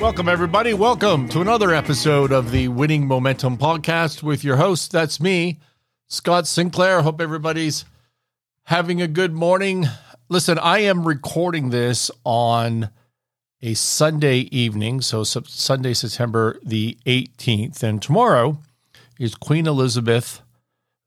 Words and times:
Welcome, 0.00 0.28
everybody. 0.28 0.74
Welcome 0.74 1.28
to 1.30 1.40
another 1.40 1.74
episode 1.74 2.30
of 2.30 2.52
the 2.52 2.68
Winning 2.68 3.08
Momentum 3.08 3.58
podcast 3.58 4.22
with 4.22 4.44
your 4.44 4.56
host. 4.56 4.92
That's 4.92 5.20
me, 5.20 5.58
Scott 6.06 6.46
Sinclair. 6.46 7.02
Hope 7.02 7.20
everybody's 7.20 7.84
having 8.62 9.02
a 9.02 9.08
good 9.08 9.32
morning. 9.34 9.86
Listen, 10.28 10.56
I 10.56 10.78
am 10.80 11.04
recording 11.04 11.70
this 11.70 12.12
on 12.22 12.90
a 13.60 13.74
Sunday 13.74 14.42
evening, 14.52 15.00
so 15.00 15.24
Sunday, 15.24 15.94
September 15.94 16.60
the 16.64 16.96
18th. 17.04 17.82
And 17.82 18.00
tomorrow 18.00 18.60
is 19.18 19.34
Queen 19.34 19.66
Elizabeth 19.66 20.42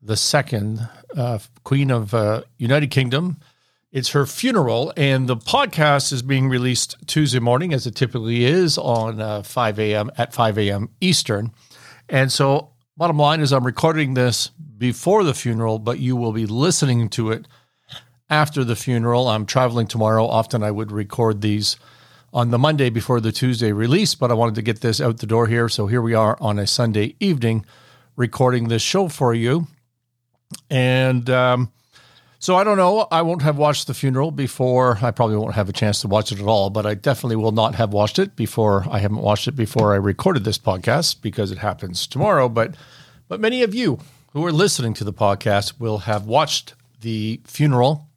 II, 0.08 0.80
uh, 1.16 1.40
Queen 1.64 1.92
of 1.92 2.14
uh, 2.14 2.42
United 2.58 2.92
Kingdom 2.92 3.38
it's 3.92 4.10
her 4.12 4.26
funeral, 4.26 4.94
and 4.96 5.28
the 5.28 5.36
podcast 5.36 6.14
is 6.14 6.22
being 6.22 6.48
released 6.48 6.96
Tuesday 7.08 7.40
morning, 7.40 7.74
as 7.74 7.86
it 7.86 7.96
typically 7.96 8.46
is 8.46 8.78
on 8.78 9.20
uh, 9.20 9.44
5 9.44 9.80
a.m. 9.80 10.10
at 10.18 10.34
5 10.34 10.58
a.m. 10.60 10.90
Eastern. 11.02 11.52
And 12.08 12.32
so, 12.32 12.70
bottom 12.96 13.18
line 13.18 13.42
is, 13.42 13.52
I'm 13.52 13.66
recording 13.66 14.14
this 14.14 14.48
before 14.48 15.26
the 15.26 15.34
funeral, 15.34 15.78
but 15.78 16.00
you 16.00 16.16
will 16.16 16.32
be 16.32 16.46
listening 16.46 17.10
to 17.10 17.32
it 17.32 17.48
after 18.30 18.64
the 18.64 18.78
funeral. 18.78 19.28
I'm 19.28 19.46
traveling 19.46 19.88
tomorrow. 19.88 20.26
Often 20.26 20.64
I 20.64 20.72
would 20.72 20.92
record 20.92 21.42
these 21.42 21.76
on 22.34 22.50
the 22.50 22.58
Monday 22.58 22.90
before 22.90 23.20
the 23.20 23.34
Tuesday 23.34 23.74
release, 23.74 24.16
but 24.16 24.32
I 24.32 24.36
wanted 24.36 24.56
to 24.56 24.62
get 24.62 24.80
this 24.80 25.02
out 25.02 25.18
the 25.18 25.28
door 25.28 25.48
here. 25.48 25.68
So 25.68 25.88
here 25.88 26.02
we 26.02 26.14
are 26.14 26.38
on 26.40 26.60
a 26.60 26.66
Sunday 26.66 27.16
evening 27.20 27.66
recording 28.16 28.70
this 28.70 28.82
show 28.82 29.10
for 29.10 29.34
you. 29.34 29.68
And, 30.70 31.30
um, 31.30 31.74
so 32.42 32.56
I 32.56 32.64
don't 32.64 32.78
know. 32.78 33.08
I 33.12 33.22
won't 33.22 33.44
have 33.44 33.60
watched 33.60 33.86
the 33.86 33.94
funeral 33.94 34.32
before. 34.32 34.98
I 35.00 35.12
probably 35.12 35.36
won't 35.36 35.54
have 35.54 35.70
a 35.70 35.74
chance 35.74 36.02
to 36.02 36.08
watch 36.08 36.32
it 36.32 36.40
at 36.40 36.48
all, 36.48 36.72
but 36.72 36.88
I 36.88 36.96
definitely 36.96 37.36
will 37.36 37.52
not 37.52 37.76
have 37.76 37.94
watched 37.94 38.18
it 38.18 38.36
before. 38.36 38.84
I 38.90 38.98
haven't 38.98 39.22
watched 39.22 39.48
it 39.48 39.56
before 39.56 39.94
I 39.94 39.98
recorded 39.98 40.44
this 40.44 40.58
podcast 40.58 41.22
because 41.22 41.52
it 41.52 41.60
happens 41.60 42.08
tomorrow. 42.08 42.50
But 42.50 42.74
but 43.28 43.40
many 43.40 43.62
of 43.62 43.76
you 43.76 44.00
who 44.34 44.44
are 44.44 44.52
listening 44.52 44.96
to 44.96 45.04
the 45.04 45.14
podcast 45.14 45.80
will 45.80 46.00
have 46.00 46.26
watched 46.26 46.74
the 47.02 47.42
funeral. 47.46 48.08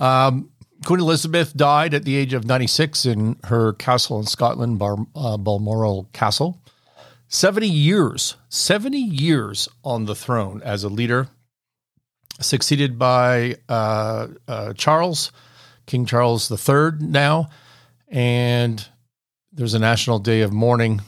Um, 0.00 0.50
Queen 0.84 0.98
Elizabeth 0.98 1.56
died 1.56 1.94
at 1.94 2.04
the 2.04 2.16
age 2.16 2.32
of 2.32 2.44
96 2.44 3.06
in 3.06 3.36
her 3.44 3.72
castle 3.72 4.18
in 4.18 4.26
Scotland, 4.26 4.80
Bar, 4.80 4.96
uh, 5.14 5.36
Balmoral 5.36 6.08
Castle. 6.12 6.60
70 7.28 7.68
years, 7.68 8.34
70 8.48 8.98
years 8.98 9.68
on 9.84 10.06
the 10.06 10.16
throne 10.16 10.60
as 10.64 10.82
a 10.82 10.88
leader 10.88 11.28
succeeded 12.40 12.98
by 12.98 13.56
uh, 13.68 14.28
uh, 14.48 14.72
Charles, 14.74 15.32
King 15.86 16.06
Charles 16.06 16.50
III 16.50 16.92
now. 17.00 17.48
And 18.08 18.86
there's 19.52 19.74
a 19.74 19.78
national 19.78 20.18
day 20.18 20.40
of 20.40 20.52
mourning, 20.52 21.00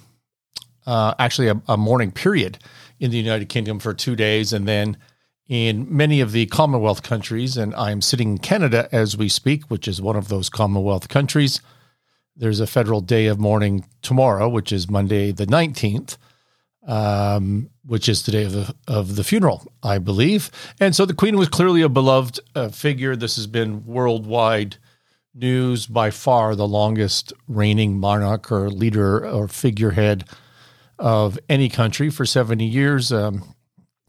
uh, 0.87 1.15
actually, 1.19 1.49
a, 1.49 1.61
a 1.69 1.77
mourning 1.77 2.13
period 2.13 2.59
in 3.01 3.11
the 3.11 3.17
United 3.17 3.49
Kingdom 3.49 3.79
for 3.79 3.95
two 3.95 4.15
days. 4.17 4.53
And 4.53 4.67
then 4.69 4.97
in 5.49 5.87
many 5.95 6.21
of 6.21 6.33
the 6.33 6.47
Commonwealth 6.47 7.03
countries, 7.03 7.57
and 7.57 7.75
I'm 7.75 8.01
sitting 8.01 8.31
in 8.31 8.39
Canada 8.39 8.89
as 8.93 9.17
we 9.17 9.29
speak, 9.29 9.65
which 9.65 9.89
is 9.89 10.01
one 10.01 10.17
of 10.17 10.29
those 10.29 10.49
Commonwealth 10.49 11.09
countries. 11.09 11.61
There's 12.37 12.61
a 12.61 12.67
federal 12.67 13.01
day 13.01 13.27
of 13.27 13.39
mourning 13.39 13.85
tomorrow, 14.01 14.49
which 14.49 14.73
is 14.73 14.89
Monday 14.89 15.33
the 15.33 15.47
19th 15.47 16.17
um, 16.87 17.69
which 17.85 18.09
is 18.09 18.23
the 18.23 18.33
day 18.33 18.45
of 18.45 18.53
the, 18.53 18.75
of 18.87 19.17
the 19.17 19.25
funeral, 19.25 19.67
I 19.83 19.99
believe. 19.99 20.51
And 20.81 20.95
so 20.95 21.05
the 21.05 21.15
Queen 21.15 21.37
was 21.37 21.49
clearly 21.49 21.83
a 21.83 21.89
beloved 21.89 22.41
uh, 22.55 22.69
figure. 22.69 23.17
This 23.17 23.37
has 23.37 23.47
been 23.47 23.85
worldwide 23.85 24.77
news, 25.35 25.87
by 25.87 26.11
far 26.11 26.55
the 26.55 26.69
longest 26.69 27.33
reigning 27.49 27.99
monarch 27.99 28.53
or 28.53 28.71
leader 28.71 29.27
or 29.27 29.49
figurehead 29.49 30.25
of 30.99 31.39
any 31.49 31.69
country 31.69 32.11
for 32.11 32.27
70 32.27 32.65
years. 32.65 33.11
Um, 33.13 33.55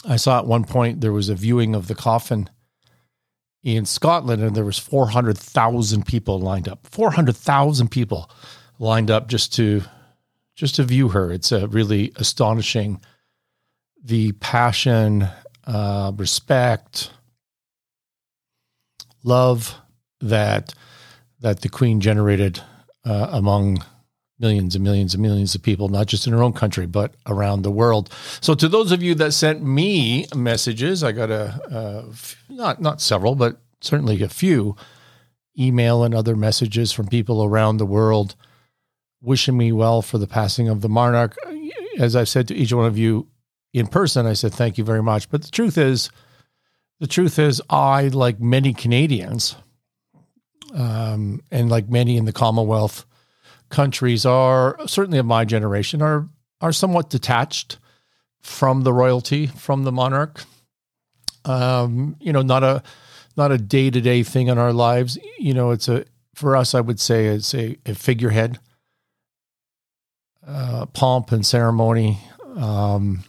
I 0.05 0.17
saw 0.17 0.39
at 0.39 0.45
one 0.45 0.65
point 0.65 1.01
there 1.01 1.13
was 1.13 1.29
a 1.29 1.35
viewing 1.35 1.75
of 1.75 1.87
the 1.87 1.95
coffin 1.95 2.49
in 3.63 3.85
Scotland, 3.85 4.43
and 4.43 4.55
there 4.55 4.65
was 4.65 4.77
400,000 4.77 6.05
people 6.05 6.39
lined 6.39 6.67
up. 6.67 6.85
400,000 6.87 7.89
people 7.89 8.29
lined 8.79 9.09
up 9.09 9.27
just 9.27 9.53
to 9.55 9.83
just 10.55 10.75
to 10.75 10.83
view 10.83 11.09
her. 11.09 11.31
It's 11.31 11.51
a 11.51 11.67
really 11.67 12.11
astonishing 12.17 13.01
the 14.03 14.33
passion, 14.33 15.27
uh, 15.65 16.11
respect, 16.15 17.11
love 19.23 19.75
that 20.21 20.73
that 21.39 21.61
the 21.61 21.69
Queen 21.69 21.99
generated 21.99 22.61
uh, 23.05 23.27
among 23.31 23.83
millions 24.39 24.75
and 24.75 24.83
millions 24.83 25.13
and 25.13 25.21
millions 25.21 25.55
of 25.55 25.61
people, 25.61 25.89
not 25.89 26.07
just 26.07 26.25
in 26.25 26.33
her 26.33 26.41
own 26.41 26.53
country, 26.53 26.85
but 26.85 27.13
around 27.27 27.61
the 27.61 27.71
world. 27.71 28.13
So, 28.41 28.55
to 28.55 28.67
those 28.67 28.91
of 28.91 29.03
you 29.03 29.15
that 29.15 29.33
sent 29.33 29.63
me 29.63 30.25
messages, 30.35 31.03
I 31.03 31.11
got 31.11 31.29
a, 31.31 32.05
not 32.49 32.81
not 32.81 33.01
several, 33.01 33.35
but 33.35 33.57
certainly 33.81 34.21
a 34.23 34.29
few 34.29 34.75
email 35.57 36.03
and 36.03 36.15
other 36.15 36.35
messages 36.35 36.91
from 36.91 37.07
people 37.07 37.43
around 37.43 37.77
the 37.77 37.85
world 37.85 38.35
wishing 39.21 39.57
me 39.57 39.71
well 39.71 40.01
for 40.01 40.17
the 40.17 40.27
passing 40.27 40.67
of 40.67 40.81
the 40.81 40.89
monarch. 40.89 41.35
As 41.97 42.15
I've 42.15 42.29
said 42.29 42.47
to 42.47 42.55
each 42.55 42.73
one 42.73 42.85
of 42.85 42.97
you 42.97 43.27
in 43.73 43.87
person, 43.87 44.25
I 44.25 44.33
said 44.33 44.53
thank 44.53 44.77
you 44.77 44.83
very 44.83 45.01
much. 45.03 45.29
But 45.29 45.41
the 45.41 45.51
truth 45.51 45.77
is, 45.77 46.09
the 46.99 47.07
truth 47.07 47.39
is, 47.39 47.61
I, 47.69 48.07
like 48.09 48.39
many 48.39 48.73
Canadians, 48.73 49.55
um, 50.73 51.41
and 51.51 51.69
like 51.69 51.89
many 51.89 52.17
in 52.17 52.25
the 52.25 52.33
Commonwealth 52.33 53.05
countries, 53.69 54.25
are 54.25 54.77
certainly 54.87 55.17
of 55.17 55.25
my 55.25 55.43
generation, 55.45 56.01
are 56.01 56.29
are 56.61 56.71
somewhat 56.71 57.09
detached 57.09 57.77
from 58.41 58.83
the 58.83 58.93
royalty, 58.93 59.47
from 59.47 59.83
the 59.83 59.91
monarch. 59.91 60.43
Um, 61.45 62.15
you 62.19 62.31
know, 62.31 62.41
not 62.41 62.63
a 62.63 62.83
not 63.35 63.51
a 63.51 63.57
day 63.57 63.89
to 63.89 63.99
day 63.99 64.23
thing 64.23 64.47
in 64.47 64.57
our 64.57 64.71
lives. 64.71 65.17
You 65.39 65.53
know, 65.53 65.71
it's 65.71 65.89
a 65.89 66.05
for 66.35 66.55
us, 66.55 66.73
I 66.73 66.81
would 66.81 66.99
say 66.99 67.27
it's 67.27 67.53
a, 67.53 67.77
a 67.85 67.95
figurehead 67.95 68.59
uh, 70.45 70.85
pomp 70.87 71.31
and 71.31 71.45
ceremony. 71.45 72.19
Um, 72.55 73.23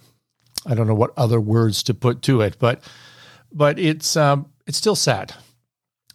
I 0.67 0.75
don't 0.75 0.87
know 0.87 0.95
what 0.95 1.13
other 1.17 1.41
words 1.41 1.83
to 1.85 1.95
put 1.95 2.23
to 2.23 2.41
it, 2.41 2.57
but 2.59 2.83
but 3.53 3.79
it's 3.79 4.17
um, 4.17 4.51
it's 4.67 4.79
still 4.79 4.97
sad. 4.97 5.35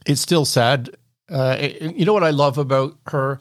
It's 0.05 0.21
still 0.21 0.45
sad. 0.45 0.89
Uh, 1.29 1.69
you 1.81 2.05
know 2.05 2.13
what 2.13 2.23
I 2.23 2.31
love 2.31 2.57
about 2.57 2.97
her 3.07 3.39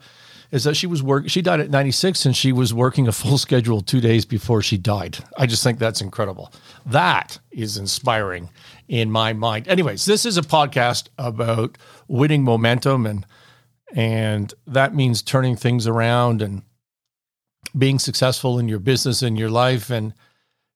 is 0.51 0.63
that 0.63 0.75
she 0.75 0.87
was 0.87 1.03
work. 1.03 1.29
She 1.29 1.41
died 1.41 1.59
at 1.59 1.69
96, 1.69 2.25
and 2.25 2.35
she 2.35 2.51
was 2.51 2.73
working 2.73 3.07
a 3.07 3.11
full 3.11 3.37
schedule 3.45 3.81
two 3.81 4.01
days 4.01 4.25
before 4.25 4.61
she 4.61 4.77
died. 4.77 5.19
I 5.37 5.45
just 5.45 5.63
think 5.63 5.79
that's 5.79 6.01
incredible. 6.01 6.51
That 6.85 7.39
is 7.51 7.77
inspiring 7.77 8.49
in 8.87 9.11
my 9.11 9.33
mind. 9.33 9.67
Anyways, 9.67 10.05
this 10.05 10.25
is 10.25 10.37
a 10.37 10.41
podcast 10.41 11.09
about 11.17 11.77
winning 12.07 12.43
momentum, 12.43 13.05
and 13.05 13.25
and 13.93 14.53
that 14.67 14.93
means 14.93 15.21
turning 15.21 15.55
things 15.55 15.87
around 15.87 16.41
and 16.41 16.61
being 17.77 17.99
successful 17.99 18.59
in 18.59 18.67
your 18.67 18.79
business 18.79 19.21
and 19.21 19.37
your 19.37 19.49
life. 19.49 19.89
And 19.89 20.13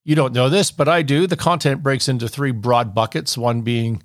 you 0.03 0.15
don't 0.15 0.33
know 0.33 0.49
this, 0.49 0.71
but 0.71 0.87
I 0.87 1.01
do. 1.01 1.27
The 1.27 1.37
content 1.37 1.81
breaks 1.81 2.09
into 2.09 2.27
three 2.27 2.51
broad 2.51 2.93
buckets 2.93 3.37
one 3.37 3.61
being 3.61 4.03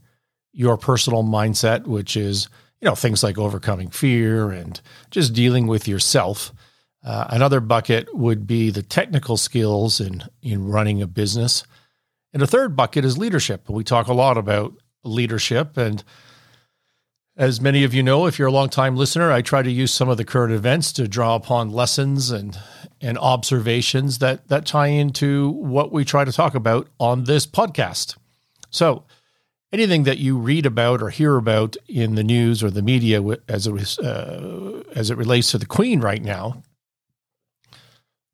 your 0.52 0.76
personal 0.76 1.24
mindset, 1.24 1.86
which 1.86 2.16
is, 2.16 2.48
you 2.80 2.86
know, 2.86 2.94
things 2.94 3.22
like 3.22 3.38
overcoming 3.38 3.90
fear 3.90 4.50
and 4.50 4.80
just 5.10 5.32
dealing 5.32 5.66
with 5.66 5.88
yourself. 5.88 6.52
Uh, 7.04 7.26
another 7.30 7.60
bucket 7.60 8.12
would 8.14 8.46
be 8.46 8.70
the 8.70 8.82
technical 8.82 9.36
skills 9.36 10.00
in, 10.00 10.22
in 10.42 10.68
running 10.68 11.00
a 11.02 11.06
business. 11.06 11.64
And 12.32 12.42
a 12.42 12.46
third 12.46 12.76
bucket 12.76 13.04
is 13.04 13.18
leadership. 13.18 13.68
We 13.68 13.84
talk 13.84 14.08
a 14.08 14.12
lot 14.12 14.36
about 14.36 14.74
leadership 15.04 15.76
and 15.76 16.02
as 17.38 17.60
many 17.60 17.84
of 17.84 17.94
you 17.94 18.02
know, 18.02 18.26
if 18.26 18.36
you're 18.36 18.48
a 18.48 18.52
long-time 18.52 18.96
listener, 18.96 19.30
I 19.30 19.42
try 19.42 19.62
to 19.62 19.70
use 19.70 19.94
some 19.94 20.08
of 20.08 20.16
the 20.16 20.24
current 20.24 20.52
events 20.52 20.92
to 20.94 21.06
draw 21.06 21.36
upon 21.36 21.70
lessons 21.70 22.30
and 22.30 22.58
and 23.00 23.16
observations 23.16 24.18
that 24.18 24.48
that 24.48 24.66
tie 24.66 24.88
into 24.88 25.50
what 25.50 25.92
we 25.92 26.04
try 26.04 26.24
to 26.24 26.32
talk 26.32 26.56
about 26.56 26.88
on 26.98 27.24
this 27.24 27.46
podcast. 27.46 28.16
So, 28.70 29.04
anything 29.72 30.02
that 30.02 30.18
you 30.18 30.36
read 30.36 30.66
about 30.66 31.00
or 31.00 31.10
hear 31.10 31.36
about 31.36 31.76
in 31.86 32.16
the 32.16 32.24
news 32.24 32.60
or 32.60 32.70
the 32.70 32.82
media 32.82 33.22
as 33.48 33.68
it 33.68 33.98
uh, 34.04 34.82
as 34.96 35.10
it 35.10 35.16
relates 35.16 35.52
to 35.52 35.58
the 35.58 35.66
Queen 35.66 36.00
right 36.00 36.22
now, 36.22 36.64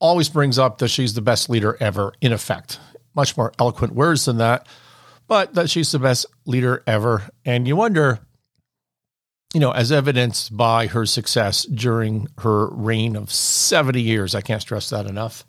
always 0.00 0.30
brings 0.30 0.58
up 0.58 0.78
that 0.78 0.88
she's 0.88 1.12
the 1.12 1.20
best 1.20 1.50
leader 1.50 1.76
ever. 1.78 2.14
In 2.22 2.32
effect, 2.32 2.80
much 3.14 3.36
more 3.36 3.52
eloquent 3.58 3.94
words 3.94 4.24
than 4.24 4.38
that, 4.38 4.66
but 5.28 5.52
that 5.52 5.68
she's 5.68 5.92
the 5.92 5.98
best 5.98 6.24
leader 6.46 6.82
ever. 6.86 7.24
And 7.44 7.68
you 7.68 7.76
wonder 7.76 8.20
you 9.54 9.60
know, 9.60 9.70
as 9.70 9.92
evidenced 9.92 10.56
by 10.56 10.88
her 10.88 11.06
success 11.06 11.64
during 11.64 12.26
her 12.38 12.66
reign 12.70 13.14
of 13.14 13.32
70 13.32 14.02
years. 14.02 14.34
I 14.34 14.40
can't 14.40 14.60
stress 14.60 14.90
that 14.90 15.06
enough. 15.06 15.44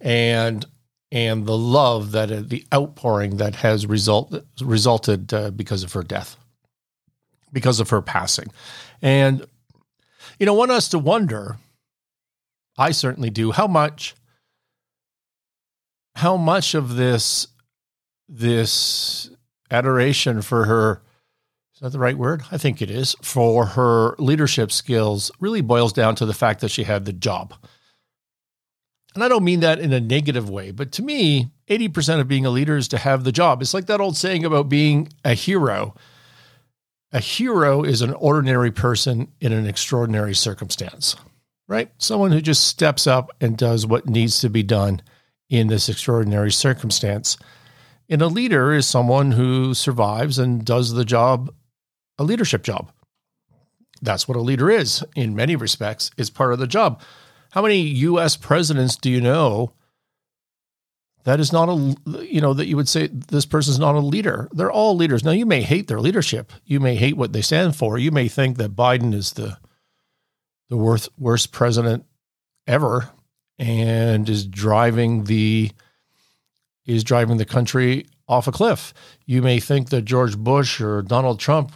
And 0.00 0.64
and 1.10 1.46
the 1.46 1.56
love 1.56 2.12
that 2.12 2.30
uh, 2.30 2.42
the 2.44 2.64
outpouring 2.72 3.38
that 3.38 3.56
has 3.56 3.86
result, 3.86 4.32
resulted 4.60 5.32
uh, 5.32 5.50
because 5.50 5.82
of 5.82 5.94
her 5.94 6.02
death, 6.02 6.36
because 7.50 7.80
of 7.80 7.88
her 7.90 8.02
passing. 8.02 8.48
And, 9.00 9.44
you 10.38 10.44
know, 10.44 10.52
want 10.52 10.70
us 10.70 10.88
to 10.90 10.98
wonder 10.98 11.56
I 12.76 12.92
certainly 12.92 13.30
do. 13.30 13.50
How 13.50 13.66
much 13.66 14.14
how 16.14 16.36
much 16.36 16.74
of 16.74 16.94
this 16.94 17.48
this 18.28 19.30
adoration 19.70 20.42
for 20.42 20.64
her 20.66 21.02
is 21.78 21.82
that 21.82 21.92
the 21.92 22.00
right 22.00 22.18
word? 22.18 22.42
I 22.50 22.58
think 22.58 22.82
it 22.82 22.90
is 22.90 23.14
for 23.22 23.64
her 23.64 24.16
leadership 24.18 24.72
skills 24.72 25.30
really 25.38 25.60
boils 25.60 25.92
down 25.92 26.16
to 26.16 26.26
the 26.26 26.34
fact 26.34 26.60
that 26.60 26.72
she 26.72 26.82
had 26.82 27.04
the 27.04 27.12
job. 27.12 27.54
And 29.14 29.22
I 29.22 29.28
don't 29.28 29.44
mean 29.44 29.60
that 29.60 29.78
in 29.78 29.92
a 29.92 30.00
negative 30.00 30.50
way, 30.50 30.72
but 30.72 30.90
to 30.92 31.04
me, 31.04 31.52
80% 31.68 32.18
of 32.18 32.26
being 32.26 32.44
a 32.44 32.50
leader 32.50 32.76
is 32.76 32.88
to 32.88 32.98
have 32.98 33.22
the 33.22 33.30
job. 33.30 33.62
It's 33.62 33.74
like 33.74 33.86
that 33.86 34.00
old 34.00 34.16
saying 34.16 34.44
about 34.44 34.68
being 34.68 35.08
a 35.24 35.34
hero. 35.34 35.94
A 37.12 37.20
hero 37.20 37.84
is 37.84 38.02
an 38.02 38.12
ordinary 38.14 38.72
person 38.72 39.28
in 39.40 39.52
an 39.52 39.64
extraordinary 39.64 40.34
circumstance, 40.34 41.14
right? 41.68 41.92
Someone 41.98 42.32
who 42.32 42.40
just 42.40 42.66
steps 42.66 43.06
up 43.06 43.30
and 43.40 43.56
does 43.56 43.86
what 43.86 44.08
needs 44.08 44.40
to 44.40 44.50
be 44.50 44.64
done 44.64 45.00
in 45.48 45.68
this 45.68 45.88
extraordinary 45.88 46.50
circumstance. 46.50 47.36
And 48.08 48.20
a 48.20 48.26
leader 48.26 48.72
is 48.72 48.88
someone 48.88 49.30
who 49.30 49.74
survives 49.74 50.40
and 50.40 50.64
does 50.64 50.92
the 50.92 51.04
job, 51.04 51.54
a 52.18 52.24
leadership 52.24 52.62
job. 52.62 52.90
That's 54.00 54.28
what 54.28 54.36
a 54.36 54.42
leader 54.42 54.70
is 54.70 55.04
in 55.16 55.34
many 55.34 55.56
respects, 55.56 56.10
is 56.16 56.30
part 56.30 56.52
of 56.52 56.58
the 56.58 56.66
job. 56.66 57.00
How 57.50 57.62
many 57.62 57.80
US 57.80 58.36
presidents 58.36 58.96
do 58.96 59.10
you 59.10 59.20
know 59.20 59.72
that 61.24 61.40
is 61.40 61.52
not 61.52 61.68
a 61.68 61.96
you 62.24 62.40
know 62.40 62.54
that 62.54 62.66
you 62.66 62.76
would 62.76 62.88
say 62.88 63.08
this 63.08 63.44
person's 63.44 63.78
not 63.78 63.94
a 63.94 63.98
leader 63.98 64.48
they're 64.52 64.70
all 64.70 64.96
leaders 64.96 65.24
now 65.24 65.30
you 65.30 65.44
may 65.44 65.60
hate 65.60 65.86
their 65.86 66.00
leadership 66.00 66.52
you 66.64 66.80
may 66.80 66.94
hate 66.94 67.18
what 67.18 67.34
they 67.34 67.42
stand 67.42 67.76
for 67.76 67.98
you 67.98 68.10
may 68.10 68.28
think 68.28 68.56
that 68.56 68.74
biden 68.74 69.12
is 69.12 69.32
the 69.32 69.58
the 70.70 70.76
worst 70.76 71.10
worst 71.18 71.52
president 71.52 72.06
ever 72.66 73.10
and 73.58 74.28
is 74.28 74.46
driving 74.46 75.24
the 75.24 75.70
is 76.86 77.04
driving 77.04 77.36
the 77.36 77.44
country 77.44 78.06
off 78.28 78.46
a 78.46 78.52
cliff. 78.52 78.94
You 79.26 79.42
may 79.42 79.60
think 79.60 79.90
that 79.90 80.02
George 80.02 80.36
Bush 80.36 80.80
or 80.80 81.02
Donald 81.02 81.40
Trump 81.40 81.72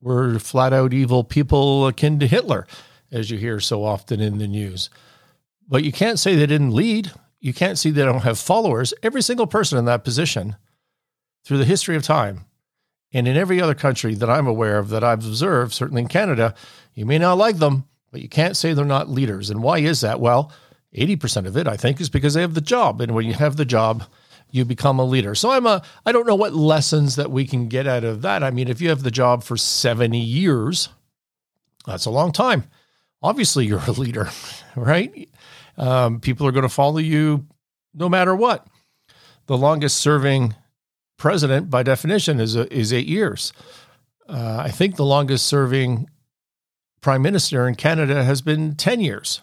were 0.00 0.38
flat 0.38 0.72
out 0.72 0.92
evil 0.92 1.24
people 1.24 1.86
akin 1.86 2.18
to 2.20 2.26
Hitler, 2.26 2.66
as 3.10 3.30
you 3.30 3.38
hear 3.38 3.60
so 3.60 3.84
often 3.84 4.20
in 4.20 4.38
the 4.38 4.48
news. 4.48 4.90
But 5.66 5.84
you 5.84 5.92
can't 5.92 6.18
say 6.18 6.34
they 6.34 6.46
didn't 6.46 6.74
lead. 6.74 7.12
You 7.40 7.52
can't 7.52 7.78
see 7.78 7.90
they 7.90 8.04
don't 8.04 8.22
have 8.22 8.38
followers. 8.38 8.94
Every 9.02 9.22
single 9.22 9.46
person 9.46 9.78
in 9.78 9.84
that 9.84 10.04
position 10.04 10.56
through 11.44 11.58
the 11.58 11.64
history 11.64 11.96
of 11.96 12.02
time 12.02 12.44
and 13.12 13.26
in 13.26 13.36
every 13.36 13.60
other 13.60 13.74
country 13.74 14.14
that 14.14 14.30
I'm 14.30 14.46
aware 14.46 14.78
of 14.78 14.90
that 14.90 15.04
I've 15.04 15.24
observed, 15.24 15.72
certainly 15.72 16.02
in 16.02 16.08
Canada, 16.08 16.54
you 16.94 17.06
may 17.06 17.18
not 17.18 17.38
like 17.38 17.58
them, 17.58 17.84
but 18.10 18.20
you 18.20 18.28
can't 18.28 18.56
say 18.56 18.72
they're 18.72 18.84
not 18.84 19.08
leaders. 19.08 19.50
And 19.50 19.62
why 19.62 19.78
is 19.78 20.00
that? 20.00 20.20
Well, 20.20 20.52
80% 20.96 21.46
of 21.46 21.56
it, 21.56 21.66
I 21.66 21.76
think, 21.76 22.00
is 22.00 22.08
because 22.08 22.34
they 22.34 22.40
have 22.40 22.54
the 22.54 22.60
job. 22.60 23.00
And 23.00 23.14
when 23.14 23.26
you 23.26 23.34
have 23.34 23.56
the 23.56 23.64
job, 23.64 24.04
you 24.50 24.64
become 24.64 24.98
a 24.98 25.04
leader. 25.04 25.34
So 25.34 25.50
I'm 25.50 25.66
a 25.66 25.82
I 26.06 26.12
don't 26.12 26.26
know 26.26 26.34
what 26.34 26.54
lessons 26.54 27.16
that 27.16 27.30
we 27.30 27.46
can 27.46 27.68
get 27.68 27.86
out 27.86 28.04
of 28.04 28.22
that. 28.22 28.42
I 28.42 28.50
mean, 28.50 28.68
if 28.68 28.80
you 28.80 28.88
have 28.88 29.02
the 29.02 29.10
job 29.10 29.42
for 29.42 29.56
70 29.56 30.18
years, 30.18 30.88
that's 31.86 32.06
a 32.06 32.10
long 32.10 32.32
time. 32.32 32.64
Obviously, 33.22 33.66
you're 33.66 33.82
a 33.86 33.92
leader, 33.92 34.30
right? 34.76 35.28
Um, 35.76 36.20
people 36.20 36.46
are 36.46 36.52
going 36.52 36.62
to 36.62 36.68
follow 36.68 36.98
you 36.98 37.46
no 37.94 38.08
matter 38.08 38.34
what. 38.34 38.66
The 39.46 39.56
longest 39.56 39.96
serving 39.96 40.54
president, 41.16 41.70
by 41.70 41.82
definition, 41.82 42.40
is 42.40 42.56
is 42.56 42.92
eight 42.92 43.06
years. 43.06 43.52
Uh, 44.28 44.62
I 44.64 44.70
think 44.70 44.96
the 44.96 45.04
longest 45.04 45.46
serving 45.46 46.08
prime 47.00 47.22
minister 47.22 47.66
in 47.66 47.74
Canada 47.74 48.24
has 48.24 48.42
been 48.42 48.74
10 48.74 49.00
years. 49.00 49.40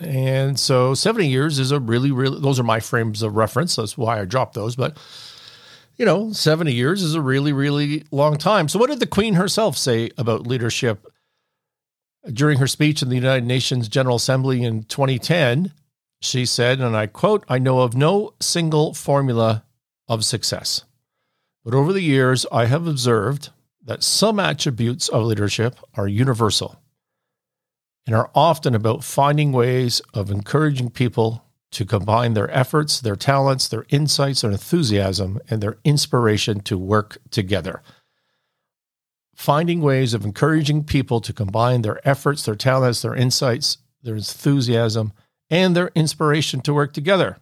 And 0.00 0.58
so 0.58 0.94
70 0.94 1.28
years 1.28 1.58
is 1.58 1.72
a 1.72 1.80
really, 1.80 2.10
really, 2.10 2.40
those 2.40 2.58
are 2.58 2.64
my 2.64 2.80
frames 2.80 3.22
of 3.22 3.36
reference. 3.36 3.76
That's 3.76 3.98
why 3.98 4.20
I 4.20 4.24
dropped 4.24 4.54
those. 4.54 4.74
But, 4.74 4.96
you 5.96 6.06
know, 6.06 6.32
70 6.32 6.72
years 6.72 7.02
is 7.02 7.14
a 7.14 7.20
really, 7.20 7.52
really 7.52 8.04
long 8.10 8.38
time. 8.38 8.68
So, 8.68 8.78
what 8.78 8.88
did 8.88 9.00
the 9.00 9.06
Queen 9.06 9.34
herself 9.34 9.76
say 9.76 10.10
about 10.16 10.46
leadership 10.46 11.06
during 12.32 12.58
her 12.58 12.66
speech 12.66 13.02
in 13.02 13.10
the 13.10 13.14
United 13.14 13.44
Nations 13.44 13.88
General 13.88 14.16
Assembly 14.16 14.62
in 14.62 14.84
2010? 14.84 15.72
She 16.22 16.46
said, 16.46 16.80
and 16.80 16.96
I 16.96 17.06
quote, 17.06 17.44
I 17.48 17.58
know 17.58 17.80
of 17.80 17.94
no 17.94 18.34
single 18.40 18.94
formula 18.94 19.64
of 20.08 20.24
success. 20.24 20.84
But 21.64 21.74
over 21.74 21.92
the 21.92 22.02
years, 22.02 22.46
I 22.50 22.66
have 22.66 22.86
observed 22.86 23.50
that 23.84 24.02
some 24.02 24.38
attributes 24.38 25.08
of 25.08 25.24
leadership 25.24 25.76
are 25.94 26.08
universal 26.08 26.79
and 28.10 28.16
are 28.16 28.30
often 28.34 28.74
about 28.74 29.04
finding 29.04 29.52
ways 29.52 30.02
of 30.12 30.32
encouraging 30.32 30.90
people 30.90 31.44
to 31.70 31.84
combine 31.84 32.34
their 32.34 32.50
efforts, 32.50 33.00
their 33.00 33.14
talents, 33.14 33.68
their 33.68 33.86
insights, 33.88 34.40
their 34.40 34.50
enthusiasm, 34.50 35.38
and 35.48 35.62
their 35.62 35.78
inspiration 35.84 36.58
to 36.58 36.76
work 36.76 37.18
together. 37.30 37.84
Finding 39.36 39.80
ways 39.80 40.12
of 40.12 40.24
encouraging 40.24 40.82
people 40.82 41.20
to 41.20 41.32
combine 41.32 41.82
their 41.82 42.00
efforts, 42.06 42.44
their 42.44 42.56
talents, 42.56 43.00
their 43.00 43.14
insights, 43.14 43.78
their 44.02 44.16
enthusiasm, 44.16 45.12
and 45.48 45.76
their 45.76 45.92
inspiration 45.94 46.60
to 46.62 46.74
work 46.74 46.92
together. 46.92 47.38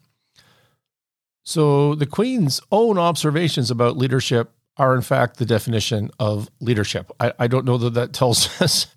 So, 1.47 1.95
the 1.95 2.05
Queen's 2.05 2.61
own 2.71 2.99
observations 2.99 3.71
about 3.71 3.97
leadership 3.97 4.51
are, 4.77 4.95
in 4.95 5.01
fact, 5.01 5.39
the 5.39 5.47
definition 5.47 6.11
of 6.21 6.51
leadership. 6.61 7.11
I, 7.19 7.33
I 7.39 7.47
don't 7.47 7.65
know 7.65 7.79
that 7.79 7.95
that 7.95 8.13
tells 8.13 8.61
us 8.61 8.89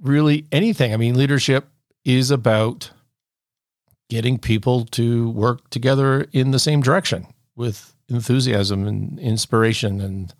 really 0.00 0.46
anything. 0.52 0.92
I 0.92 0.96
mean, 0.96 1.16
leadership 1.16 1.68
is 2.04 2.30
about 2.30 2.90
getting 4.08 4.38
people 4.38 4.84
to 4.86 5.30
work 5.30 5.68
together 5.70 6.26
in 6.32 6.50
the 6.50 6.58
same 6.58 6.80
direction 6.80 7.26
with 7.56 7.94
enthusiasm 8.08 8.86
and 8.86 9.18
inspiration 9.18 10.00
and 10.00 10.32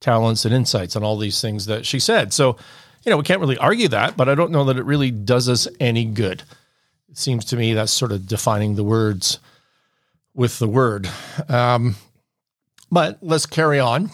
talents 0.00 0.44
and 0.44 0.54
insights 0.54 0.96
and 0.96 1.04
all 1.04 1.16
these 1.16 1.40
things 1.40 1.66
that 1.66 1.86
she 1.86 1.98
said. 1.98 2.32
So, 2.32 2.56
you 3.04 3.10
know, 3.10 3.16
we 3.16 3.22
can't 3.22 3.40
really 3.40 3.56
argue 3.56 3.88
that, 3.88 4.16
but 4.16 4.28
I 4.28 4.34
don't 4.34 4.50
know 4.50 4.64
that 4.64 4.76
it 4.76 4.84
really 4.84 5.10
does 5.10 5.48
us 5.48 5.66
any 5.78 6.04
good. 6.04 6.42
It 7.08 7.18
seems 7.18 7.46
to 7.46 7.56
me 7.56 7.72
that's 7.72 7.92
sort 7.92 8.12
of 8.12 8.26
defining 8.26 8.74
the 8.74 8.84
words 8.84 9.38
with 10.34 10.58
the 10.58 10.68
word. 10.68 11.08
Um, 11.48 11.96
but 12.90 13.18
let's 13.22 13.46
carry 13.46 13.80
on 13.80 14.10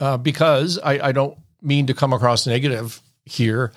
uh, 0.00 0.16
because 0.16 0.78
I, 0.78 1.08
I 1.08 1.12
don't 1.12 1.36
mean 1.60 1.86
to 1.86 1.94
come 1.94 2.12
across 2.12 2.46
negative 2.46 3.00
here. 3.24 3.72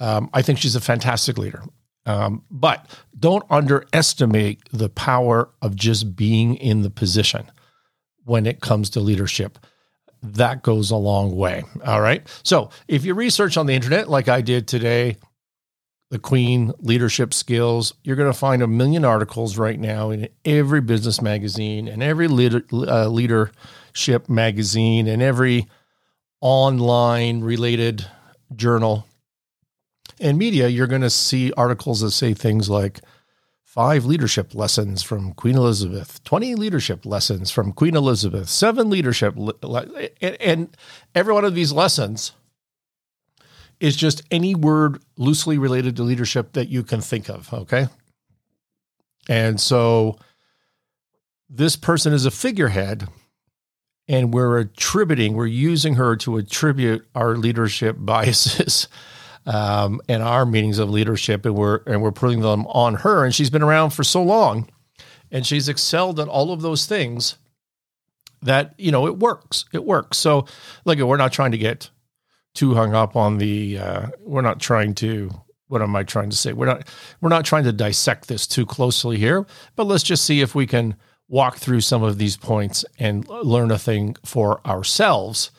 Um, 0.00 0.30
I 0.32 0.42
think 0.42 0.58
she's 0.58 0.76
a 0.76 0.80
fantastic 0.80 1.38
leader. 1.38 1.62
Um, 2.06 2.44
but 2.50 2.86
don't 3.18 3.44
underestimate 3.50 4.60
the 4.72 4.88
power 4.88 5.50
of 5.60 5.76
just 5.76 6.16
being 6.16 6.54
in 6.54 6.82
the 6.82 6.90
position 6.90 7.50
when 8.24 8.46
it 8.46 8.60
comes 8.60 8.90
to 8.90 9.00
leadership. 9.00 9.58
That 10.22 10.62
goes 10.62 10.90
a 10.90 10.96
long 10.96 11.36
way. 11.36 11.64
All 11.84 12.00
right. 12.00 12.26
So 12.42 12.70
if 12.88 13.04
you 13.04 13.14
research 13.14 13.56
on 13.56 13.66
the 13.66 13.74
internet, 13.74 14.08
like 14.08 14.28
I 14.28 14.40
did 14.40 14.66
today, 14.66 15.16
the 16.10 16.18
Queen 16.18 16.72
leadership 16.78 17.34
skills, 17.34 17.92
you're 18.02 18.16
going 18.16 18.32
to 18.32 18.38
find 18.38 18.62
a 18.62 18.66
million 18.66 19.04
articles 19.04 19.58
right 19.58 19.78
now 19.78 20.10
in 20.10 20.28
every 20.44 20.80
business 20.80 21.20
magazine 21.20 21.86
and 21.86 22.02
every 22.02 22.28
leader, 22.28 22.64
uh, 22.72 23.06
leadership 23.08 24.28
magazine 24.28 25.06
and 25.06 25.20
every 25.20 25.66
online 26.40 27.42
related 27.42 28.06
journal 28.56 29.06
and 30.20 30.38
media, 30.38 30.68
you're 30.68 30.86
going 30.86 31.02
to 31.02 31.10
see 31.10 31.52
articles 31.56 32.00
that 32.00 32.10
say 32.10 32.34
things 32.34 32.68
like 32.68 33.00
five 33.62 34.04
leadership 34.04 34.54
lessons 34.54 35.02
from 35.02 35.32
Queen 35.34 35.56
Elizabeth, 35.56 36.22
20 36.24 36.54
leadership 36.54 37.06
lessons 37.06 37.50
from 37.50 37.72
Queen 37.72 37.94
Elizabeth, 37.94 38.48
seven 38.48 38.90
leadership, 38.90 39.34
le- 39.36 39.84
and, 40.20 40.36
and 40.40 40.76
every 41.14 41.32
one 41.32 41.44
of 41.44 41.54
these 41.54 41.72
lessons 41.72 42.32
is 43.78 43.94
just 43.94 44.22
any 44.30 44.54
word 44.54 45.00
loosely 45.16 45.58
related 45.58 45.94
to 45.96 46.02
leadership 46.02 46.52
that 46.54 46.68
you 46.68 46.82
can 46.82 47.00
think 47.00 47.28
of. 47.28 47.52
Okay. 47.52 47.86
And 49.28 49.60
so 49.60 50.18
this 51.48 51.76
person 51.76 52.12
is 52.12 52.26
a 52.26 52.30
figurehead 52.30 53.06
and 54.08 54.32
we're 54.32 54.58
attributing, 54.58 55.34
we're 55.34 55.46
using 55.46 55.94
her 55.94 56.16
to 56.16 56.38
attribute 56.38 57.06
our 57.14 57.36
leadership 57.36 57.96
biases 58.00 58.88
um, 59.48 60.02
and 60.10 60.22
our 60.22 60.44
meetings 60.44 60.78
of 60.78 60.90
leadership, 60.90 61.46
and 61.46 61.54
we're 61.54 61.80
and 61.86 62.02
we're 62.02 62.12
putting 62.12 62.40
them 62.40 62.66
on 62.66 62.96
her. 62.96 63.24
And 63.24 63.34
she's 63.34 63.48
been 63.48 63.62
around 63.62 63.90
for 63.90 64.04
so 64.04 64.22
long, 64.22 64.68
and 65.32 65.46
she's 65.46 65.68
excelled 65.70 66.20
at 66.20 66.28
all 66.28 66.52
of 66.52 66.60
those 66.60 66.84
things 66.84 67.36
that 68.42 68.74
you 68.76 68.92
know 68.92 69.06
it 69.06 69.16
works. 69.18 69.64
It 69.72 69.84
works. 69.84 70.18
So, 70.18 70.44
look, 70.84 70.98
we're 70.98 71.16
not 71.16 71.32
trying 71.32 71.52
to 71.52 71.58
get 71.58 71.88
too 72.54 72.74
hung 72.74 72.94
up 72.94 73.16
on 73.16 73.38
the. 73.38 73.78
Uh, 73.78 74.06
we're 74.20 74.42
not 74.42 74.60
trying 74.60 74.94
to. 74.96 75.30
What 75.68 75.80
am 75.80 75.96
I 75.96 76.02
trying 76.02 76.28
to 76.28 76.36
say? 76.36 76.52
We're 76.52 76.66
not. 76.66 76.86
We're 77.22 77.30
not 77.30 77.46
trying 77.46 77.64
to 77.64 77.72
dissect 77.72 78.28
this 78.28 78.46
too 78.46 78.66
closely 78.66 79.16
here. 79.16 79.46
But 79.76 79.84
let's 79.84 80.04
just 80.04 80.26
see 80.26 80.42
if 80.42 80.54
we 80.54 80.66
can 80.66 80.94
walk 81.26 81.56
through 81.56 81.80
some 81.80 82.02
of 82.02 82.18
these 82.18 82.36
points 82.36 82.84
and 82.98 83.26
learn 83.28 83.70
a 83.70 83.78
thing 83.78 84.14
for 84.26 84.66
ourselves 84.66 85.50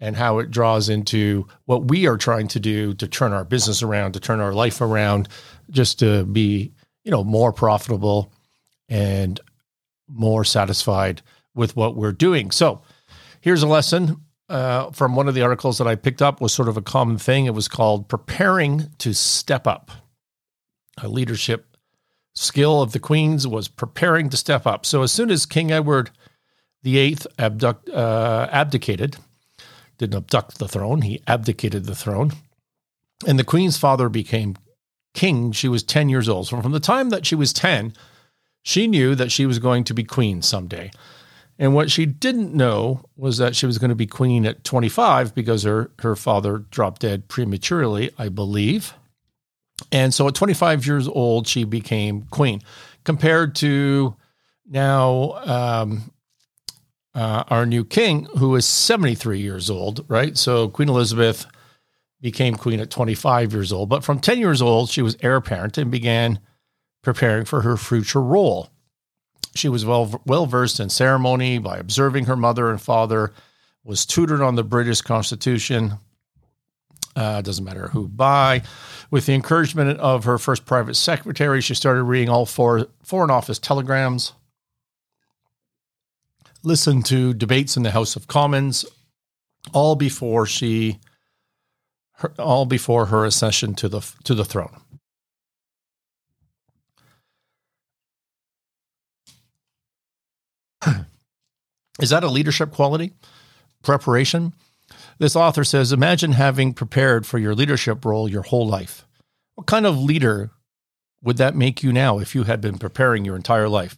and 0.00 0.16
how 0.16 0.38
it 0.38 0.50
draws 0.50 0.88
into 0.88 1.46
what 1.66 1.88
we 1.88 2.06
are 2.06 2.16
trying 2.16 2.48
to 2.48 2.60
do 2.60 2.94
to 2.94 3.06
turn 3.06 3.32
our 3.32 3.44
business 3.44 3.82
around, 3.82 4.12
to 4.12 4.20
turn 4.20 4.40
our 4.40 4.52
life 4.52 4.80
around, 4.80 5.28
just 5.70 5.98
to 6.00 6.24
be, 6.24 6.72
you 7.04 7.10
know, 7.10 7.24
more 7.24 7.52
profitable 7.52 8.32
and 8.88 9.40
more 10.08 10.44
satisfied 10.44 11.22
with 11.54 11.76
what 11.76 11.96
we're 11.96 12.12
doing. 12.12 12.50
So, 12.50 12.82
here's 13.40 13.62
a 13.62 13.68
lesson 13.68 14.20
uh, 14.48 14.90
from 14.90 15.16
one 15.16 15.28
of 15.28 15.34
the 15.34 15.42
articles 15.42 15.78
that 15.78 15.86
I 15.86 15.94
picked 15.94 16.20
up 16.22 16.40
was 16.40 16.52
sort 16.52 16.68
of 16.68 16.76
a 16.76 16.82
common 16.82 17.18
thing. 17.18 17.46
It 17.46 17.54
was 17.54 17.68
called 17.68 18.08
"Preparing 18.08 18.90
to 18.98 19.14
Step 19.14 19.66
Up." 19.66 19.90
A 21.02 21.08
leadership 21.08 21.74
skill 22.34 22.82
of 22.82 22.92
the 22.92 22.98
Queen's 22.98 23.46
was 23.46 23.68
preparing 23.68 24.28
to 24.30 24.36
step 24.36 24.66
up. 24.66 24.84
So 24.84 25.02
as 25.02 25.12
soon 25.12 25.30
as 25.30 25.46
King 25.46 25.70
Edward 25.70 26.10
VIII 26.82 27.18
abduct, 27.38 27.88
uh, 27.88 28.48
abdicated, 28.50 29.16
didn't 29.98 30.16
abduct 30.16 30.58
the 30.58 30.68
throne, 30.68 31.02
he 31.02 31.22
abdicated 31.26 31.84
the 31.84 31.94
throne, 31.94 32.32
and 33.26 33.38
the 33.38 33.44
Queen's 33.44 33.78
father 33.78 34.08
became 34.08 34.56
king. 35.14 35.52
She 35.52 35.68
was 35.68 35.82
ten 35.82 36.08
years 36.08 36.28
old. 36.28 36.48
So 36.48 36.60
from 36.60 36.72
the 36.72 36.80
time 36.80 37.10
that 37.10 37.26
she 37.26 37.34
was 37.34 37.52
ten, 37.52 37.94
she 38.62 38.86
knew 38.86 39.14
that 39.14 39.30
she 39.30 39.46
was 39.46 39.58
going 39.58 39.84
to 39.84 39.94
be 39.94 40.04
queen 40.04 40.42
someday. 40.42 40.90
And 41.58 41.74
what 41.74 41.90
she 41.90 42.06
didn't 42.06 42.54
know 42.54 43.04
was 43.16 43.38
that 43.38 43.54
she 43.54 43.66
was 43.66 43.78
going 43.78 43.90
to 43.90 43.94
be 43.94 44.06
queen 44.06 44.44
at 44.44 44.64
25 44.64 45.34
because 45.34 45.62
her, 45.62 45.90
her 46.00 46.16
father 46.16 46.58
dropped 46.70 47.02
dead 47.02 47.28
prematurely, 47.28 48.10
I 48.18 48.28
believe. 48.28 48.94
And 49.92 50.12
so 50.12 50.26
at 50.26 50.34
25 50.34 50.86
years 50.86 51.06
old, 51.06 51.46
she 51.46 51.64
became 51.64 52.22
queen. 52.30 52.60
Compared 53.04 53.54
to 53.56 54.16
now, 54.68 55.32
um, 55.44 56.10
uh, 57.14 57.44
our 57.48 57.64
new 57.64 57.84
king, 57.84 58.26
who 58.38 58.54
is 58.56 58.66
73 58.66 59.40
years 59.40 59.70
old, 59.70 60.04
right? 60.08 60.36
So 60.36 60.68
Queen 60.68 60.88
Elizabeth 60.88 61.46
became 62.20 62.54
queen 62.54 62.80
at 62.80 62.90
25 62.90 63.52
years 63.52 63.72
old. 63.72 63.88
But 63.88 64.02
from 64.02 64.18
10 64.18 64.38
years 64.38 64.62
old, 64.62 64.88
she 64.88 65.02
was 65.02 65.16
heir 65.20 65.36
apparent 65.36 65.76
and 65.76 65.90
began 65.90 66.40
preparing 67.02 67.44
for 67.44 67.60
her 67.60 67.76
future 67.76 68.22
role. 68.22 68.70
She 69.54 69.68
was 69.68 69.84
well 69.84 70.20
well 70.26 70.46
versed 70.46 70.80
in 70.80 70.88
ceremony 70.88 71.58
by 71.58 71.76
observing 71.76 72.24
her 72.24 72.34
mother 72.34 72.70
and 72.70 72.80
father, 72.80 73.32
was 73.84 74.06
tutored 74.06 74.40
on 74.40 74.56
the 74.56 74.64
British 74.64 75.02
Constitution. 75.02 75.98
Uh, 77.14 77.42
doesn't 77.42 77.64
matter 77.64 77.88
who 77.88 78.08
by. 78.08 78.62
With 79.10 79.26
the 79.26 79.34
encouragement 79.34 80.00
of 80.00 80.24
her 80.24 80.38
first 80.38 80.64
private 80.64 80.96
secretary, 80.96 81.60
she 81.60 81.74
started 81.74 82.02
reading 82.02 82.28
all 82.28 82.46
four 82.46 82.88
Foreign 83.04 83.30
Office 83.30 83.60
telegrams, 83.60 84.32
listened 86.64 87.06
to 87.06 87.34
debates 87.34 87.76
in 87.76 87.82
the 87.82 87.90
House 87.90 88.16
of 88.16 88.26
Commons, 88.26 88.84
all 89.72 89.94
before 89.96 90.46
she, 90.46 90.98
her, 92.14 92.32
all 92.38 92.66
before 92.66 93.06
her 93.06 93.24
accession 93.24 93.74
to 93.74 93.88
the 93.88 94.00
to 94.24 94.34
the 94.34 94.44
throne. 94.44 94.80
Is 102.00 102.10
that 102.10 102.24
a 102.24 102.28
leadership 102.28 102.72
quality? 102.72 103.12
Preparation? 103.82 104.52
This 105.18 105.36
author 105.36 105.64
says 105.64 105.92
Imagine 105.92 106.32
having 106.32 106.74
prepared 106.74 107.26
for 107.26 107.38
your 107.38 107.54
leadership 107.54 108.04
role 108.04 108.28
your 108.28 108.42
whole 108.42 108.66
life. 108.66 109.06
What 109.54 109.66
kind 109.66 109.86
of 109.86 109.98
leader 109.98 110.50
would 111.22 111.36
that 111.38 111.54
make 111.54 111.82
you 111.82 111.92
now 111.92 112.18
if 112.18 112.34
you 112.34 112.44
had 112.44 112.60
been 112.60 112.78
preparing 112.78 113.24
your 113.24 113.36
entire 113.36 113.68
life? 113.68 113.96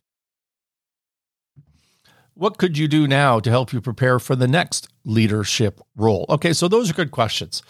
What 2.39 2.59
could 2.59 2.77
you 2.77 2.87
do 2.87 3.09
now 3.09 3.41
to 3.41 3.49
help 3.49 3.73
you 3.73 3.81
prepare 3.81 4.19
for 4.19 4.37
the 4.37 4.47
next 4.47 4.89
leadership 5.07 5.81
role? 5.97 6.27
Okay, 6.29 6.53
so 6.53 6.69
those 6.69 6.91
are 6.91 6.95
good 6.95 7.11
questions. 7.11 7.63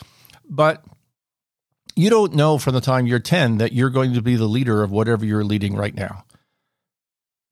But 0.48 0.84
you 1.94 2.10
don't 2.10 2.34
know 2.34 2.58
from 2.58 2.74
the 2.74 2.80
time 2.80 3.06
you're 3.06 3.20
10 3.20 3.58
that 3.58 3.72
you're 3.72 3.90
going 3.90 4.12
to 4.14 4.22
be 4.22 4.34
the 4.34 4.48
leader 4.48 4.82
of 4.82 4.90
whatever 4.90 5.24
you're 5.24 5.44
leading 5.44 5.76
right 5.76 5.94
now. 5.94 6.24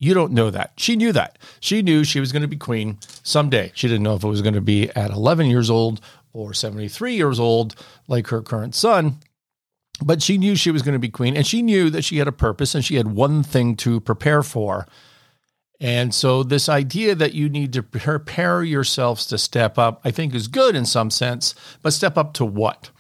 You 0.01 0.13
don't 0.13 0.33
know 0.33 0.51
that. 0.51 0.73
She 0.77 0.97
knew 0.97 1.13
that. 1.13 1.39
She 1.61 1.83
knew 1.83 2.03
she 2.03 2.19
was 2.19 2.33
going 2.33 2.43
to 2.43 2.49
be 2.49 2.57
queen 2.57 2.99
someday. 3.23 3.71
She 3.77 3.87
didn't 3.87 4.03
know 4.03 4.17
if 4.17 4.25
it 4.25 4.29
was 4.29 4.43
going 4.43 4.55
to 4.55 4.61
be 4.61 4.91
at 4.97 5.13
11 5.13 5.47
years 5.47 5.71
old 5.71 6.01
or 6.33 6.53
73 6.53 7.15
years 7.15 7.39
old, 7.39 7.77
like 8.09 8.27
her 8.27 8.43
current 8.43 8.75
son. 8.75 9.21
But 10.05 10.21
she 10.21 10.37
knew 10.37 10.57
she 10.57 10.73
was 10.73 10.83
going 10.83 10.95
to 10.95 10.99
be 10.99 11.11
queen 11.11 11.37
and 11.37 11.47
she 11.47 11.63
knew 11.63 11.91
that 11.91 12.03
she 12.03 12.19
had 12.19 12.27
a 12.27 12.33
purpose 12.33 12.75
and 12.75 12.85
she 12.85 12.97
had 12.97 13.07
one 13.07 13.45
thing 13.45 13.77
to 13.77 14.01
prepare 14.01 14.43
for. 14.43 14.89
And 15.81 16.15
so, 16.15 16.43
this 16.43 16.69
idea 16.69 17.15
that 17.15 17.35
you 17.35 17.49
need 17.49 17.73
to 17.73 17.83
prepare 17.83 18.63
yourselves 18.63 19.27
to 19.27 19.39
step 19.39 19.77
up, 19.77 20.01
I 20.05 20.11
think, 20.11 20.35
is 20.35 20.47
good 20.49 20.77
in 20.77 20.87
some 20.87 21.11
sense, 21.11 21.55
but 21.83 21.93
step 21.93 22.17
up 22.17 22.33
to 22.35 22.45
what? 22.45 22.91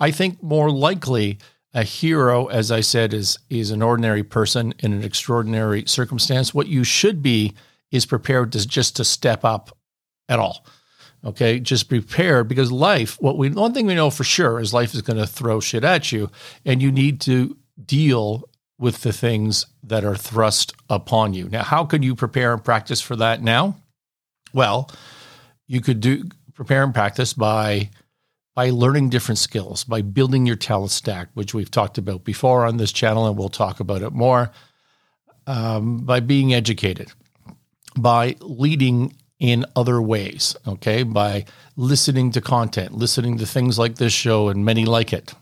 I 0.00 0.10
think 0.10 0.42
more 0.42 0.70
likely 0.70 1.38
a 1.72 1.82
hero, 1.82 2.46
as 2.46 2.70
I 2.70 2.80
said, 2.80 3.14
is 3.14 3.38
is 3.50 3.70
an 3.70 3.82
ordinary 3.82 4.22
person 4.22 4.74
in 4.80 4.92
an 4.92 5.02
extraordinary 5.02 5.84
circumstance. 5.86 6.54
What 6.54 6.68
you 6.68 6.84
should 6.84 7.22
be 7.22 7.54
is 7.90 8.06
prepared 8.06 8.52
to 8.52 8.66
just 8.66 8.96
to 8.96 9.04
step 9.04 9.44
up 9.44 9.76
at 10.28 10.38
all. 10.38 10.66
Okay, 11.24 11.58
just 11.58 11.88
prepare 11.88 12.44
because 12.44 12.70
life. 12.70 13.16
What 13.20 13.38
we 13.38 13.50
one 13.50 13.72
thing 13.72 13.86
we 13.86 13.94
know 13.94 14.10
for 14.10 14.24
sure 14.24 14.60
is 14.60 14.74
life 14.74 14.94
is 14.94 15.02
going 15.02 15.18
to 15.18 15.26
throw 15.26 15.60
shit 15.60 15.84
at 15.84 16.12
you, 16.12 16.30
and 16.64 16.82
you 16.82 16.92
need 16.92 17.20
to 17.22 17.56
deal 17.84 18.44
with 18.78 19.02
the 19.02 19.12
things 19.12 19.66
that 19.82 20.04
are 20.04 20.16
thrust 20.16 20.74
upon 20.90 21.34
you. 21.34 21.48
Now, 21.48 21.62
how 21.62 21.84
can 21.84 22.02
you 22.02 22.14
prepare 22.14 22.52
and 22.52 22.64
practice 22.64 23.00
for 23.00 23.16
that 23.16 23.42
now? 23.42 23.76
Well, 24.52 24.90
you 25.66 25.80
could 25.80 26.00
do 26.00 26.24
prepare 26.54 26.82
and 26.82 26.94
practice 26.94 27.32
by 27.32 27.90
by 28.54 28.70
learning 28.70 29.08
different 29.08 29.38
skills, 29.38 29.82
by 29.82 30.00
building 30.00 30.46
your 30.46 30.54
talent 30.54 30.92
stack, 30.92 31.28
which 31.34 31.54
we've 31.54 31.72
talked 31.72 31.98
about 31.98 32.22
before 32.22 32.64
on 32.64 32.76
this 32.76 32.92
channel, 32.92 33.26
and 33.26 33.36
we'll 33.36 33.48
talk 33.48 33.80
about 33.80 34.00
it 34.00 34.12
more, 34.12 34.52
um, 35.48 35.98
by 35.98 36.20
being 36.20 36.54
educated, 36.54 37.10
by 37.98 38.36
leading 38.40 39.12
in 39.40 39.66
other 39.74 40.00
ways, 40.00 40.54
okay, 40.68 41.02
by 41.02 41.44
listening 41.76 42.30
to 42.30 42.40
content, 42.40 42.92
listening 42.92 43.38
to 43.38 43.44
things 43.44 43.76
like 43.76 43.96
this 43.96 44.12
show 44.12 44.48
and 44.48 44.64
many 44.64 44.84
like 44.84 45.12
it. 45.12 45.34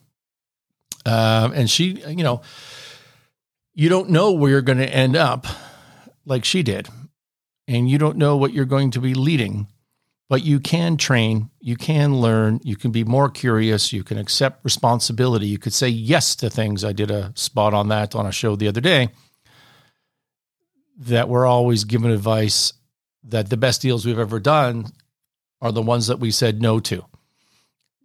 Um, 1.05 1.53
and 1.53 1.69
she, 1.69 2.03
you 2.09 2.25
know, 2.25 2.41
you 3.75 3.89
don't 3.89 4.11
know 4.11 4.33
where 4.33 4.51
you're 4.51 4.63
going 4.63 4.79
to 4.79 4.95
end 4.95 5.17
up 5.17 5.47
like 6.25 6.45
she 6.45 6.63
did, 6.63 6.89
and 7.67 7.89
you 7.91 7.99
don't 7.99 8.17
know 8.17 8.37
what 8.37 8.53
you're 8.53 8.65
going 8.65 8.91
to 8.93 9.01
be 9.01 9.15
leading 9.15 9.67
but 10.33 10.43
you 10.43 10.61
can 10.61 10.97
train, 10.97 11.51
you 11.61 11.77
can 11.77 12.19
learn, 12.19 12.59
you 12.63 12.75
can 12.75 12.91
be 12.91 13.05
more 13.05 13.29
curious, 13.29 13.93
you 13.93 14.03
can 14.03 14.17
accept 14.17 14.65
responsibility, 14.65 15.47
you 15.47 15.59
could 15.59 15.75
say 15.75 15.89
yes 15.89 16.35
to 16.37 16.49
things. 16.49 16.87
I 16.87 16.95
did 16.95 17.11
a 17.11 17.35
spot 17.37 17.75
on 17.75 17.89
that 17.89 18.15
on 18.15 18.25
a 18.25 18.33
show 18.33 18.57
the 18.57 18.69
other 18.69 18.81
day 18.81 19.11
that 20.97 21.29
we're 21.29 21.45
always 21.45 21.85
given 21.85 22.11
advice 22.11 22.73
that 23.25 23.51
the 23.51 23.59
best 23.59 23.83
deals 23.83 24.07
we've 24.07 24.19
ever 24.19 24.41
done 24.41 24.87
are 25.61 25.71
the 25.71 25.83
ones 25.83 26.07
that 26.07 26.19
we 26.19 26.31
said 26.31 26.63
no 26.63 26.81
to. 26.81 27.05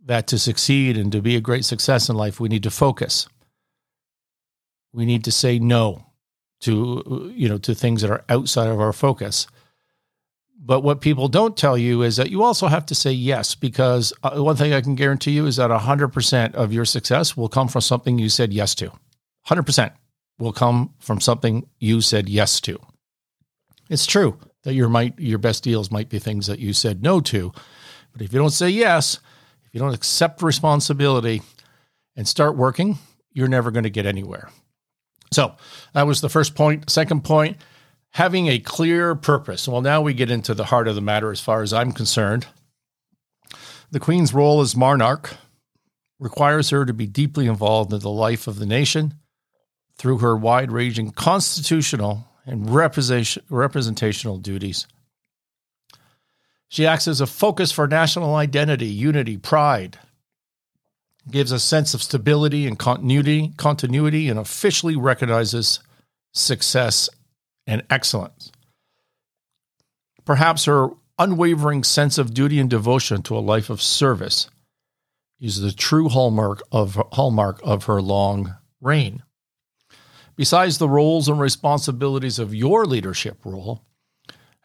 That 0.04 0.28
to 0.28 0.38
succeed 0.38 0.98
and 0.98 1.14
to 1.14 1.22
be 1.22 1.38
a 1.38 1.42
great 1.42 1.64
success 1.64 2.10
in 2.10 2.18
life, 2.18 2.42
we 2.42 2.50
need 2.50 2.64
to 2.64 2.72
focus. 2.72 3.30
We 4.98 5.06
need 5.06 5.24
to 5.24 5.32
say 5.32 5.60
no 5.60 6.08
to 6.62 7.32
you 7.34 7.48
know 7.48 7.60
to 7.60 7.74
things 7.74 8.02
that 8.02 8.12
are 8.12 8.26
outside 8.28 8.68
of 8.68 8.82
our 8.82 8.92
focus 8.92 9.48
but 10.68 10.82
what 10.82 11.00
people 11.00 11.30
don't 11.30 11.56
tell 11.56 11.78
you 11.78 12.02
is 12.02 12.18
that 12.18 12.30
you 12.30 12.44
also 12.44 12.68
have 12.68 12.86
to 12.88 12.96
say 12.96 13.12
yes, 13.12 13.56
because 13.56 14.12
uh, 14.22 14.32
one 14.44 14.58
thing 14.58 14.74
I 14.74 14.82
can 14.82 14.96
guarantee 14.96 15.32
you 15.32 15.46
is 15.46 15.56
that 15.56 15.70
100% 15.70 16.56
of 16.56 16.74
your 16.74 16.84
success 16.84 17.38
will 17.38 17.48
come 17.48 17.70
from 17.70 17.80
something 17.80 18.20
you 18.20 18.28
said 18.28 18.52
yes 18.52 18.76
to. 18.76 18.92
100% 19.48 19.92
will 20.40 20.52
come 20.52 20.94
from 21.00 21.22
something 21.22 21.70
you 21.80 22.02
said 22.02 22.28
yes 22.28 22.60
to. 22.62 22.80
It's 23.90 24.06
true 24.06 24.38
that 24.64 24.74
your 24.74 24.90
might 24.90 25.18
your 25.18 25.38
best 25.38 25.64
deals 25.64 25.90
might 25.90 26.10
be 26.10 26.20
things 26.20 26.48
that 26.48 26.60
you 26.60 26.74
said 26.74 27.02
no 27.02 27.22
to, 27.22 27.54
but 28.12 28.22
if 28.22 28.34
you 28.34 28.40
don't 28.40 28.50
say 28.50 28.70
yes, 28.70 29.20
if 29.64 29.74
you 29.74 29.80
don't 29.80 29.94
accept 29.94 30.42
responsibility 30.42 31.42
and 32.18 32.28
start 32.28 32.58
working, 32.58 32.98
you're 33.32 33.48
never 33.48 33.72
going 33.72 33.84
to 33.84 33.90
get 33.90 34.06
anywhere. 34.06 34.50
So, 35.32 35.56
that 35.94 36.08
was 36.08 36.22
the 36.22 36.30
first 36.30 36.56
point. 36.56 36.90
Second 36.90 37.24
point, 37.24 37.58
having 38.12 38.48
a 38.48 38.60
clear 38.60 39.16
purpose. 39.16 39.68
Well, 39.68 39.82
now 39.82 40.02
we 40.02 40.14
get 40.14 40.32
into 40.32 40.54
the 40.54 40.66
heart 40.66 40.88
of 40.88 40.96
the 40.96 41.02
matter 41.02 41.32
as 41.32 41.40
far 41.40 41.62
as 41.62 41.74
I'm 41.74 41.92
concerned. 41.92 42.48
The 43.92 44.00
Queen's 44.00 44.34
role 44.34 44.62
as 44.62 44.76
monarch 44.76 45.36
requires 46.20 46.72
her 46.72 46.86
to 46.86 46.94
be 46.94 47.08
deeply 47.08 47.48
involved 47.48 47.94
in 47.94 48.00
the 48.00 48.10
life 48.10 48.48
of 48.48 48.60
the 48.60 48.66
nation 48.66 49.14
through 49.98 50.20
her 50.20 50.36
wide 50.36 50.72
ranging 50.72 51.12
constitutional 51.12 52.28
and 52.46 52.70
representational 52.70 54.38
duties. 54.38 54.88
She 56.70 56.86
acts 56.86 57.08
as 57.08 57.22
a 57.22 57.28
focus 57.28 57.72
for 57.72 57.88
national 57.88 58.36
identity, 58.36 58.88
unity, 58.88 59.38
pride, 59.38 60.00
gives 61.30 61.52
a 61.52 61.60
sense 61.60 61.94
of 61.94 62.04
stability 62.04 62.66
and 62.66 62.80
continuity, 62.80 63.54
continuity 63.58 64.30
and 64.30 64.40
officially 64.40 64.96
recognizes 64.96 65.80
success 66.34 67.10
and 67.66 67.84
excellence. 67.90 68.52
Perhaps 70.26 70.66
her 70.66 70.90
unwavering 71.20 71.84
sense 71.84 72.18
of 72.18 72.34
duty 72.34 72.60
and 72.60 72.70
devotion 72.70 73.22
to 73.24 73.38
a 73.38 73.40
life 73.40 73.70
of 73.70 73.82
service 73.82 74.50
is 75.40 75.60
the 75.60 75.72
true 75.72 76.10
hallmark 76.10 76.62
of 76.72 77.02
hallmark 77.14 77.60
of 77.64 77.86
her 77.86 78.02
long 78.02 78.56
reign. 78.82 79.24
Besides 80.36 80.78
the 80.78 80.90
roles 80.90 81.28
and 81.28 81.40
responsibilities 81.40 82.40
of 82.40 82.54
your 82.54 82.86
leadership 82.86 83.38
role, 83.44 83.84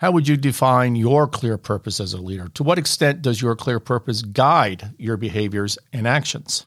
how 0.03 0.11
would 0.11 0.27
you 0.27 0.37
define 0.37 0.97
your 0.97 1.29
clear 1.29 1.57
purpose 1.57 2.01
as 2.01 2.13
a 2.13 2.21
leader? 2.21 2.49
To 2.55 2.65
what 2.65 2.77
extent 2.77 3.23
does 3.23 3.41
your 3.41 3.55
clear 3.55 3.79
purpose 3.79 4.21
guide 4.21 4.91
your 4.99 5.17
behaviors 5.17 5.79
and 5.93 6.09
actions? 6.09 6.67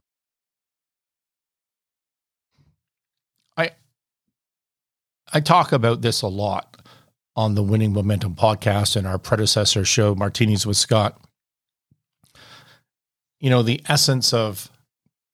I 3.57 3.71
I 5.33 5.41
talk 5.41 5.73
about 5.73 6.01
this 6.01 6.21
a 6.21 6.29
lot 6.29 6.81
on 7.35 7.55
the 7.55 7.61
Winning 7.61 7.91
Momentum 7.91 8.35
podcast 8.35 8.95
and 8.95 9.05
our 9.05 9.17
predecessor 9.19 9.83
show 9.83 10.15
Martinis 10.15 10.65
with 10.65 10.77
Scott. 10.77 11.19
You 13.41 13.49
know, 13.49 13.63
the 13.63 13.81
essence 13.89 14.33
of 14.33 14.71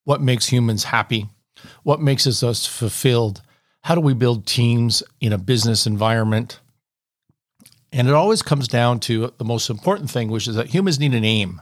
what 0.05 0.21
makes 0.21 0.47
humans 0.47 0.85
happy, 0.85 1.29
what 1.83 2.01
makes 2.01 2.25
us 2.25 2.65
fulfilled, 2.65 3.43
how 3.83 3.93
do 3.93 4.01
we 4.01 4.15
build 4.15 4.47
teams 4.47 5.03
in 5.19 5.31
a 5.31 5.37
business 5.37 5.85
environment? 5.85 6.59
And 7.91 8.07
it 8.07 8.13
always 8.13 8.41
comes 8.41 8.67
down 8.67 8.99
to 9.01 9.33
the 9.37 9.45
most 9.45 9.69
important 9.69 10.09
thing, 10.09 10.29
which 10.29 10.47
is 10.47 10.55
that 10.55 10.67
humans 10.67 10.99
need 10.99 11.13
an 11.13 11.25
aim. 11.25 11.61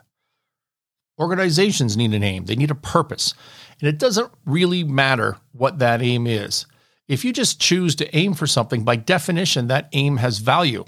Organizations 1.19 1.97
need 1.97 2.13
an 2.13 2.23
aim, 2.23 2.45
they 2.45 2.55
need 2.55 2.71
a 2.71 2.75
purpose. 2.75 3.33
And 3.79 3.89
it 3.89 3.97
doesn't 3.97 4.31
really 4.45 4.83
matter 4.83 5.37
what 5.51 5.79
that 5.79 6.01
aim 6.01 6.27
is. 6.27 6.65
If 7.07 7.25
you 7.25 7.33
just 7.33 7.59
choose 7.59 7.95
to 7.95 8.15
aim 8.15 8.35
for 8.35 8.45
something, 8.45 8.83
by 8.83 8.95
definition, 8.95 9.67
that 9.67 9.89
aim 9.93 10.17
has 10.17 10.37
value 10.37 10.85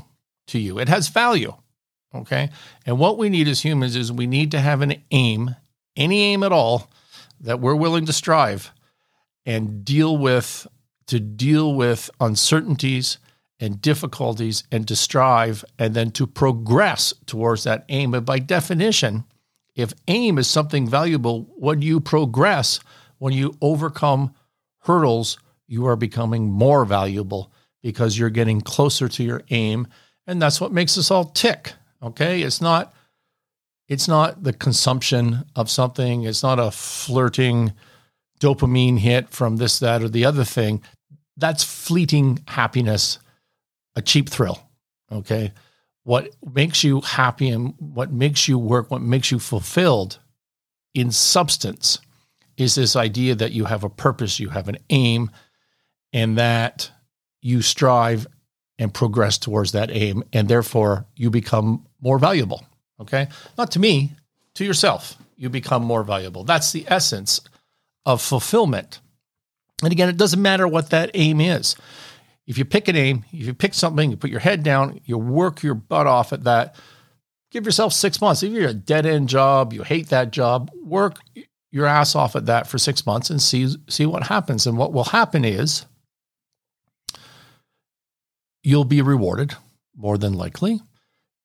to 0.48 0.60
you. 0.60 0.78
It 0.78 0.88
has 0.88 1.08
value. 1.08 1.54
Okay. 2.14 2.50
And 2.86 3.00
what 3.00 3.18
we 3.18 3.30
need 3.30 3.48
as 3.48 3.62
humans 3.62 3.96
is 3.96 4.12
we 4.12 4.28
need 4.28 4.52
to 4.52 4.60
have 4.60 4.82
an 4.82 5.02
aim, 5.12 5.56
any 5.96 6.22
aim 6.22 6.44
at 6.44 6.52
all, 6.52 6.90
that 7.40 7.60
we're 7.60 7.76
willing 7.76 8.06
to 8.06 8.14
strive 8.14 8.72
and 9.46 9.84
deal 9.84 10.18
with 10.18 10.68
to 11.08 11.20
deal 11.20 11.74
with 11.74 12.10
uncertainties 12.20 13.18
and 13.62 13.82
difficulties 13.82 14.64
and 14.72 14.88
to 14.88 14.96
strive 14.96 15.64
and 15.80 15.94
then 15.94 16.12
to 16.12 16.28
progress 16.28 17.14
towards 17.26 17.64
that 17.64 17.86
aim. 17.90 18.12
But 18.12 18.26
by 18.26 18.40
definition, 18.40 19.24
if 19.76 19.94
aim 20.08 20.38
is 20.38 20.48
something 20.48 20.90
valuable, 20.90 21.48
when 21.56 21.82
you 21.82 22.00
progress, 22.00 22.80
when 23.20 23.34
you 23.34 23.56
overcome 23.62 24.34
hurdles, 24.80 25.38
you 25.68 25.86
are 25.86 25.96
becoming 25.96 26.52
more 26.52 26.84
valuable 26.84 27.54
because 27.82 28.18
you're 28.18 28.30
getting 28.30 28.62
closer 28.62 29.08
to 29.08 29.24
your 29.24 29.44
aim. 29.50 29.88
And 30.28 30.42
that's 30.42 30.60
what 30.60 30.74
makes 30.74 30.98
us 30.98 31.12
all 31.12 31.26
tick. 31.26 31.74
Okay. 32.04 32.42
It's 32.42 32.62
not 32.62 32.94
it's 33.88 34.08
not 34.08 34.44
the 34.44 34.54
consumption 34.54 35.44
of 35.56 35.70
something, 35.70 36.24
it's 36.24 36.44
not 36.44 36.60
a 36.60 36.72
flirting 36.72 37.74
dopamine 38.40 39.00
hit 39.00 39.30
from 39.30 39.58
this, 39.58 39.80
that, 39.80 40.02
or 40.02 40.08
the 40.08 40.24
other 40.24 40.46
thing 40.46 40.82
that's 41.38 41.64
fleeting 41.64 42.44
happiness, 42.48 43.20
a 43.96 44.02
cheap 44.02 44.30
thrill. 44.30 44.62
Okay. 45.12 45.54
What 46.04 46.30
makes 46.54 46.84
you 46.84 47.02
happy 47.02 47.50
and 47.50 47.74
what 47.78 48.12
makes 48.12 48.48
you 48.48 48.58
work, 48.58 48.90
what 48.90 49.02
makes 49.02 49.32
you 49.32 49.40
fulfilled 49.40 50.20
in 50.94 51.12
substance 51.12 52.00
is 52.58 52.76
this 52.76 52.96
idea 52.96 53.36
that 53.36 53.52
you 53.52 53.66
have 53.66 53.84
a 53.84 53.90
purpose, 53.90 54.40
you 54.40 54.50
have 54.50 54.68
an 54.68 54.78
aim, 54.90 55.32
and 56.14 56.38
that 56.38 56.92
you 57.42 57.62
strive 57.62 58.28
and 58.78 58.94
progress 58.94 59.38
towards 59.38 59.74
that 59.74 59.92
aim. 59.92 60.24
And 60.34 60.48
therefore, 60.48 61.06
you 61.16 61.30
become 61.30 61.86
more 62.02 62.20
valuable. 62.20 62.66
Okay. 63.00 63.28
Not 63.58 63.72
to 63.72 63.80
me, 63.80 64.12
to 64.56 64.66
yourself. 64.66 65.18
You 65.38 65.50
become 65.50 65.84
more 65.84 66.04
valuable. 66.04 66.44
That's 66.44 66.72
the 66.72 66.86
essence 66.88 67.42
of 68.06 68.22
fulfillment. 68.22 69.00
And 69.84 69.92
again, 69.92 70.10
it 70.10 70.18
doesn't 70.18 70.42
matter 70.42 70.68
what 70.68 70.92
that 70.92 71.12
aim 71.14 71.42
is. 71.42 71.76
If 72.52 72.58
you 72.58 72.66
pick 72.66 72.90
an 72.90 72.98
aim, 72.98 73.24
if 73.32 73.48
you 73.48 73.54
pick 73.54 73.74
something, 73.74 74.12
you 74.12 74.18
put 74.18 74.30
your 74.30 74.42
head 74.42 74.62
down, 74.62 75.00
you 75.06 75.18
work 75.18 75.64
your 75.64 75.74
butt 75.74 76.06
off 76.06 76.34
at 76.34 76.44
that, 76.44 76.76
give 77.50 77.64
yourself 77.64 77.94
six 77.94 78.20
months. 78.20 78.44
If 78.44 78.52
you're 78.52 78.68
a 78.68 78.74
dead 78.74 79.06
end 79.06 79.30
job, 79.30 79.72
you 79.72 79.84
hate 79.84 80.10
that 80.10 80.32
job, 80.32 80.70
work 80.84 81.16
your 81.72 81.86
ass 81.86 82.14
off 82.14 82.36
at 82.36 82.48
that 82.48 82.68
for 82.68 82.78
six 82.78 83.06
months 83.06 83.30
and 83.30 83.42
see, 83.42 83.74
see 83.88 84.06
what 84.06 84.24
happens. 84.24 84.68
And 84.68 84.78
what 84.78 84.92
will 84.92 85.06
happen 85.06 85.46
is 85.46 85.86
you'll 88.64 88.84
be 88.84 89.02
rewarded 89.02 89.56
more 89.96 90.18
than 90.18 90.34
likely, 90.34 90.82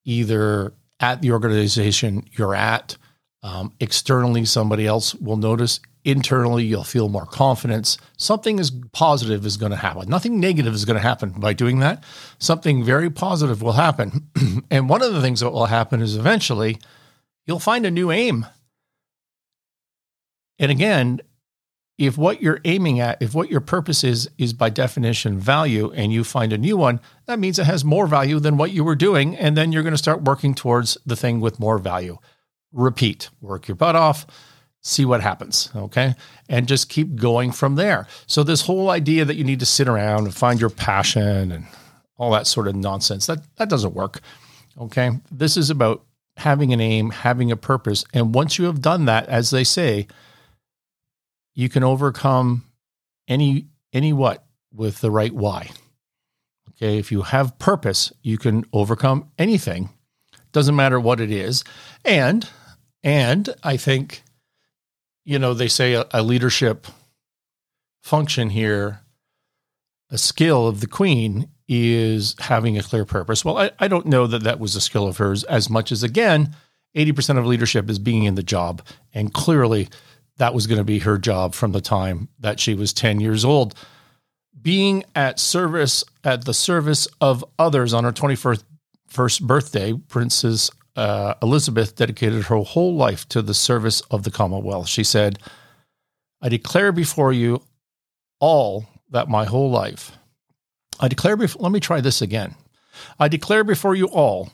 either 0.05 0.73
at 0.99 1.23
the 1.23 1.31
organization 1.31 2.25
you're 2.33 2.57
at, 2.57 2.97
um, 3.45 3.73
externally, 3.79 4.45
somebody 4.45 4.89
else 4.89 5.15
will 5.15 5.37
notice 5.37 5.79
internally 6.07 6.65
you'll 6.65 6.85
feel 6.85 7.09
more 7.09 7.27
confidence. 7.27 7.99
Something 8.17 8.61
is 8.61 8.71
positive 8.93 9.45
is 9.45 9.57
going 9.57 9.73
to 9.73 9.77
happen. 9.77 10.09
Nothing 10.09 10.39
negative 10.39 10.73
is 10.73 10.85
going 10.85 10.95
to 10.95 11.03
happen 11.03 11.31
by 11.31 11.53
doing 11.53 11.81
that. 11.81 12.05
Something 12.39 12.85
very 12.85 13.11
positive 13.11 13.61
will 13.61 13.73
happen. 13.73 14.29
And 14.71 14.89
one 14.89 15.03
of 15.03 15.13
the 15.13 15.21
things 15.21 15.41
that 15.41 15.51
will 15.51 15.67
happen 15.67 16.01
is 16.01 16.17
eventually 16.17 16.79
you'll 17.47 17.59
find 17.59 17.85
a 17.85 17.91
new 17.91 18.11
aim. 18.11 18.47
And 20.59 20.71
again 20.71 21.21
if 21.99 22.19
what 22.19 22.43
you're 22.43 22.61
aiming 22.67 23.01
at 23.01 23.21
if 23.23 23.35
what 23.35 23.51
your 23.51 23.61
purpose 23.61 24.05
is 24.05 24.29
is 24.37 24.53
by 24.53 24.69
definition 24.69 25.39
value 25.39 25.91
and 25.93 26.13
you 26.13 26.23
find 26.23 26.53
a 26.53 26.59
new 26.59 26.77
one 26.77 27.01
that 27.25 27.39
means 27.39 27.59
it 27.59 27.65
has 27.65 27.85
more 27.85 28.07
value 28.07 28.39
than 28.39 28.59
what 28.59 28.71
you 28.71 28.85
were 28.85 28.95
doing 28.95 29.35
and 29.37 29.57
then 29.57 29.73
you're 29.73 29.83
going 29.83 29.95
to 29.95 29.99
start 29.99 30.23
working 30.23 30.55
towards 30.55 30.99
the 31.07 31.17
thing 31.17 31.41
with 31.41 31.59
more 31.59 31.79
value. 31.79 32.19
Repeat. 32.73 33.31
Work 33.41 33.69
your 33.69 33.77
butt 33.77 33.97
off 33.97 34.27
see 34.87 35.05
what 35.05 35.21
happens. 35.21 35.69
Okay. 35.75 36.15
And 36.49 36.69
just 36.69 36.89
keep 36.89 37.17
going 37.17 37.51
from 37.51 37.75
there. 37.75 38.07
So, 38.27 38.43
this 38.43 38.63
whole 38.63 38.91
idea 38.91 39.25
that 39.25 39.37
you 39.37 39.45
need 39.45 39.61
to 39.61 39.67
sit 39.67 39.89
around 39.89 40.25
and 40.25 40.35
find 40.35 40.61
your 40.61 40.71
passion 40.71 41.51
and 41.51 41.67
all 42.17 42.31
that 42.31 42.47
sort 42.47 42.69
of 42.69 42.77
nonsense, 42.77 43.27
that, 43.27 43.41
that 43.57 43.69
doesn't 43.69 43.95
work. 43.95 44.21
Okay. 44.81 45.11
This 45.31 45.57
is 45.57 45.71
about 45.71 46.05
having 46.37 46.73
an 46.73 46.81
aim, 46.81 47.11
having 47.11 47.51
a 47.51 47.57
purpose. 47.57 48.05
And 48.15 48.35
once 48.35 48.59
you 48.59 48.67
have 48.67 48.81
done 48.81 49.07
that, 49.07 49.29
as 49.29 49.51
they 49.51 49.65
say, 49.65 50.07
you 51.55 51.69
can 51.69 51.83
overcome 51.83 52.65
any, 53.27 53.67
any 53.93 54.13
what 54.13 54.45
with 54.73 55.01
the 55.01 55.11
right 55.11 55.33
why. 55.33 55.71
Okay. 56.71 56.99
If 56.99 57.11
you 57.11 57.23
have 57.23 57.59
purpose, 57.59 58.13
you 58.23 58.39
can 58.39 58.65
overcome 58.73 59.31
anything. 59.37 59.91
Doesn't 60.53 60.77
matter 60.77 61.01
what 61.01 61.21
it 61.21 61.31
is. 61.31 61.65
And, 62.05 62.49
and 63.03 63.49
I 63.63 63.77
think 63.77 64.23
you 65.27 65.39
know, 65.41 65.53
they 65.53 65.69
say 65.69 65.95
a, 65.95 66.07
a 66.13 66.23
leadership 66.23 66.87
function 68.03 68.49
here, 68.49 69.01
a 70.09 70.17
skill 70.17 70.69
of 70.69 70.81
the 70.81 70.87
queen 70.87 71.49
is 71.69 72.37
having 72.39 72.79
a 72.79 72.83
clear 72.83 73.05
purpose. 73.05 73.45
Well, 73.45 73.59
I, 73.59 73.73
I 73.81 73.89
don't 73.89 74.07
know 74.07 74.29
that 74.29 74.45
that 74.45 74.61
was 74.61 74.77
a 74.77 74.81
skill 74.81 75.09
of 75.09 75.19
hers 75.19 75.43
as 75.45 75.69
much 75.69 75.91
as, 75.91 76.05
again, 76.05 76.55
80% 76.97 77.39
of 77.39 77.45
leadership 77.45 77.91
is 77.91 77.99
being 77.99 78.23
in 78.23 78.37
the 78.37 78.43
job. 78.43 78.83
And 79.13 79.35
clearly, 79.35 79.89
that 80.39 80.55
was 80.55 80.69
going 80.69 80.79
to 80.79 80.85
be 80.85 81.01
her 81.01 81.19
job 81.19 81.55
from 81.55 81.73
the 81.73 81.81
time 81.81 82.29
that 82.39 82.61
she 82.61 82.75
was 82.75 82.93
10 82.93 83.19
years 83.19 83.45
old. 83.45 83.75
Being 84.63 85.05
at 85.17 85.41
service, 85.41 86.05
at 86.23 86.45
the 86.45 86.55
service 86.55 87.09
of 87.21 87.45
others 87.59 87.93
on 87.93 88.05
her 88.05 88.13
21st 88.13 88.63
first 89.09 89.47
birthday, 89.47 89.93
Princess 89.93 90.71
uh, 90.97 91.35
Elizabeth 91.43 91.95
dedicated 91.95 92.45
her 92.45 92.57
whole 92.57 92.95
life 92.95 93.29
to 93.29 93.43
the 93.43 93.55
service 93.55 94.01
of 94.11 94.23
the 94.23 94.31
Commonwealth. 94.31 94.89
She 94.89 95.05
said, 95.05 95.39
I 96.41 96.49
declare 96.49 96.93
before 96.93 97.33
you 97.33 97.63
all 98.41 98.87
that 99.11 99.29
my 99.29 99.45
whole 99.45 99.71
life, 99.71 100.13
I 100.99 101.09
declare 101.09 101.37
let 101.37 101.73
me 101.73 101.81
try 101.81 102.01
this 102.01 102.23
again. 102.23 102.55
I 103.19 103.29
declare 103.29 103.65
before 103.65 103.95
you 103.95 104.07
all 104.07 104.51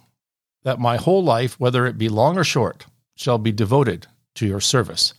that 0.64 0.78
my 0.78 0.96
whole 0.96 1.22
life, 1.22 1.58
whether 1.58 1.86
it 1.86 1.98
be 1.98 2.08
long 2.08 2.38
or 2.38 2.44
short, 2.44 2.86
shall 3.14 3.38
be 3.38 3.52
devoted 3.52 4.06
to 4.34 4.46
your 4.46 4.60
service. 4.60 5.14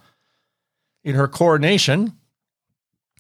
In 1.03 1.15
her 1.15 1.27
coronation, 1.27 2.13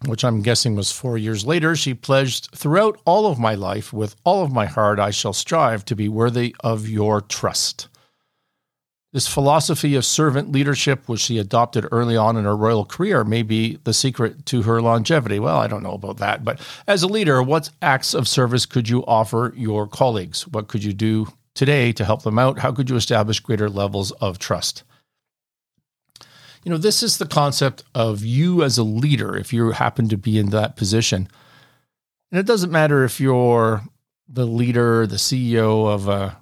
which 0.05 0.23
I'm 0.23 0.41
guessing 0.41 0.75
was 0.75 0.91
four 0.91 1.17
years 1.17 1.45
later, 1.45 1.75
she 1.75 1.93
pledged, 1.93 2.49
Throughout 2.55 2.99
all 3.05 3.25
of 3.25 3.39
my 3.39 3.55
life, 3.55 3.93
with 3.93 4.15
all 4.25 4.43
of 4.43 4.51
my 4.51 4.65
heart, 4.65 4.99
I 4.99 5.11
shall 5.11 5.33
strive 5.33 5.85
to 5.85 5.95
be 5.95 6.09
worthy 6.09 6.55
of 6.61 6.87
your 6.87 7.21
trust. 7.21 7.87
This 9.13 9.27
philosophy 9.27 9.93
of 9.93 10.05
servant 10.05 10.51
leadership, 10.51 11.07
which 11.07 11.21
she 11.21 11.37
adopted 11.37 11.87
early 11.91 12.17
on 12.17 12.35
in 12.35 12.45
her 12.45 12.57
royal 12.57 12.83
career, 12.83 13.23
may 13.23 13.43
be 13.43 13.77
the 13.83 13.93
secret 13.93 14.43
to 14.47 14.63
her 14.63 14.81
longevity. 14.81 15.39
Well, 15.39 15.59
I 15.59 15.67
don't 15.67 15.83
know 15.83 15.93
about 15.93 16.17
that, 16.17 16.43
but 16.43 16.59
as 16.87 17.03
a 17.03 17.07
leader, 17.07 17.43
what 17.43 17.69
acts 17.79 18.15
of 18.15 18.27
service 18.27 18.65
could 18.65 18.89
you 18.89 19.05
offer 19.05 19.53
your 19.55 19.87
colleagues? 19.87 20.47
What 20.47 20.67
could 20.67 20.83
you 20.83 20.93
do 20.93 21.27
today 21.53 21.91
to 21.93 22.03
help 22.03 22.23
them 22.23 22.39
out? 22.39 22.57
How 22.57 22.71
could 22.71 22.89
you 22.89 22.95
establish 22.95 23.39
greater 23.39 23.69
levels 23.69 24.11
of 24.13 24.39
trust? 24.39 24.81
You 26.63 26.71
know, 26.71 26.77
this 26.77 27.03
is 27.03 27.19
the 27.19 27.27
concept 27.27 27.83
of 27.93 28.23
you 28.23 28.63
as 28.63 28.79
a 28.79 28.83
leader, 28.83 29.37
if 29.37 29.53
you 29.53 29.71
happen 29.71 30.09
to 30.09 30.17
be 30.17 30.39
in 30.39 30.49
that 30.49 30.75
position. 30.75 31.27
And 32.31 32.39
it 32.39 32.47
doesn't 32.47 32.71
matter 32.71 33.03
if 33.03 33.19
you're 33.19 33.83
the 34.27 34.47
leader, 34.47 35.05
the 35.05 35.17
CEO 35.17 35.87
of 35.87 36.07
a 36.07 36.37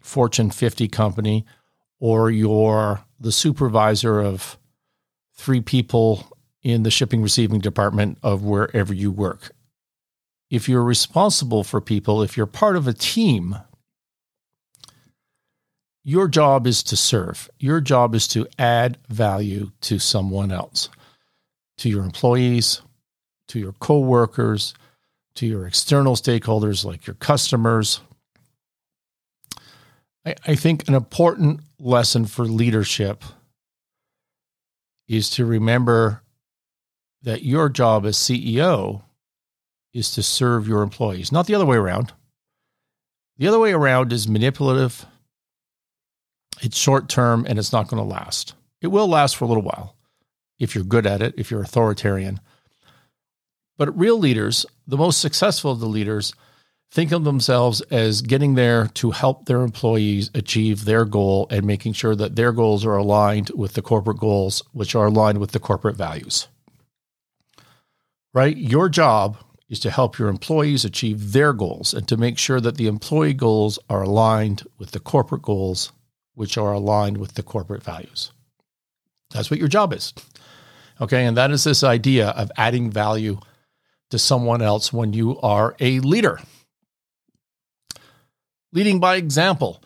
Fortune 0.00 0.52
50 0.52 0.86
company 0.86 1.44
or 2.00 2.30
you're 2.30 3.04
the 3.18 3.32
supervisor 3.32 4.20
of 4.20 4.58
three 5.34 5.60
people 5.60 6.28
in 6.62 6.82
the 6.82 6.90
shipping 6.90 7.22
receiving 7.22 7.60
department 7.60 8.18
of 8.22 8.42
wherever 8.42 8.92
you 8.92 9.10
work. 9.10 9.52
If 10.50 10.68
you're 10.68 10.84
responsible 10.84 11.64
for 11.64 11.80
people, 11.80 12.22
if 12.22 12.36
you're 12.36 12.46
part 12.46 12.76
of 12.76 12.86
a 12.86 12.92
team, 12.92 13.56
your 16.04 16.28
job 16.28 16.66
is 16.66 16.82
to 16.84 16.96
serve. 16.96 17.48
Your 17.58 17.80
job 17.80 18.14
is 18.14 18.28
to 18.28 18.46
add 18.58 18.98
value 19.08 19.72
to 19.82 19.98
someone 19.98 20.52
else, 20.52 20.90
to 21.78 21.88
your 21.88 22.04
employees, 22.04 22.82
to 23.48 23.58
your 23.58 23.72
coworkers, 23.72 24.74
to 25.36 25.46
your 25.46 25.66
external 25.66 26.14
stakeholders 26.14 26.84
like 26.84 27.06
your 27.06 27.14
customers. 27.14 28.00
I, 30.24 30.34
I 30.46 30.54
think 30.54 30.88
an 30.88 30.94
important 30.94 31.60
lesson 31.78 32.26
for 32.26 32.44
leadership 32.44 33.24
is 35.06 35.30
to 35.30 35.44
remember 35.44 36.22
that 37.22 37.42
your 37.42 37.68
job 37.68 38.06
as 38.06 38.16
CEO 38.16 39.02
is 39.92 40.10
to 40.12 40.22
serve 40.22 40.68
your 40.68 40.82
employees, 40.82 41.30
not 41.30 41.46
the 41.46 41.54
other 41.54 41.66
way 41.66 41.76
around. 41.76 42.12
The 43.38 43.48
other 43.48 43.58
way 43.58 43.72
around 43.72 44.12
is 44.12 44.28
manipulative, 44.28 45.06
it's 46.62 46.78
short 46.78 47.08
term, 47.08 47.44
and 47.48 47.58
it's 47.58 47.72
not 47.72 47.88
going 47.88 48.02
to 48.02 48.08
last. 48.08 48.54
It 48.80 48.88
will 48.88 49.08
last 49.08 49.36
for 49.36 49.44
a 49.44 49.48
little 49.48 49.62
while 49.62 49.96
if 50.58 50.74
you're 50.74 50.84
good 50.84 51.06
at 51.06 51.20
it, 51.20 51.34
if 51.36 51.50
you're 51.50 51.62
authoritarian. 51.62 52.40
But 53.76 53.98
real 53.98 54.18
leaders, 54.18 54.64
the 54.86 54.96
most 54.96 55.20
successful 55.20 55.72
of 55.72 55.80
the 55.80 55.86
leaders, 55.86 56.32
think 56.90 57.12
of 57.12 57.24
themselves 57.24 57.80
as 57.82 58.22
getting 58.22 58.54
there 58.54 58.86
to 58.94 59.10
help 59.10 59.46
their 59.46 59.62
employees 59.62 60.30
achieve 60.34 60.84
their 60.84 61.04
goal 61.04 61.46
and 61.50 61.66
making 61.66 61.92
sure 61.92 62.14
that 62.14 62.36
their 62.36 62.52
goals 62.52 62.84
are 62.84 62.96
aligned 62.96 63.50
with 63.50 63.74
the 63.74 63.82
corporate 63.82 64.18
goals, 64.18 64.62
which 64.72 64.94
are 64.94 65.06
aligned 65.06 65.38
with 65.38 65.52
the 65.52 65.58
corporate 65.58 65.96
values. 65.96 66.48
Right? 68.32 68.56
Your 68.56 68.88
job 68.88 69.38
is 69.68 69.80
to 69.80 69.90
help 69.90 70.18
your 70.18 70.28
employees 70.28 70.84
achieve 70.84 71.32
their 71.32 71.52
goals 71.52 71.94
and 71.94 72.06
to 72.08 72.16
make 72.16 72.38
sure 72.38 72.60
that 72.60 72.76
the 72.76 72.86
employee 72.86 73.34
goals 73.34 73.78
are 73.88 74.02
aligned 74.02 74.62
with 74.78 74.92
the 74.92 75.00
corporate 75.00 75.42
goals, 75.42 75.92
which 76.34 76.56
are 76.58 76.72
aligned 76.72 77.18
with 77.18 77.34
the 77.34 77.42
corporate 77.42 77.82
values. 77.82 78.32
That's 79.32 79.50
what 79.50 79.58
your 79.58 79.68
job 79.68 79.92
is. 79.92 80.14
Okay. 81.00 81.26
And 81.26 81.36
that 81.36 81.50
is 81.50 81.64
this 81.64 81.82
idea 81.82 82.28
of 82.28 82.52
adding 82.56 82.90
value 82.90 83.40
to 84.10 84.18
someone 84.18 84.62
else 84.62 84.92
when 84.92 85.12
you 85.12 85.40
are 85.40 85.74
a 85.80 85.98
leader. 86.00 86.40
Leading 88.74 88.98
by 88.98 89.14
example. 89.14 89.80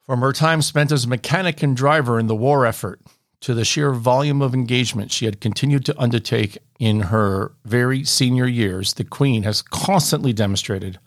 From 0.00 0.22
her 0.22 0.32
time 0.32 0.62
spent 0.62 0.90
as 0.90 1.06
mechanic 1.06 1.62
and 1.62 1.76
driver 1.76 2.18
in 2.18 2.26
the 2.26 2.34
war 2.34 2.64
effort 2.64 2.98
to 3.42 3.52
the 3.52 3.64
sheer 3.64 3.92
volume 3.92 4.40
of 4.40 4.54
engagement 4.54 5.12
she 5.12 5.26
had 5.26 5.42
continued 5.42 5.84
to 5.84 6.00
undertake 6.00 6.56
in 6.78 7.00
her 7.00 7.52
very 7.66 8.04
senior 8.04 8.46
years, 8.46 8.94
the 8.94 9.04
Queen 9.04 9.42
has 9.42 9.60
constantly 9.60 10.32
demonstrated 10.32 10.98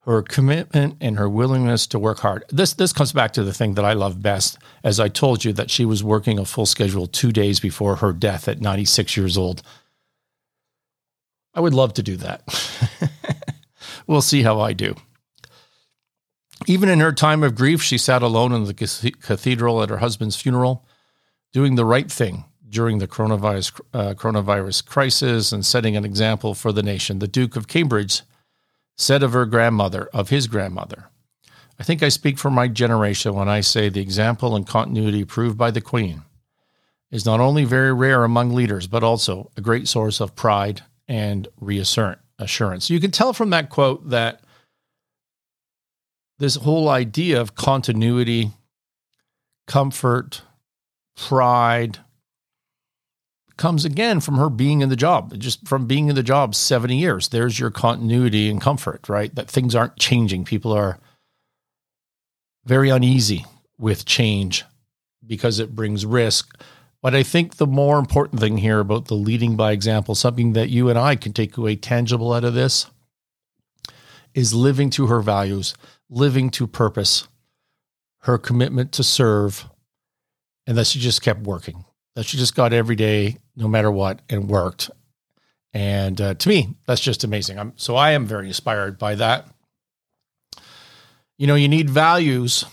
her 0.00 0.20
commitment 0.20 0.96
and 1.00 1.16
her 1.16 1.28
willingness 1.28 1.86
to 1.86 1.98
work 1.98 2.18
hard. 2.18 2.44
This 2.50 2.74
this 2.74 2.92
comes 2.92 3.12
back 3.12 3.32
to 3.32 3.42
the 3.42 3.54
thing 3.54 3.74
that 3.74 3.84
I 3.86 3.94
love 3.94 4.22
best, 4.22 4.58
as 4.84 5.00
I 5.00 5.08
told 5.08 5.42
you 5.44 5.54
that 5.54 5.70
she 5.70 5.86
was 5.86 6.04
working 6.04 6.38
a 6.38 6.44
full 6.44 6.66
schedule 6.66 7.06
two 7.06 7.32
days 7.32 7.60
before 7.60 7.96
her 7.96 8.12
death 8.12 8.46
at 8.46 8.60
96 8.60 9.16
years 9.16 9.38
old. 9.38 9.62
I 11.54 11.60
would 11.60 11.74
love 11.74 11.94
to 11.94 12.02
do 12.02 12.16
that. 12.16 12.42
we'll 14.06 14.22
see 14.22 14.42
how 14.42 14.60
I 14.60 14.74
do. 14.74 14.94
Even 16.66 16.88
in 16.88 17.00
her 17.00 17.12
time 17.12 17.42
of 17.42 17.54
grief, 17.54 17.82
she 17.82 17.98
sat 17.98 18.22
alone 18.22 18.52
in 18.52 18.64
the 18.64 18.74
cathedral 19.20 19.82
at 19.82 19.90
her 19.90 19.98
husband's 19.98 20.36
funeral, 20.36 20.86
doing 21.52 21.74
the 21.74 21.84
right 21.84 22.10
thing 22.10 22.44
during 22.68 22.98
the 22.98 23.08
coronavirus, 23.08 23.80
uh, 23.92 24.14
coronavirus 24.14 24.86
crisis 24.86 25.52
and 25.52 25.66
setting 25.66 25.96
an 25.96 26.04
example 26.04 26.54
for 26.54 26.70
the 26.70 26.82
nation. 26.82 27.18
The 27.18 27.26
Duke 27.26 27.56
of 27.56 27.66
Cambridge 27.66 28.22
said 28.96 29.22
of 29.22 29.32
her 29.32 29.46
grandmother, 29.46 30.08
of 30.12 30.28
his 30.28 30.46
grandmother, 30.46 31.10
I 31.80 31.82
think 31.82 32.02
I 32.02 32.10
speak 32.10 32.38
for 32.38 32.50
my 32.50 32.68
generation 32.68 33.32
when 33.32 33.48
I 33.48 33.62
say 33.62 33.88
the 33.88 34.02
example 34.02 34.54
and 34.54 34.66
continuity 34.66 35.24
proved 35.24 35.56
by 35.56 35.70
the 35.70 35.80
Queen 35.80 36.24
is 37.10 37.24
not 37.24 37.40
only 37.40 37.64
very 37.64 37.92
rare 37.94 38.22
among 38.22 38.50
leaders, 38.50 38.86
but 38.86 39.02
also 39.02 39.50
a 39.56 39.62
great 39.62 39.88
source 39.88 40.20
of 40.20 40.36
pride 40.36 40.82
and 41.08 41.48
reassurance. 41.58 42.90
You 42.90 43.00
can 43.00 43.10
tell 43.10 43.32
from 43.32 43.48
that 43.50 43.70
quote 43.70 44.10
that 44.10 44.42
this 46.40 46.56
whole 46.56 46.88
idea 46.88 47.40
of 47.40 47.54
continuity, 47.54 48.50
comfort, 49.66 50.42
pride 51.14 51.98
comes 53.58 53.84
again 53.84 54.20
from 54.20 54.38
her 54.38 54.48
being 54.48 54.80
in 54.80 54.88
the 54.88 54.96
job, 54.96 55.38
just 55.38 55.68
from 55.68 55.86
being 55.86 56.08
in 56.08 56.14
the 56.14 56.22
job 56.22 56.54
70 56.54 56.96
years. 56.96 57.28
There's 57.28 57.60
your 57.60 57.70
continuity 57.70 58.48
and 58.48 58.58
comfort, 58.58 59.06
right? 59.06 59.32
That 59.34 59.50
things 59.50 59.74
aren't 59.74 59.98
changing. 59.98 60.46
People 60.46 60.72
are 60.72 60.98
very 62.64 62.88
uneasy 62.88 63.44
with 63.78 64.06
change 64.06 64.64
because 65.26 65.58
it 65.58 65.76
brings 65.76 66.06
risk. 66.06 66.58
But 67.02 67.14
I 67.14 67.22
think 67.22 67.56
the 67.56 67.66
more 67.66 67.98
important 67.98 68.40
thing 68.40 68.56
here 68.56 68.80
about 68.80 69.08
the 69.08 69.14
leading 69.14 69.56
by 69.56 69.72
example, 69.72 70.14
something 70.14 70.54
that 70.54 70.70
you 70.70 70.88
and 70.88 70.98
I 70.98 71.16
can 71.16 71.34
take 71.34 71.58
away 71.58 71.76
tangible 71.76 72.32
out 72.32 72.44
of 72.44 72.54
this, 72.54 72.86
is 74.32 74.54
living 74.54 74.88
to 74.90 75.08
her 75.08 75.20
values, 75.20 75.74
living 76.10 76.50
to 76.50 76.66
purpose, 76.66 77.28
her 78.22 78.36
commitment 78.36 78.92
to 78.92 79.04
serve, 79.04 79.66
and 80.66 80.76
that 80.76 80.86
she 80.86 80.98
just 80.98 81.22
kept 81.22 81.40
working, 81.40 81.84
that 82.16 82.26
she 82.26 82.36
just 82.36 82.54
got 82.54 82.72
every 82.72 82.96
day, 82.96 83.36
no 83.56 83.68
matter 83.68 83.90
what, 83.90 84.20
and 84.28 84.48
worked. 84.48 84.90
And 85.72 86.20
uh, 86.20 86.34
to 86.34 86.48
me, 86.48 86.74
that's 86.86 87.00
just 87.00 87.22
amazing. 87.22 87.58
I'm, 87.58 87.72
so 87.76 87.94
I 87.94 88.10
am 88.10 88.26
very 88.26 88.48
inspired 88.48 88.98
by 88.98 89.14
that. 89.14 89.46
You 91.38 91.46
know, 91.46 91.54
you 91.54 91.68
need 91.68 91.88
values. 91.88 92.64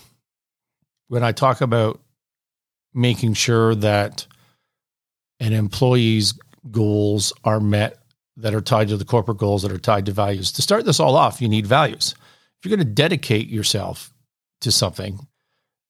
When 1.06 1.22
I 1.22 1.32
talk 1.32 1.60
about 1.60 2.00
making 2.92 3.32
sure 3.34 3.74
that 3.76 4.26
an 5.40 5.52
employee's 5.52 6.34
goals 6.70 7.32
are 7.44 7.60
met 7.60 8.02
that 8.36 8.54
are 8.54 8.60
tied 8.60 8.88
to 8.88 8.96
the 8.96 9.04
corporate 9.04 9.38
goals 9.38 9.62
that 9.62 9.72
are 9.72 9.78
tied 9.78 10.06
to 10.06 10.12
values. 10.12 10.52
To 10.52 10.62
start 10.62 10.84
this 10.84 11.00
all 11.00 11.16
off, 11.16 11.40
you 11.40 11.48
need 11.48 11.66
values 11.66 12.14
if 12.58 12.66
you're 12.68 12.76
going 12.76 12.86
to 12.86 12.92
dedicate 12.92 13.48
yourself 13.48 14.12
to 14.60 14.72
something, 14.72 15.26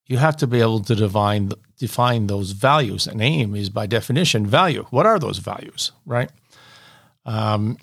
you 0.05 0.17
have 0.17 0.37
to 0.37 0.47
be 0.47 0.59
able 0.59 0.81
to 0.81 0.95
define 0.95 1.51
define 1.77 2.27
those 2.27 2.51
values. 2.51 3.07
And 3.07 3.21
aim 3.21 3.55
is 3.55 3.69
by 3.69 3.87
definition 3.87 4.45
value. 4.45 4.85
What 4.89 5.05
are 5.05 5.19
those 5.19 5.37
values, 5.37 5.91
right? 6.05 6.29
Um, 7.25 7.77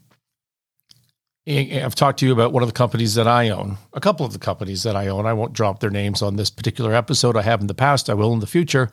I've 1.49 1.95
talked 1.95 2.19
to 2.21 2.27
you 2.27 2.33
about 2.33 2.53
one 2.53 2.65
of 2.65 2.69
the 2.69 2.75
companies 2.75 3.15
that 3.15 3.29
I 3.29 3.51
own, 3.51 3.79
a 3.93 4.01
couple 4.01 4.27
of 4.27 4.33
the 4.33 4.39
companies 4.41 4.83
that 4.83 4.97
I 4.97 5.07
own. 5.07 5.27
I 5.27 5.33
won't 5.33 5.53
drop 5.53 5.79
their 5.79 5.91
names 5.91 6.21
on 6.21 6.35
this 6.35 6.51
particular 6.51 6.93
episode. 6.93 7.37
I 7.37 7.43
have 7.43 7.61
in 7.61 7.69
the 7.69 7.75
past, 7.75 8.11
I 8.11 8.15
will 8.15 8.33
in 8.33 8.41
the 8.41 8.49
future. 8.49 8.91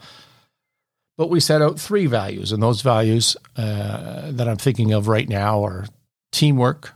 But 1.17 1.29
we 1.29 1.39
set 1.39 1.61
out 1.61 1.79
three 1.79 2.05
values, 2.05 2.51
and 2.51 2.61
those 2.61 2.81
values 2.81 3.35
uh, 3.55 4.31
that 4.31 4.47
I'm 4.47 4.57
thinking 4.57 4.93
of 4.93 5.07
right 5.07 5.27
now 5.27 5.63
are 5.65 5.85
teamwork, 6.31 6.93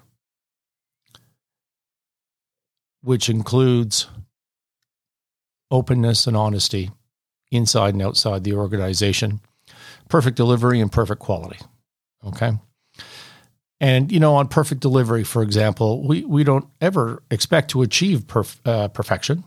which 3.01 3.29
includes 3.29 4.07
openness 5.71 6.27
and 6.27 6.38
honesty 6.38 6.91
inside 7.51 7.93
and 7.93 8.01
outside 8.01 8.43
the 8.43 8.53
organization, 8.53 9.39
perfect 10.10 10.38
delivery 10.38 10.79
and 10.79 10.91
perfect 10.91 11.21
quality. 11.21 11.60
Okay. 12.25 12.51
And, 13.79 14.12
you 14.12 14.19
know, 14.19 14.36
on 14.36 14.47
perfect 14.47 14.81
delivery, 14.81 15.23
for 15.23 15.43
example, 15.43 16.07
we, 16.07 16.23
we 16.25 16.43
don't 16.43 16.67
ever 16.81 17.21
expect 17.29 17.69
to 17.71 17.83
achieve 17.83 18.21
perf- 18.21 18.60
uh, 18.65 18.88
perfection 18.88 19.43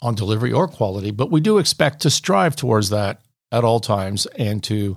on 0.00 0.14
delivery 0.14 0.52
or 0.52 0.66
quality, 0.68 1.10
but 1.10 1.30
we 1.30 1.40
do 1.40 1.58
expect 1.58 2.00
to 2.00 2.10
strive 2.10 2.56
towards 2.56 2.88
that 2.90 3.20
at 3.52 3.64
all 3.64 3.80
times 3.80 4.26
and 4.36 4.62
to 4.64 4.96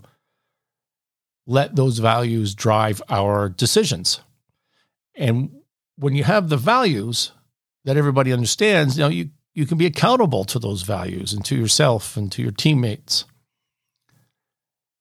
let 1.46 1.76
those 1.76 2.00
values 2.00 2.56
drive 2.56 3.02
our 3.10 3.50
decisions. 3.50 4.22
And 5.16 5.52
when 5.98 6.16
you 6.16 6.24
have 6.24 6.50
the 6.50 6.58
values, 6.58 7.34
that 7.86 7.98
everybody 7.98 8.32
understands, 8.34 8.98
you 8.98 9.04
know, 9.04 9.10
you, 9.10 9.30
you 9.54 9.66
can 9.66 9.78
be 9.78 9.86
accountable 9.86 10.46
to 10.46 10.60
those 10.60 10.84
values 10.84 11.34
and 11.34 11.44
to 11.46 11.56
yourself 11.56 12.16
and 12.16 12.32
to 12.32 12.42
your 12.42 12.52
teammates. 12.52 13.26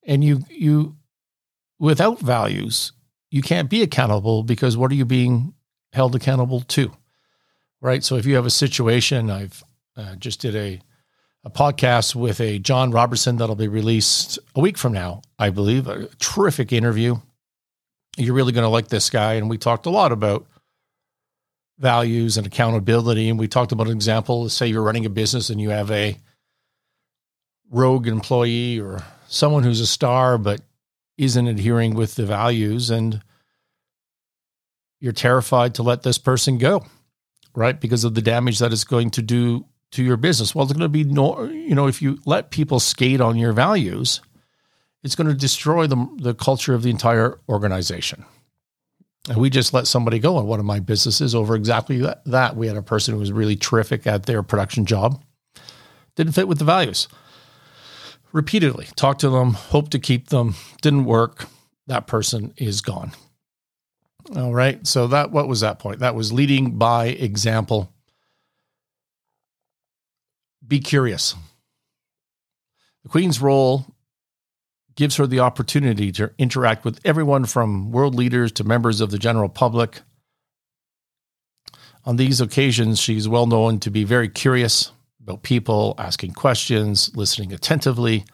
And 0.05 0.25
you 0.25 0.41
you 0.49 0.97
without 1.79 2.19
values, 2.19 2.93
you 3.31 3.43
can't 3.43 3.69
be 3.69 3.83
accountable 3.83 4.43
because 4.43 4.77
what 4.77 4.91
are 4.91 4.95
you 4.95 5.05
being 5.05 5.55
held 5.93 6.15
accountable 6.15 6.61
to? 6.63 6.93
Right? 7.81 8.03
So 8.03 8.17
if 8.17 8.27
you 8.27 8.35
have 8.37 8.47
a 8.47 8.51
situation, 8.51 9.31
I've 9.31 9.63
uh, 9.97 10.17
just 10.17 10.41
did 10.41 10.57
a 10.57 10.81
a 11.45 11.51
podcast 11.51 12.15
with 12.15 12.41
a 12.41 12.59
John 12.59 12.91
Robertson 12.91 13.37
that'll 13.37 13.55
be 13.55 13.69
released 13.69 14.39
a 14.57 14.61
week 14.61 14.77
from 14.77 14.93
now, 14.93 15.23
I 15.39 15.51
believe. 15.51 15.87
A 15.87 16.07
terrific 16.19 16.73
interview. 16.73 17.17
You're 18.17 18.35
really 18.35 18.53
going 18.53 18.65
to 18.65 18.69
like 18.69 18.89
this 18.89 19.09
guy 19.09 19.35
and 19.35 19.49
we 19.49 19.57
talked 19.57 19.87
a 19.87 19.91
lot 19.91 20.11
about 20.11 20.47
values 21.79 22.37
and 22.37 22.47
accountability. 22.47 23.29
And 23.29 23.39
we 23.39 23.49
talked 23.49 23.73
about 23.73 23.87
an 23.87 23.93
example. 23.95 24.49
Say 24.49 24.67
you're 24.67 24.83
running 24.83 25.07
a 25.07 25.11
business 25.11 25.51
and 25.51 25.61
you 25.61 25.71
have 25.71 25.91
a 25.91 26.17
rogue 27.71 28.07
employee 28.07 28.81
or 28.81 29.03
someone 29.29 29.63
who's 29.63 29.81
a 29.81 29.87
star 29.87 30.39
but 30.39 30.61
isn't 31.17 31.47
adhering 31.47 31.95
with 31.95 32.15
the 32.15 32.25
values 32.25 32.91
and 32.91 33.23
you're 35.01 35.13
terrified 35.13 35.75
to 35.75 35.83
let 35.83 36.03
this 36.03 36.19
person 36.19 36.59
go 36.59 36.85
right 37.55 37.81
because 37.81 38.05
of 38.05 38.15
the 38.15 38.23
damage 38.23 38.59
that 38.59 38.73
it's 38.73 38.85
going 38.85 39.11
to 39.11 39.23
do 39.23 39.67
to 39.91 40.03
your 40.03 40.17
business 40.17 40.55
well 40.55 40.65
it's 40.65 40.73
going 40.73 40.81
to 40.81 40.89
be 40.89 41.05
no 41.05 41.45
you 41.45 41.75
know 41.75 41.87
if 41.87 42.01
you 42.01 42.19
let 42.25 42.51
people 42.51 42.81
skate 42.81 43.21
on 43.21 43.37
your 43.37 43.53
values 43.53 44.23
it's 45.03 45.15
going 45.15 45.29
to 45.29 45.35
destroy 45.35 45.87
the, 45.87 46.09
the 46.19 46.35
culture 46.35 46.75
of 46.75 46.83
the 46.83 46.91
entire 46.91 47.39
organization 47.49 48.25
and 49.29 49.39
we 49.39 49.51
just 49.51 49.75
let 49.75 49.87
somebody 49.87 50.19
go 50.19 50.39
in 50.39 50.47
one 50.47 50.61
of 50.61 50.67
my 50.67 50.81
businesses 50.81 51.35
over 51.35 51.55
exactly 51.55 51.99
that, 51.99 52.25
that 52.25 52.57
we 52.57 52.67
had 52.67 52.77
a 52.77 52.83
person 52.83 53.15
who 53.15 53.21
was 53.21 53.33
really 53.33 53.57
terrific 53.57 54.07
at 54.07 54.27
their 54.27 54.43
production 54.43 54.87
job 54.87 55.23
didn't 56.17 56.33
fit 56.33 56.49
with 56.49 56.59
the 56.59 56.65
values 56.65 57.09
repeatedly. 58.33 58.87
talked 58.97 59.21
to 59.21 59.31
them, 59.31 59.53
hoped 59.53 59.93
to 59.93 59.99
keep 59.99 60.29
them, 60.29 60.55
didn't 60.83 61.05
work. 61.05 61.47
That 61.87 62.07
person 62.07 62.53
is 62.57 62.81
gone. 62.81 63.13
All 64.37 64.53
right. 64.53 64.87
So 64.87 65.07
that 65.07 65.31
what 65.31 65.49
was 65.49 65.61
that 65.61 65.79
point? 65.79 66.01
That 66.01 66.15
was 66.15 66.33
leading 66.33 66.77
by 66.77 67.07
example. 67.07 67.93
Be 70.67 70.81
curious. 70.81 71.35
The 73.05 73.09
queen's 73.09 73.41
role 73.41 73.87
gives 74.99 75.15
her 75.15 75.29
the 75.29 75.39
opportunity 75.39 76.11
to 76.11 76.29
interact 76.39 76.85
with 76.85 76.99
everyone 77.05 77.45
from 77.45 77.93
world 77.93 78.17
leaders 78.17 78.51
to 78.51 78.65
members 78.65 79.01
of 79.01 79.13
the 79.13 79.19
general 79.19 79.49
public. 79.49 80.01
On 82.05 82.17
these 82.17 82.41
occasions, 82.41 82.99
she's 82.99 83.29
well 83.29 83.47
known 83.47 83.79
to 83.79 83.93
be 83.93 84.03
very 84.03 84.29
curious, 84.29 84.91
about 85.23 85.45
people, 85.45 85.95
asking 85.99 86.33
questions, 86.33 87.15
listening 87.15 87.53
attentively. 87.53 88.25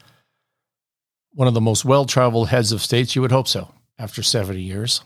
One 1.35 1.47
of 1.47 1.53
the 1.53 1.61
most 1.61 1.85
well 1.85 2.07
traveled 2.07 2.49
heads 2.49 2.73
of 2.73 2.81
states, 2.81 3.15
you 3.15 3.21
would 3.21 3.31
hope 3.31 3.47
so, 3.47 3.75
after 3.99 4.23
70 4.23 4.63
years. 4.63 5.03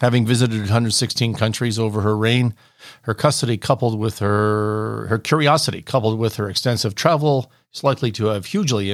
Having 0.00 0.26
visited 0.26 0.58
116 0.58 1.34
countries 1.34 1.78
over 1.78 2.00
her 2.00 2.16
reign, 2.16 2.56
her 3.02 3.14
custody 3.14 3.56
coupled 3.56 4.00
with 4.00 4.18
her, 4.18 5.06
her 5.10 5.18
curiosity, 5.20 5.80
coupled 5.80 6.18
with 6.18 6.34
her 6.36 6.50
extensive 6.50 6.96
travel, 6.96 7.52
is 7.72 7.84
likely 7.84 8.10
to 8.10 8.26
have 8.26 8.46
hugely 8.46 8.90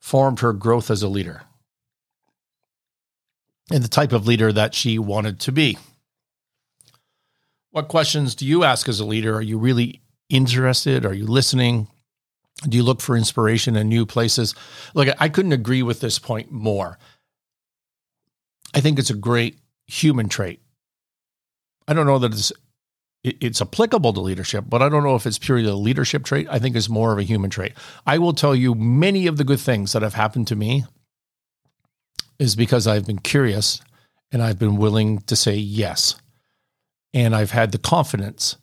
informed 0.00 0.40
her 0.40 0.52
growth 0.52 0.90
as 0.90 1.02
a 1.02 1.08
leader 1.08 1.42
and 3.70 3.82
the 3.82 3.88
type 3.88 4.12
of 4.12 4.26
leader 4.26 4.52
that 4.52 4.74
she 4.74 4.98
wanted 4.98 5.40
to 5.40 5.52
be. 5.52 5.76
What 7.70 7.88
questions 7.88 8.34
do 8.34 8.46
you 8.46 8.64
ask 8.64 8.88
as 8.88 9.00
a 9.00 9.04
leader? 9.04 9.34
Are 9.34 9.42
you 9.42 9.58
really 9.58 10.00
interested? 10.30 11.04
Are 11.04 11.14
you 11.14 11.26
listening? 11.26 11.88
Do 12.66 12.76
you 12.76 12.82
look 12.82 13.00
for 13.00 13.16
inspiration 13.16 13.76
in 13.76 13.88
new 13.88 14.06
places? 14.06 14.54
Look, 14.94 15.08
I 15.18 15.28
couldn't 15.28 15.52
agree 15.52 15.82
with 15.82 16.00
this 16.00 16.18
point 16.18 16.50
more. 16.50 16.98
I 18.74 18.80
think 18.80 18.98
it's 18.98 19.10
a 19.10 19.14
great 19.14 19.58
human 19.86 20.28
trait. 20.28 20.60
I 21.86 21.92
don't 21.92 22.06
know 22.06 22.18
that 22.18 22.32
it's 22.32 22.52
it's 23.26 23.60
applicable 23.60 24.12
to 24.12 24.20
leadership, 24.20 24.64
but 24.68 24.82
I 24.82 24.88
don't 24.88 25.02
know 25.02 25.16
if 25.16 25.26
it's 25.26 25.38
purely 25.38 25.68
a 25.68 25.74
leadership 25.74 26.24
trait. 26.24 26.46
I 26.50 26.58
think 26.58 26.76
it's 26.76 26.88
more 26.88 27.12
of 27.12 27.18
a 27.18 27.22
human 27.22 27.50
trait. 27.50 27.72
I 28.06 28.18
will 28.18 28.32
tell 28.32 28.54
you 28.54 28.74
many 28.74 29.26
of 29.26 29.36
the 29.36 29.44
good 29.44 29.60
things 29.60 29.92
that 29.92 30.02
have 30.02 30.14
happened 30.14 30.46
to 30.48 30.56
me 30.56 30.84
is 32.38 32.54
because 32.54 32.86
I've 32.86 33.06
been 33.06 33.18
curious 33.18 33.80
and 34.30 34.42
I've 34.42 34.58
been 34.58 34.76
willing 34.76 35.18
to 35.20 35.36
say 35.36 35.56
yes. 35.56 36.16
And 37.14 37.34
I've 37.34 37.50
had 37.50 37.72
the 37.72 37.78
confidence 37.78 38.56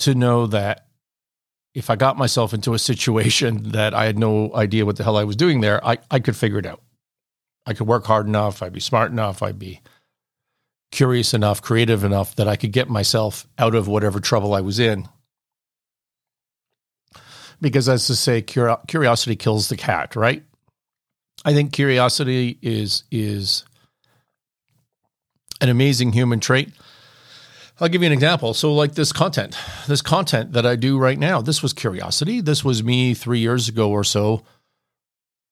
to 0.00 0.14
know 0.14 0.46
that 0.48 0.86
if 1.74 1.88
I 1.88 1.96
got 1.96 2.18
myself 2.18 2.52
into 2.52 2.74
a 2.74 2.78
situation 2.78 3.62
that 3.70 3.94
I 3.94 4.04
had 4.04 4.18
no 4.18 4.54
idea 4.54 4.84
what 4.86 4.96
the 4.96 5.04
hell 5.04 5.16
I 5.16 5.24
was 5.24 5.36
doing 5.36 5.60
there, 5.60 5.84
I, 5.84 5.98
I 6.10 6.20
could 6.20 6.36
figure 6.36 6.58
it 6.58 6.66
out. 6.66 6.82
I 7.64 7.74
could 7.74 7.86
work 7.86 8.06
hard 8.06 8.26
enough, 8.26 8.62
I'd 8.62 8.72
be 8.72 8.80
smart 8.80 9.12
enough, 9.12 9.42
I'd 9.42 9.58
be 9.58 9.80
curious 10.92 11.34
enough, 11.34 11.60
creative 11.60 12.04
enough 12.04 12.36
that 12.36 12.46
I 12.46 12.54
could 12.54 12.70
get 12.70 12.88
myself 12.88 13.48
out 13.58 13.74
of 13.74 13.88
whatever 13.88 14.20
trouble 14.20 14.54
I 14.54 14.60
was 14.60 14.78
in. 14.78 15.08
Because, 17.60 17.88
as 17.88 18.06
to 18.06 18.14
say, 18.14 18.42
curiosity 18.42 19.34
kills 19.34 19.68
the 19.68 19.76
cat, 19.76 20.14
right? 20.14 20.44
I 21.44 21.54
think 21.54 21.72
curiosity 21.72 22.58
is 22.62 23.04
is 23.10 23.64
an 25.60 25.68
amazing 25.68 26.12
human 26.12 26.40
trait. 26.40 26.72
I'll 27.80 27.88
give 27.88 28.02
you 28.02 28.06
an 28.06 28.12
example. 28.12 28.54
So, 28.54 28.74
like 28.74 28.94
this 28.94 29.12
content, 29.12 29.56
this 29.88 30.02
content 30.02 30.52
that 30.52 30.66
I 30.66 30.76
do 30.76 30.98
right 30.98 31.18
now, 31.18 31.40
this 31.40 31.62
was 31.62 31.72
curiosity. 31.72 32.40
This 32.40 32.64
was 32.64 32.84
me 32.84 33.14
three 33.14 33.40
years 33.40 33.68
ago 33.68 33.90
or 33.90 34.04
so, 34.04 34.42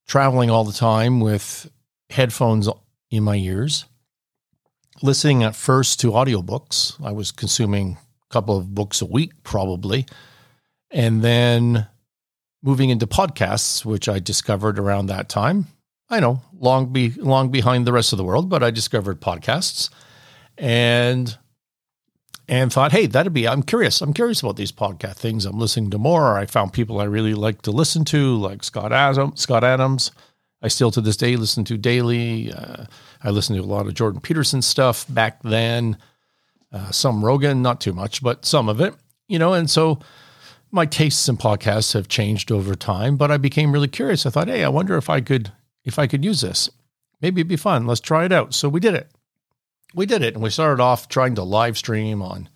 traveling 0.07 0.51
all 0.51 0.65
the 0.65 0.73
time 0.73 1.21
with 1.21 1.71
headphones 2.11 2.69
in 3.11 3.25
my 3.25 3.37
ears, 3.37 3.85
listening 5.03 5.43
at 5.43 5.57
first 5.57 6.01
to 6.01 6.13
audiobooks. 6.13 7.03
I 7.05 7.13
was 7.13 7.33
consuming 7.33 7.99
a 8.29 8.33
couple 8.33 8.57
of 8.57 8.75
books 8.75 9.01
a 9.01 9.07
week, 9.07 9.43
probably. 9.43 10.07
And 10.91 11.23
then 11.23 11.87
moving 12.63 12.91
into 12.91 13.07
podcasts, 13.07 13.85
which 13.85 14.09
I 14.09 14.19
discovered 14.19 14.79
around 14.79 15.07
that 15.07 15.29
time. 15.29 15.67
I 16.09 16.19
know, 16.21 16.43
long 16.53 16.93
be 16.93 17.11
long 17.11 17.51
behind 17.51 17.87
the 17.87 17.93
rest 17.93 18.13
of 18.13 18.17
the 18.17 18.25
world, 18.25 18.49
but 18.49 18.63
I 18.63 18.71
discovered 18.71 19.21
podcasts. 19.21 19.91
And 20.59 21.39
and 22.49 22.73
thought, 22.73 22.91
hey, 22.91 23.07
that'd 23.07 23.33
be, 23.33 23.47
I'm 23.47 23.63
curious. 23.63 24.01
I'm 24.01 24.13
curious 24.13 24.43
about 24.43 24.57
these 24.57 24.73
podcast 24.73 25.15
things. 25.15 25.47
I'm 25.47 25.61
listening 25.61 25.91
to 25.91 25.99
more. 25.99 26.37
I 26.37 26.47
found 26.47 26.73
people 26.73 27.01
I 27.01 27.05
really 27.05 27.33
like 27.33 27.63
to 27.63 27.71
listen 27.71 28.05
to, 28.07 28.37
like 28.39 28.65
Scott 28.65 28.93
Adams. 28.93 29.41
Scott 29.41 29.63
Adams. 29.63 30.11
I 30.61 30.67
still 30.67 30.91
to 30.91 31.01
this 31.01 31.17
day 31.17 31.37
listen 31.37 31.65
to 31.67 31.79
daily. 31.79 32.53
Uh, 32.53 32.87
I 33.23 33.31
listened 33.31 33.59
to 33.59 33.65
a 33.65 33.67
lot 33.67 33.87
of 33.87 33.95
Jordan 33.95 34.21
Peterson 34.21 34.63
stuff 34.63 35.07
back 35.09 35.43
then. 35.43 35.99
Uh, 36.73 36.91
some 36.91 37.25
Rogan, 37.25 37.63
not 37.63 37.81
too 37.81 37.93
much, 37.93 38.23
but 38.23 38.45
some 38.47 38.69
of 38.69 38.81
it, 38.81 38.95
you 39.29 39.39
know. 39.39 39.53
And 39.53 39.69
so 39.69 39.99
my 40.71 40.87
tastes 40.87 41.29
in 41.29 41.37
podcasts 41.37 41.95
have 41.95 42.09
changed 42.09 42.53
over 42.53 42.75
time. 42.75 43.17
But 43.17 43.31
I 43.31 43.37
became 43.37 43.73
really 43.73 43.89
curious. 43.89 44.25
I 44.25 44.31
thought, 44.31 44.49
hey, 44.49 44.65
I 44.65 44.69
wonder 44.69 44.97
if 44.97 45.11
I 45.11 45.21
could 45.21 45.53
if 45.85 45.99
I 45.99 46.07
could 46.07 46.25
use 46.25 46.41
this. 46.41 46.71
Maybe 47.21 47.41
it'd 47.41 47.49
be 47.49 47.57
fun. 47.57 47.87
Let's 47.87 48.01
try 48.01 48.25
it 48.25 48.33
out. 48.33 48.55
So 48.55 48.69
we 48.69 48.81
did 48.81 48.95
it 48.95 49.11
we 49.95 50.07
did 50.07 50.23
it, 50.23 50.35
and 50.35 50.43
we 50.43 50.51
started 50.51 50.83
off 50.83 51.09
trying 51.09 51.35
to 51.37 51.43
live 51.43 51.77
stream 51.77 52.23
on 52.23 52.49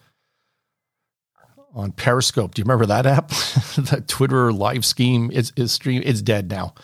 on 1.74 1.90
Periscope. 1.92 2.55
Do 2.55 2.61
you 2.61 2.64
remember 2.64 2.87
that 2.87 3.07
app? 3.07 3.29
that 3.79 4.05
Twitter 4.09 4.53
live 4.53 4.85
scheme 4.85 5.31
is 5.31 5.53
is 5.57 5.72
stream. 5.72 6.03
It's 6.05 6.22
dead 6.22 6.50
now. 6.50 6.74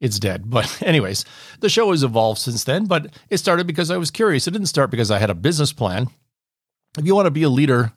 It's 0.00 0.18
dead. 0.18 0.44
But 0.50 0.82
anyways, 0.82 1.24
the 1.60 1.68
show 1.68 1.90
has 1.90 2.02
evolved 2.02 2.40
since 2.40 2.64
then. 2.64 2.86
But 2.86 3.14
it 3.30 3.38
started 3.38 3.66
because 3.66 3.90
I 3.90 3.96
was 3.96 4.10
curious. 4.10 4.46
It 4.46 4.52
didn't 4.52 4.68
start 4.68 4.90
because 4.90 5.10
I 5.10 5.18
had 5.18 5.30
a 5.30 5.34
business 5.34 5.72
plan. 5.72 6.08
If 6.98 7.06
you 7.06 7.14
want 7.14 7.26
to 7.26 7.30
be 7.30 7.42
a 7.42 7.48
leader, 7.50 7.92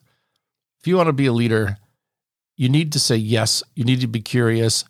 if 0.80 0.86
you 0.86 0.96
want 0.96 1.08
to 1.08 1.12
be 1.12 1.26
a 1.26 1.32
leader, 1.32 1.78
you 2.56 2.68
need 2.68 2.92
to 2.92 3.00
say 3.00 3.16
yes. 3.16 3.62
You 3.74 3.84
need 3.84 4.00
to 4.00 4.06
be 4.06 4.20
curious. 4.20 4.84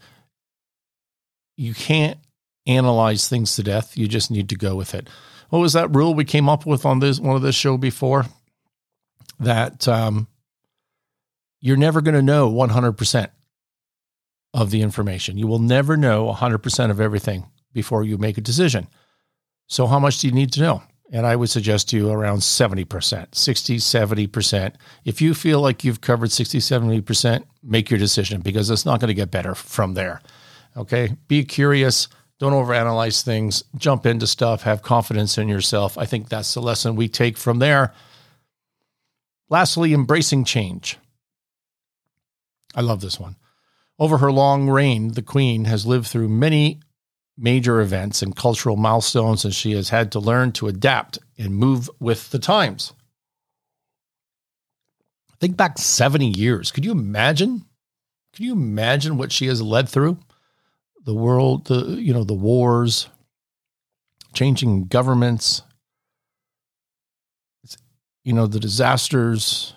You 1.57 1.75
can't 1.75 2.19
analyze 2.67 3.29
things 3.29 3.55
to 3.57 3.63
death. 3.63 3.97
You 3.97 4.09
just 4.09 4.31
need 4.31 4.49
to 4.49 4.57
go 4.57 4.75
with 4.75 4.95
it 4.95 5.09
what 5.51 5.59
was 5.59 5.75
that 5.75 5.95
rule 5.95 6.15
we 6.15 6.25
came 6.25 6.49
up 6.49 6.65
with 6.65 6.87
on 6.87 7.01
this 7.01 7.21
one 7.21 7.37
of 7.37 7.43
this 7.43 7.55
show 7.55 7.77
before? 7.77 8.25
That 9.41 9.87
um, 9.87 10.29
you're 11.61 11.77
never 11.77 12.01
going 12.01 12.15
to 12.15 12.23
know 12.23 12.51
100% 12.51 13.29
of 14.53 14.71
the 14.71 14.83
information. 14.83 15.39
You 15.39 15.47
will 15.47 15.59
never 15.59 15.97
know 15.97 16.33
100% 16.33 16.91
of 16.91 17.01
everything 17.01 17.47
before 17.73 18.05
you 18.05 18.19
make 18.19 18.39
a 18.39 18.43
decision. 18.43 18.89
So, 19.67 19.87
how 19.87 19.99
much 19.99 20.19
do 20.19 20.27
you 20.27 20.33
need 20.33 20.53
to 20.53 20.61
know? 20.61 20.83
And 21.13 21.27
I 21.27 21.37
would 21.37 21.51
suggest 21.51 21.89
to 21.91 21.97
you 21.97 22.11
around 22.11 22.39
70%, 22.39 23.35
60, 23.35 23.77
70%. 23.79 24.75
If 25.05 25.21
you 25.21 25.35
feel 25.35 25.61
like 25.61 25.83
you've 25.85 26.01
covered 26.01 26.31
60, 26.31 26.59
70%, 26.59 27.45
make 27.63 27.91
your 27.91 27.99
decision 27.99 28.41
because 28.43 28.71
it's 28.71 28.87
not 28.87 29.01
going 29.01 29.09
to 29.09 29.15
get 29.15 29.31
better 29.31 29.55
from 29.55 29.95
there. 29.95 30.21
Okay. 30.77 31.17
Be 31.27 31.45
curious 31.45 32.09
don't 32.41 32.55
overanalyze 32.55 33.23
things, 33.23 33.65
jump 33.77 34.07
into 34.07 34.27
stuff, 34.27 34.63
have 34.63 34.81
confidence 34.81 35.37
in 35.37 35.47
yourself. 35.47 35.99
I 35.99 36.07
think 36.07 36.31
that's 36.31 36.55
the 36.55 36.63
lesson 36.63 36.97
we 36.97 37.07
take 37.07 37.37
from 37.37 37.59
there. 37.59 37.93
Lastly, 39.51 39.93
embracing 39.93 40.45
change. 40.45 40.97
I 42.75 42.81
love 42.81 43.03
this 43.03 43.21
one. 43.21 43.37
Over 44.01 44.19
her 44.19 44.33
long 44.33 44.69
reign, 44.69 45.13
the 45.13 45.23
Queen 45.23 45.67
has 45.67 45.87
lived 45.87 46.09
through 46.09 46.29
many 46.29 46.81
major 47.39 47.81
events 47.81 48.23
and 48.23 48.35
cultural 48.35 48.77
milestones, 48.77 49.45
and 49.45 49.55
she 49.55 49.73
has 49.73 49.91
had 49.91 50.11
to 50.13 50.19
learn 50.19 50.51
to 50.53 50.67
adapt 50.67 51.19
and 51.39 51.55
move 51.55 51.89
with 52.01 52.31
the 52.31 52.41
times. 52.41 52.93
Think 55.39 55.57
back 55.57 55.79
70 55.79 56.27
years. 56.27 56.73
Could 56.73 56.85
you 56.85 56.91
imagine? 56.91 57.65
Can 58.35 58.45
you 58.45 58.53
imagine 58.53 59.17
what 59.17 59.31
she 59.31 59.47
has 59.47 59.63
led 59.63 59.89
through? 59.89 60.19
the 61.05 61.15
world, 61.15 61.67
the 61.67 62.01
you 62.01 62.13
know, 62.13 62.25
the 62.25 62.35
wars, 62.35 63.09
changing 64.33 64.85
governments. 64.85 65.63
You 68.23 68.35
know, 68.35 68.47
the 68.47 68.61
disasters, 68.61 69.73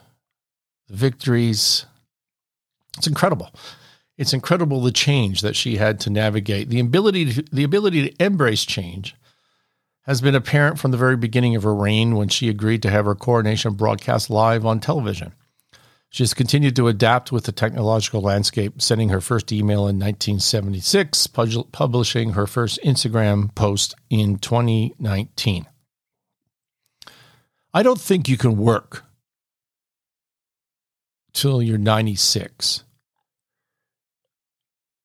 the 0.89 0.97
victories. 0.97 1.85
It's 2.97 3.07
incredible. 3.07 3.51
It's 4.17 4.33
incredible 4.33 4.81
the 4.81 4.91
change 4.91 5.41
that 5.41 5.55
she 5.55 5.77
had 5.77 5.99
to 6.01 6.09
navigate. 6.09 6.69
The 6.69 6.79
ability 6.79 7.33
to, 7.33 7.41
the 7.51 7.63
ability 7.63 8.09
to 8.09 8.23
embrace 8.23 8.63
change 8.63 9.15
has 10.03 10.21
been 10.21 10.35
apparent 10.35 10.77
from 10.79 10.91
the 10.91 10.97
very 10.97 11.17
beginning 11.17 11.55
of 11.55 11.63
her 11.63 11.73
reign 11.73 12.15
when 12.15 12.27
she 12.27 12.49
agreed 12.49 12.81
to 12.83 12.89
have 12.89 13.05
her 13.05 13.15
coronation 13.15 13.73
broadcast 13.73 14.29
live 14.29 14.65
on 14.65 14.79
television. 14.79 15.33
She 16.09 16.21
has 16.21 16.35
continued 16.35 16.75
to 16.75 16.89
adapt 16.89 17.31
with 17.31 17.45
the 17.45 17.51
technological 17.51 18.21
landscape, 18.21 18.83
sending 18.83 19.09
her 19.09 19.21
first 19.21 19.51
email 19.51 19.87
in 19.87 19.97
1976, 19.97 21.25
publishing 21.25 22.33
her 22.33 22.45
first 22.45 22.79
Instagram 22.83 23.55
post 23.55 23.95
in 24.11 24.37
2019. 24.37 25.65
I 27.73 27.81
don't 27.81 27.99
think 27.99 28.29
you 28.29 28.37
can 28.37 28.57
work 28.57 29.05
till 31.33 31.63
you're 31.63 31.79
96 31.79 32.83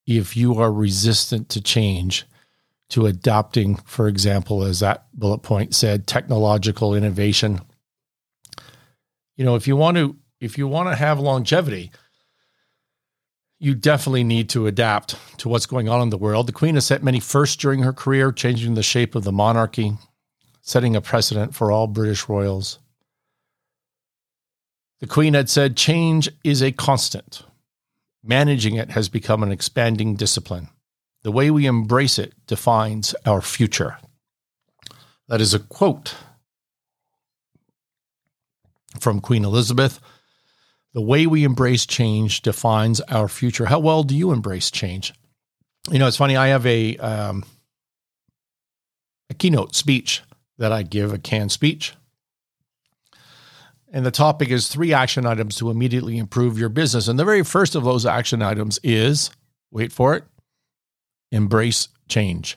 if 0.09 0.37
you 0.37 0.55
are 0.55 0.73
resistant 0.73 1.51
to 1.51 1.61
change, 1.61 2.27
to 2.89 3.05
adopting, 3.05 3.77
for 3.77 4.09
example, 4.09 4.65
as 4.65 4.81
that 4.81 5.05
bullet 5.13 5.41
point 5.41 5.75
said, 5.75 6.07
technological 6.07 6.95
innovation. 6.95 7.61
You 9.37 9.45
know, 9.45 9.55
if 9.55 9.69
you 9.69 9.77
want 9.77 9.99
to 9.99 10.17
if 10.41 10.57
you 10.57 10.67
want 10.67 10.89
to 10.89 10.97
have 10.97 11.21
longevity, 11.21 11.91
you 13.59 13.75
definitely 13.75 14.25
need 14.25 14.49
to 14.51 14.67
adapt 14.67 15.17
to 15.39 15.49
what's 15.49 15.67
going 15.67 15.89
on 15.89 16.01
in 16.01 16.11
the 16.11 16.17
world. 16.17 16.47
The 16.47 16.53
Queen 16.53 16.77
has 16.77 16.87
set 16.87 17.03
many 17.03 17.21
firsts 17.21 17.57
during 17.57 17.83
her 17.83 17.93
career, 17.93 18.33
changing 18.33 18.75
the 18.75 18.83
shape 18.83 19.15
of 19.15 19.25
the 19.25 19.33
monarchy, 19.33 19.99
setting 20.63 20.97
a 20.97 21.01
precedent 21.01 21.55
for 21.55 21.71
all 21.71 21.87
British 21.87 22.29
royals. 22.29 22.79
The 25.01 25.07
Queen 25.07 25.35
had 25.35 25.51
said, 25.51 25.77
Change 25.77 26.31
is 26.45 26.63
a 26.63 26.73
constant. 26.73 27.43
Managing 28.29 28.77
it 28.77 28.91
has 28.91 29.09
become 29.09 29.43
an 29.43 29.51
expanding 29.51 30.15
discipline. 30.15 30.69
The 31.23 31.33
way 31.33 31.51
we 31.51 31.67
embrace 31.67 32.19
it 32.19 32.35
defines 32.47 33.15
our 33.27 33.41
future. 33.41 33.99
That 35.27 35.41
is 35.41 35.53
a 35.53 35.59
quote 35.59 36.15
from 39.01 39.21
Queen 39.21 39.45
Elizabeth 39.45 39.99
the 40.95 41.03
way 41.03 41.27
we 41.27 41.45
embrace 41.45 41.87
change 41.87 42.43
defines 42.43 43.01
our 43.03 43.29
future. 43.29 43.67
How 43.67 43.79
well 43.79 44.03
do 44.03 44.17
you 44.17 44.33
embrace 44.33 44.71
change? 44.71 45.13
You 45.91 45.99
know, 45.99 46.07
it's 46.07 46.17
funny. 46.17 46.37
I 46.37 46.49
have 46.49 46.67
a 46.67 46.97
um, 46.97 47.45
a 49.31 49.35
keynote 49.35 49.75
speech 49.75 50.23
that 50.57 50.73
I 50.73 50.83
give, 50.83 51.13
a 51.13 51.19
canned 51.19 51.53
speech, 51.53 51.95
and 53.99 54.07
the 54.07 54.13
topic 54.13 54.51
is 54.51 54.69
three 54.69 54.93
action 54.93 55.27
items 55.27 55.57
to 55.57 55.71
immediately 55.71 56.19
improve 56.19 56.57
your 56.57 56.69
business. 56.69 57.09
And 57.09 57.19
the 57.19 57.25
very 57.25 57.43
first 57.43 57.75
of 57.75 57.83
those 57.83 58.07
action 58.07 58.43
items 58.43 58.79
is 58.85 59.33
wait 59.73 59.91
for 59.91 60.15
it, 60.15 60.23
embrace 61.33 61.89
change. 62.09 62.57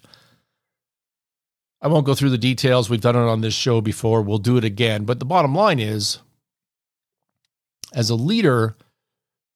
I 1.81 1.87
won't 1.87 2.05
go 2.05 2.13
through 2.13 2.29
the 2.29 2.37
details. 2.37 2.91
We've 2.91 3.01
done 3.01 3.15
it 3.15 3.27
on 3.27 3.41
this 3.41 3.55
show 3.55 3.81
before. 3.81 4.21
We'll 4.21 4.37
do 4.37 4.57
it 4.57 4.63
again. 4.63 5.03
But 5.03 5.17
the 5.17 5.25
bottom 5.25 5.55
line 5.55 5.79
is 5.79 6.19
as 7.91 8.11
a 8.11 8.15
leader, 8.15 8.75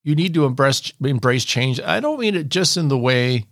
you 0.03 0.15
need 0.15 0.33
to 0.33 0.45
embrace 0.45 0.91
embrace 0.99 1.45
change. 1.45 1.79
I 1.79 1.99
don't 1.99 2.19
mean 2.19 2.33
it 2.33 2.49
just 2.49 2.77
in 2.77 2.87
the 2.87 2.97
way 2.97 3.45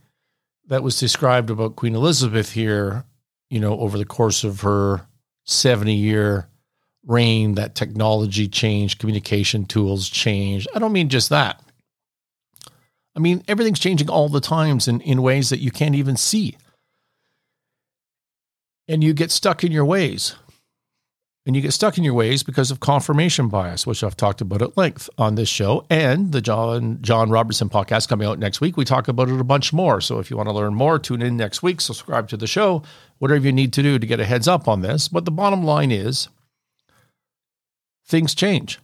that 0.70 0.82
was 0.82 1.00
described 1.00 1.52
about 1.52 1.76
Queen 1.76 1.94
Elizabeth 1.94 2.54
here, 2.54 3.06
you 3.52 3.60
know, 3.60 3.80
over 3.80 4.00
the 4.00 4.06
course 4.06 4.44
of 4.44 4.62
her 4.62 5.06
70 5.46 5.94
year 5.94 6.48
reign, 7.06 7.56
that 7.56 7.76
technology 7.76 8.48
changed, 8.48 9.00
communication 9.00 9.66
tools 9.66 10.10
changed. 10.10 10.68
I 10.74 10.80
don't 10.80 10.94
mean 10.94 11.10
just 11.10 11.30
that. 11.30 11.62
I 13.16 13.20
mean, 13.20 13.44
everything's 13.48 13.80
changing 13.80 14.10
all 14.10 14.30
the 14.30 14.42
times 14.42 14.88
in, 14.88 15.02
in 15.02 15.22
ways 15.22 15.50
that 15.50 15.60
you 15.60 15.72
can't 15.72 15.96
even 15.96 16.18
see. 16.18 16.58
And 18.88 19.04
you 19.04 19.14
get 19.14 19.32
stuck 19.32 19.64
in 19.64 19.72
your 19.72 19.86
ways 19.86 20.36
and 21.46 21.56
you 21.56 21.62
get 21.62 21.74
stuck 21.74 21.98
in 21.98 22.04
your 22.04 22.14
ways 22.14 22.42
because 22.42 22.72
of 22.72 22.80
confirmation 22.80 23.50
bias, 23.50 23.86
which 23.86 24.04
I've 24.04 24.16
talked 24.16 24.40
about 24.40 24.62
at 24.62 24.78
length 24.78 25.10
on 25.18 25.36
this 25.36 25.50
show 25.50 25.86
and 25.90 26.32
the 26.32 26.42
John 26.42 27.00
John 27.02 27.30
Robertson 27.30 27.70
podcast 27.70 28.08
coming 28.08 28.28
out 28.28 28.40
next 28.40 28.62
week. 28.62 28.78
We 28.78 28.86
talk 28.86 29.08
about 29.08 29.30
it 29.30 29.40
a 29.40 29.44
bunch 29.44 29.74
more. 29.74 30.00
So 30.00 30.20
if 30.20 30.32
you 30.32 30.38
want 30.38 30.48
to 30.48 30.54
learn 30.54 30.74
more, 30.74 31.00
tune 31.00 31.22
in 31.22 31.36
next 31.36 31.62
week, 31.62 31.82
subscribe 31.82 32.30
to 32.30 32.38
the 32.38 32.48
show, 32.48 32.84
whatever 33.20 33.46
you 33.46 33.52
need 33.52 33.74
to 33.74 33.84
do 33.84 34.00
to 34.00 34.08
get 34.08 34.22
a 34.22 34.26
heads 34.26 34.48
up 34.48 34.68
on 34.68 34.82
this. 34.82 35.08
But 35.08 35.26
the 35.26 35.32
bottom 35.32 35.64
line 35.64 35.92
is 35.92 36.30
things 38.06 38.36
change. 38.36 38.80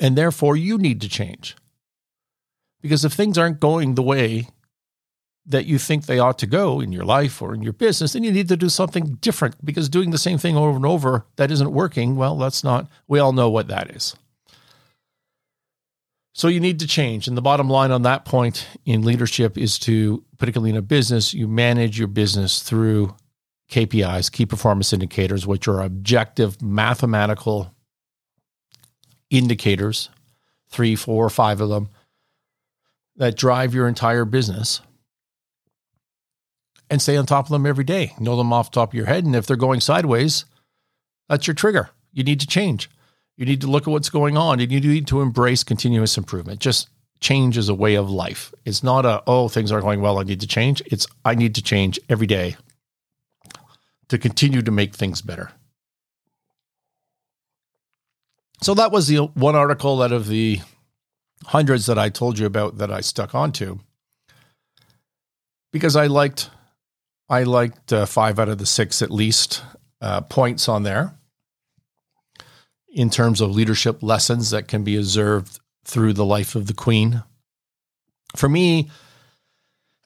And 0.00 0.16
therefore 0.16 0.56
you 0.56 0.78
need 0.78 1.00
to 1.02 1.08
change. 1.08 1.56
Because 2.80 3.04
if 3.04 3.12
things 3.12 3.38
aren't 3.38 3.60
going 3.60 3.94
the 3.94 4.02
way 4.02 4.48
that 5.46 5.66
you 5.66 5.78
think 5.78 6.06
they 6.06 6.18
ought 6.18 6.38
to 6.38 6.46
go 6.46 6.80
in 6.80 6.92
your 6.92 7.04
life 7.04 7.42
or 7.42 7.54
in 7.54 7.62
your 7.62 7.72
business, 7.72 8.12
then 8.12 8.24
you 8.24 8.32
need 8.32 8.48
to 8.48 8.56
do 8.56 8.68
something 8.68 9.16
different 9.20 9.62
because 9.64 9.88
doing 9.88 10.10
the 10.10 10.18
same 10.18 10.38
thing 10.38 10.56
over 10.56 10.76
and 10.76 10.86
over 10.86 11.26
that 11.36 11.50
isn't 11.50 11.72
working, 11.72 12.16
well, 12.16 12.36
that's 12.36 12.64
not, 12.64 12.88
we 13.06 13.18
all 13.18 13.32
know 13.32 13.50
what 13.50 13.68
that 13.68 13.90
is. 13.94 14.16
So 16.32 16.48
you 16.48 16.60
need 16.60 16.80
to 16.80 16.86
change. 16.86 17.28
And 17.28 17.36
the 17.36 17.42
bottom 17.42 17.68
line 17.68 17.92
on 17.92 18.02
that 18.02 18.24
point 18.24 18.66
in 18.84 19.02
leadership 19.02 19.56
is 19.56 19.78
to, 19.80 20.24
particularly 20.36 20.70
in 20.70 20.76
a 20.76 20.82
business, 20.82 21.32
you 21.32 21.46
manage 21.46 21.98
your 21.98 22.08
business 22.08 22.62
through 22.62 23.14
KPIs, 23.70 24.32
key 24.32 24.44
performance 24.44 24.92
indicators, 24.92 25.46
which 25.46 25.68
are 25.68 25.80
objective 25.80 26.60
mathematical 26.60 27.73
indicators, 29.34 30.08
three, 30.68 30.96
four, 30.96 31.28
five 31.28 31.60
of 31.60 31.68
them, 31.68 31.88
that 33.16 33.36
drive 33.36 33.74
your 33.74 33.88
entire 33.88 34.24
business 34.24 34.80
and 36.90 37.02
stay 37.02 37.16
on 37.16 37.26
top 37.26 37.46
of 37.46 37.50
them 37.50 37.66
every 37.66 37.84
day. 37.84 38.12
Know 38.18 38.36
them 38.36 38.52
off 38.52 38.70
the 38.70 38.74
top 38.76 38.90
of 38.90 38.94
your 38.94 39.06
head. 39.06 39.24
And 39.24 39.34
if 39.34 39.46
they're 39.46 39.56
going 39.56 39.80
sideways, 39.80 40.44
that's 41.28 41.46
your 41.46 41.54
trigger. 41.54 41.90
You 42.12 42.24
need 42.24 42.40
to 42.40 42.46
change. 42.46 42.90
You 43.36 43.46
need 43.46 43.60
to 43.62 43.66
look 43.66 43.88
at 43.88 43.90
what's 43.90 44.10
going 44.10 44.36
on 44.36 44.60
and 44.60 44.70
you 44.70 44.80
need 44.80 45.06
to 45.08 45.20
embrace 45.20 45.64
continuous 45.64 46.16
improvement. 46.16 46.60
Just 46.60 46.88
change 47.20 47.58
is 47.58 47.68
a 47.68 47.74
way 47.74 47.96
of 47.96 48.10
life. 48.10 48.52
It's 48.64 48.82
not 48.82 49.04
a, 49.04 49.22
oh, 49.26 49.48
things 49.48 49.72
aren't 49.72 49.84
going 49.84 50.00
well. 50.00 50.18
I 50.18 50.22
need 50.22 50.40
to 50.40 50.46
change. 50.46 50.82
It's, 50.86 51.06
I 51.24 51.34
need 51.34 51.54
to 51.56 51.62
change 51.62 51.98
every 52.08 52.26
day 52.26 52.56
to 54.08 54.18
continue 54.18 54.62
to 54.62 54.70
make 54.70 54.94
things 54.94 55.22
better. 55.22 55.50
So 58.62 58.74
that 58.74 58.92
was 58.92 59.08
the 59.08 59.18
one 59.18 59.56
article 59.56 60.02
out 60.02 60.12
of 60.12 60.28
the 60.28 60.60
hundreds 61.46 61.86
that 61.86 61.98
I 61.98 62.08
told 62.08 62.38
you 62.38 62.46
about 62.46 62.78
that 62.78 62.90
I 62.90 63.00
stuck 63.00 63.34
onto 63.34 63.78
because 65.72 65.96
I 65.96 66.06
liked 66.06 66.50
I 67.28 67.42
liked 67.42 67.92
uh, 67.92 68.06
five 68.06 68.38
out 68.38 68.48
of 68.48 68.58
the 68.58 68.66
six 68.66 69.02
at 69.02 69.10
least 69.10 69.62
uh, 70.00 70.20
points 70.22 70.68
on 70.68 70.82
there 70.82 71.14
in 72.88 73.10
terms 73.10 73.40
of 73.40 73.50
leadership 73.50 74.02
lessons 74.02 74.50
that 74.50 74.68
can 74.68 74.84
be 74.84 74.96
observed 74.96 75.58
through 75.84 76.12
the 76.12 76.24
life 76.24 76.54
of 76.54 76.66
the 76.66 76.74
queen. 76.74 77.22
For 78.36 78.48
me, 78.48 78.90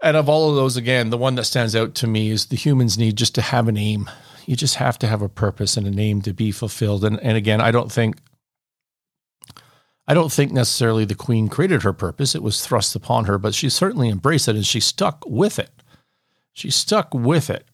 out 0.03 0.15
of 0.15 0.29
all 0.29 0.49
of 0.49 0.57
those, 0.57 0.77
again, 0.77 1.11
the 1.11 1.19
one 1.19 1.35
that 1.35 1.45
stands 1.45 1.77
out 1.77 1.95
to 1.97 2.07
me 2.07 2.31
is 2.31 2.47
the 2.47 2.57
humans 2.57 2.97
need 2.97 3.17
just 3.17 3.35
to 3.35 3.43
have 3.43 3.69
an 3.69 3.77
aim. 3.77 4.09
You 4.47 4.57
just 4.57 4.77
have 4.77 4.99
to 5.01 5.07
have 5.07 5.23
a 5.23 5.29
purpose 5.29 5.77
and 5.77 5.87
an 5.87 5.99
aim 5.99 6.23
to 6.23 6.33
be 6.33 6.51
fulfilled. 6.51 7.05
And, 7.05 7.21
and 7.21 7.37
again, 7.37 7.61
I 7.61 7.71
don't 7.71 7.93
think 7.93 8.17
I 10.09 10.15
don't 10.15 10.33
think 10.33 10.53
necessarily 10.53 11.05
the 11.05 11.15
queen 11.15 11.49
created 11.49 11.83
her 11.83 11.93
purpose. 11.93 12.35
It 12.35 12.43
was 12.43 12.65
thrust 12.65 12.97
upon 12.97 13.27
her, 13.27 13.37
but 13.37 13.55
she 13.55 13.69
certainly 13.69 14.09
embraced 14.09 14.49
it 14.49 14.57
and 14.57 14.67
she 14.67 14.81
stuck 14.81 15.23
with 15.27 15.59
it. 15.59 15.71
She 16.55 16.71
stuck 16.71 17.13
with 17.13 17.51
it. 17.51 17.67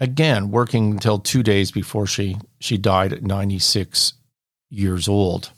Again, 0.00 0.50
working 0.50 0.92
until 0.92 1.18
two 1.18 1.42
days 1.42 1.70
before 1.70 2.06
she 2.06 2.38
she 2.58 2.78
died 2.78 3.12
at 3.12 3.22
96 3.22 4.14
years 4.70 5.08
old. 5.08 5.52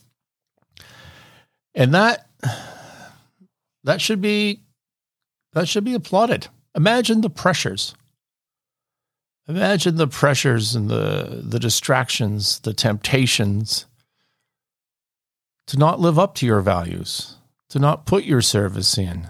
And 1.77 1.95
that 1.95 2.29
that 3.85 4.01
should 4.01 4.21
be 4.21 4.63
that 5.53 5.69
should 5.69 5.85
be 5.85 5.95
applauded. 5.95 6.49
Imagine 6.75 7.21
the 7.21 7.31
pressures. 7.31 7.95
Imagine 9.49 9.95
the 9.95 10.09
pressures 10.09 10.75
and 10.75 10.91
the 10.91 11.41
the 11.45 11.61
distractions, 11.61 12.59
the 12.59 12.75
temptations 12.75 13.87
to 15.67 15.77
not 15.77 16.01
live 16.01 16.19
up 16.19 16.35
to 16.37 16.47
your 16.47 16.61
values, 16.61 17.37
to 17.71 17.79
not 17.79 18.07
put 18.07 18.25
your 18.25 18.41
service 18.41 18.97
in, 18.97 19.29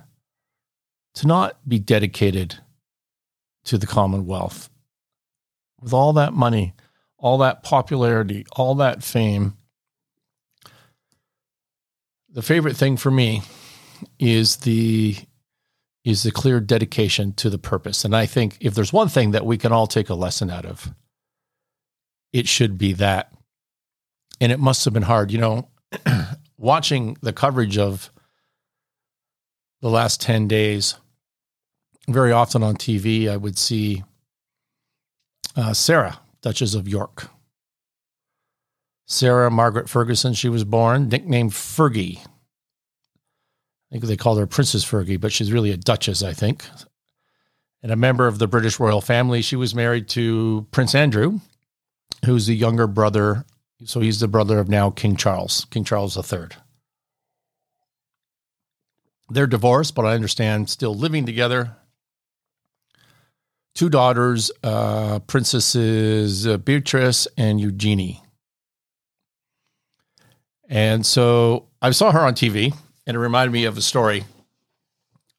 to 1.15 1.27
not 1.27 1.59
be 1.67 1.79
dedicated 1.79 2.59
to 3.65 3.79
the 3.79 3.87
Commonwealth. 3.87 4.71
With 5.81 5.93
all 5.93 6.13
that 6.15 6.33
money, 6.33 6.75
all 7.19 7.39
that 7.39 7.63
popularity, 7.63 8.45
all 8.53 8.75
that 8.77 9.03
fame, 9.03 9.57
the 12.31 12.43
favorite 12.43 12.77
thing 12.77 12.97
for 12.97 13.11
me 13.11 13.43
is 14.19 14.57
the 14.59 15.17
is 16.05 16.23
the 16.23 16.31
clear 16.31 16.61
dedication 16.61 17.33
to 17.33 17.51
the 17.51 17.59
purpose. 17.59 18.05
And 18.05 18.15
I 18.15 18.27
think 18.27 18.59
if 18.61 18.75
there's 18.75 18.93
one 18.93 19.09
thing 19.09 19.33
that 19.33 19.45
we 19.45 19.59
can 19.59 19.73
all 19.73 19.89
take 19.89 20.09
a 20.09 20.15
lesson 20.15 20.51
out 20.51 20.65
of, 20.65 20.95
it 22.33 22.47
should 22.47 22.79
be 22.79 22.93
that 22.93 23.33
and 24.41 24.53
it 24.53 24.61
must 24.61 24.85
have 24.85 24.95
been 24.95 25.03
hard. 25.03 25.33
You 25.33 25.39
know, 25.39 25.69
watching 26.59 27.17
the 27.21 27.33
coverage 27.33 27.79
of 27.79 28.11
the 29.81 29.91
last 29.91 30.21
10 30.21 30.49
days, 30.49 30.97
very 32.09 32.33
often 32.33 32.63
on 32.63 32.77
TV, 32.77 33.31
I 33.31 33.37
would 33.37 33.59
see 33.59 34.05
uh, 35.57 35.73
Sarah, 35.73 36.21
Duchess 36.43 36.75
of 36.75 36.89
York. 36.89 37.29
Sarah 39.07 39.51
Margaret 39.51 39.89
Ferguson, 39.89 40.35
she 40.35 40.49
was 40.49 40.65
born, 40.65 41.09
nicknamed 41.09 41.53
Fergie. 41.53 42.19
I 42.19 42.25
think 43.93 44.05
they 44.05 44.17
called 44.17 44.39
her 44.39 44.47
Princess 44.47 44.85
Fergie, 44.85 45.21
but 45.21 45.33
she's 45.33 45.53
really 45.53 45.71
a 45.71 45.77
Duchess, 45.77 46.23
I 46.23 46.33
think. 46.33 46.65
And 47.83 47.93
a 47.93 47.97
member 47.97 48.27
of 48.27 48.41
the 48.41 48.49
British 48.49 48.81
royal 48.81 49.01
family. 49.01 49.43
She 49.43 49.55
was 49.55 49.75
married 49.75 50.09
to 50.09 50.67
Prince 50.73 50.95
Andrew, 50.95 51.39
who's 52.25 52.47
the 52.47 52.57
younger 52.57 52.89
brother. 52.89 53.45
So 53.85 54.01
he's 54.01 54.21
the 54.21 54.29
brother 54.29 54.59
of 54.59 54.69
now 54.69 54.91
King 54.91 55.17
Charles, 55.17 55.67
King 55.71 55.85
Charles 55.85 56.17
III. 56.17 56.49
They're 59.29 59.47
divorced, 59.47 59.95
but 59.95 60.07
I 60.07 60.15
understand 60.15 60.71
still 60.71 60.95
living 60.95 61.27
together. 61.27 61.77
Two 63.75 63.91
daughters, 63.91 64.51
uh, 64.63 65.19
Princesses 65.21 66.47
uh, 66.47 66.57
Beatrice 66.57 67.29
and 67.37 67.61
Eugenie. 67.61 68.23
And 70.69 71.05
so 71.05 71.69
I 71.83 71.91
saw 71.91 72.11
her 72.13 72.21
on 72.21 72.35
TV, 72.35 72.75
and 73.07 73.17
it 73.17 73.21
reminded 73.21 73.53
me 73.53 73.65
of 73.65 73.77
a 73.77 73.83
story 73.83 74.25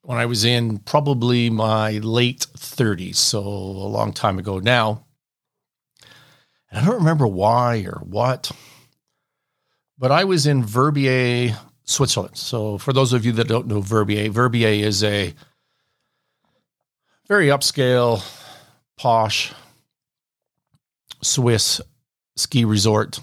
when 0.03 0.17
I 0.17 0.25
was 0.25 0.45
in 0.45 0.77
probably 0.79 1.49
my 1.49 1.93
late 1.97 2.45
30s, 2.55 3.15
so 3.15 3.39
a 3.39 3.89
long 3.89 4.13
time 4.13 4.39
ago 4.39 4.59
now. 4.59 5.06
I 6.71 6.83
don't 6.83 6.95
remember 6.95 7.27
why 7.27 7.85
or 7.87 8.01
what, 8.03 8.51
but 9.97 10.11
I 10.11 10.25
was 10.25 10.45
in 10.45 10.63
Verbier, 10.63 11.57
Switzerland. 11.83 12.37
So, 12.37 12.77
for 12.77 12.93
those 12.93 13.13
of 13.13 13.25
you 13.25 13.31
that 13.33 13.47
don't 13.47 13.67
know 13.67 13.81
Verbier, 13.81 14.29
Verbier 14.29 14.85
is 14.85 15.03
a 15.03 15.33
very 17.27 17.47
upscale, 17.47 18.21
posh 18.97 19.53
Swiss 21.21 21.81
ski 22.35 22.65
resort. 22.65 23.19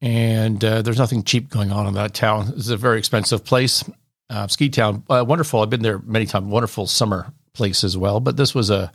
And 0.00 0.62
uh, 0.64 0.82
there's 0.82 0.98
nothing 0.98 1.22
cheap 1.22 1.48
going 1.48 1.70
on 1.70 1.86
in 1.86 1.94
that 1.94 2.12
town. 2.12 2.52
It's 2.56 2.68
a 2.68 2.76
very 2.76 2.98
expensive 2.98 3.44
place. 3.44 3.84
Uh, 4.28 4.48
ski 4.48 4.68
town, 4.68 5.04
uh, 5.08 5.24
wonderful. 5.26 5.60
I've 5.60 5.70
been 5.70 5.82
there 5.82 6.00
many 6.00 6.26
times. 6.26 6.46
Wonderful 6.46 6.86
summer 6.86 7.32
place 7.52 7.84
as 7.84 7.96
well. 7.96 8.18
But 8.18 8.36
this 8.36 8.54
was 8.54 8.70
a 8.70 8.90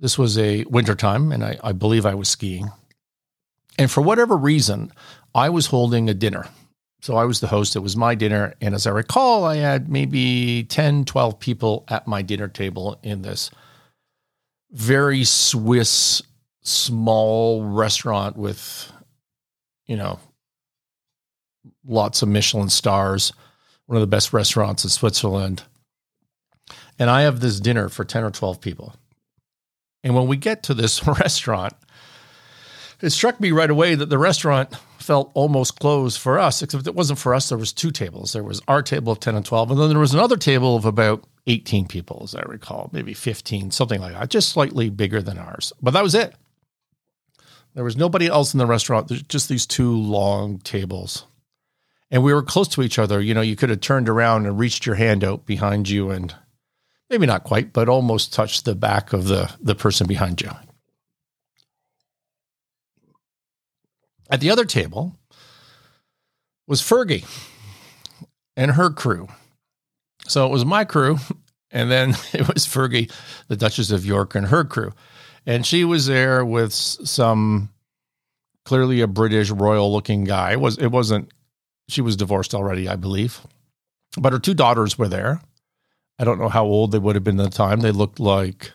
this 0.00 0.18
was 0.18 0.36
a 0.38 0.64
winter 0.64 0.94
time, 0.94 1.32
and 1.32 1.44
I, 1.44 1.58
I 1.62 1.72
believe 1.72 2.04
I 2.04 2.14
was 2.14 2.28
skiing. 2.28 2.70
And 3.78 3.90
for 3.90 4.00
whatever 4.00 4.36
reason, 4.36 4.92
I 5.34 5.48
was 5.48 5.66
holding 5.66 6.08
a 6.08 6.14
dinner. 6.14 6.46
So 7.00 7.16
I 7.16 7.24
was 7.24 7.40
the 7.40 7.48
host. 7.48 7.76
It 7.76 7.80
was 7.80 7.96
my 7.96 8.14
dinner. 8.14 8.54
And 8.60 8.74
as 8.74 8.86
I 8.86 8.90
recall, 8.90 9.44
I 9.44 9.56
had 9.56 9.90
maybe 9.90 10.64
10, 10.64 11.04
12 11.04 11.38
people 11.38 11.84
at 11.88 12.06
my 12.06 12.22
dinner 12.22 12.48
table 12.48 12.98
in 13.02 13.22
this 13.22 13.50
very 14.70 15.24
Swiss 15.24 16.22
small 16.62 17.62
restaurant 17.62 18.36
with, 18.36 18.90
you 19.86 19.96
know, 19.96 20.18
lots 21.86 22.22
of 22.22 22.28
Michelin 22.28 22.70
stars, 22.70 23.32
one 23.86 23.96
of 23.96 24.00
the 24.00 24.06
best 24.06 24.32
restaurants 24.32 24.82
in 24.82 24.90
Switzerland. 24.90 25.62
And 26.98 27.10
I 27.10 27.22
have 27.22 27.40
this 27.40 27.60
dinner 27.60 27.88
for 27.88 28.04
10 28.04 28.24
or 28.24 28.30
12 28.30 28.60
people. 28.60 28.94
And 30.04 30.14
when 30.14 30.28
we 30.28 30.36
get 30.36 30.62
to 30.64 30.74
this 30.74 31.04
restaurant, 31.06 31.72
it 33.00 33.10
struck 33.10 33.40
me 33.40 33.50
right 33.50 33.70
away 33.70 33.96
that 33.96 34.10
the 34.10 34.18
restaurant 34.18 34.72
felt 34.98 35.30
almost 35.34 35.80
closed 35.80 36.18
for 36.18 36.38
us, 36.38 36.62
except 36.62 36.86
it 36.86 36.94
wasn't 36.94 37.18
for 37.18 37.34
us. 37.34 37.48
There 37.48 37.58
was 37.58 37.72
two 37.72 37.90
tables. 37.90 38.32
There 38.32 38.44
was 38.44 38.62
our 38.68 38.82
table 38.82 39.12
of 39.12 39.20
10 39.20 39.34
and 39.34 39.44
12, 39.44 39.72
and 39.72 39.80
then 39.80 39.88
there 39.88 39.98
was 39.98 40.14
another 40.14 40.36
table 40.36 40.76
of 40.76 40.84
about 40.84 41.24
18 41.46 41.86
people, 41.88 42.20
as 42.24 42.34
I 42.34 42.42
recall, 42.42 42.88
maybe 42.92 43.12
15, 43.12 43.70
something 43.70 44.00
like 44.00 44.14
that, 44.14 44.30
just 44.30 44.50
slightly 44.50 44.88
bigger 44.88 45.20
than 45.20 45.38
ours. 45.38 45.72
But 45.82 45.90
that 45.92 46.02
was 46.02 46.14
it. 46.14 46.34
There 47.74 47.84
was 47.84 47.96
nobody 47.96 48.28
else 48.28 48.54
in 48.54 48.58
the 48.58 48.66
restaurant, 48.66 49.08
There's 49.08 49.22
just 49.22 49.48
these 49.48 49.66
two 49.66 49.94
long 49.94 50.58
tables. 50.58 51.26
And 52.10 52.22
we 52.22 52.32
were 52.32 52.42
close 52.42 52.68
to 52.68 52.82
each 52.82 52.98
other. 52.98 53.20
You 53.20 53.34
know, 53.34 53.40
you 53.40 53.56
could 53.56 53.70
have 53.70 53.80
turned 53.80 54.08
around 54.08 54.46
and 54.46 54.58
reached 54.58 54.86
your 54.86 54.94
hand 54.94 55.24
out 55.24 55.44
behind 55.44 55.88
you 55.88 56.10
and 56.10 56.34
maybe 57.10 57.26
not 57.26 57.44
quite, 57.44 57.72
but 57.72 57.88
almost 57.88 58.32
touched 58.32 58.64
the 58.64 58.74
back 58.74 59.12
of 59.12 59.26
the, 59.26 59.52
the 59.60 59.74
person 59.74 60.06
behind 60.06 60.40
you. 60.40 60.50
At 64.30 64.40
the 64.40 64.50
other 64.50 64.64
table 64.64 65.16
was 66.66 66.80
Fergie 66.80 67.24
and 68.56 68.72
her 68.72 68.90
crew. 68.90 69.28
So 70.26 70.46
it 70.46 70.50
was 70.50 70.64
my 70.64 70.84
crew, 70.84 71.18
and 71.70 71.90
then 71.90 72.10
it 72.32 72.52
was 72.52 72.66
Fergie, 72.66 73.12
the 73.48 73.56
Duchess 73.56 73.90
of 73.90 74.06
York, 74.06 74.34
and 74.34 74.46
her 74.46 74.64
crew. 74.64 74.92
And 75.46 75.66
she 75.66 75.84
was 75.84 76.06
there 76.06 76.44
with 76.44 76.72
some 76.72 77.68
clearly 78.64 79.02
a 79.02 79.06
British 79.06 79.50
royal 79.50 79.92
looking 79.92 80.24
guy. 80.24 80.52
It 80.52 80.60
was 80.60 80.78
it 80.78 80.88
wasn't 80.88 81.30
she 81.88 82.00
was 82.00 82.16
divorced 82.16 82.54
already, 82.54 82.88
I 82.88 82.96
believe. 82.96 83.40
But 84.18 84.32
her 84.32 84.38
two 84.38 84.54
daughters 84.54 84.96
were 84.96 85.08
there. 85.08 85.42
I 86.18 86.24
don't 86.24 86.38
know 86.38 86.48
how 86.48 86.64
old 86.64 86.92
they 86.92 86.98
would 86.98 87.16
have 87.16 87.24
been 87.24 87.40
at 87.40 87.50
the 87.50 87.56
time. 87.56 87.80
They 87.80 87.90
looked 87.90 88.20
like 88.20 88.72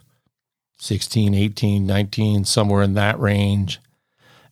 16, 0.79 1.33
18, 1.33 1.85
19, 1.85 2.45
somewhere 2.45 2.83
in 2.83 2.95
that 2.95 3.19
range 3.19 3.79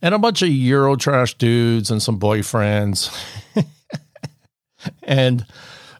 and 0.02 0.14
a 0.14 0.20
bunch 0.20 0.42
of 0.42 0.50
Eurotrash 0.50 1.38
dudes 1.38 1.92
and 1.92 2.02
some 2.02 2.20
boyfriends. 2.20 3.12
and 5.04 5.46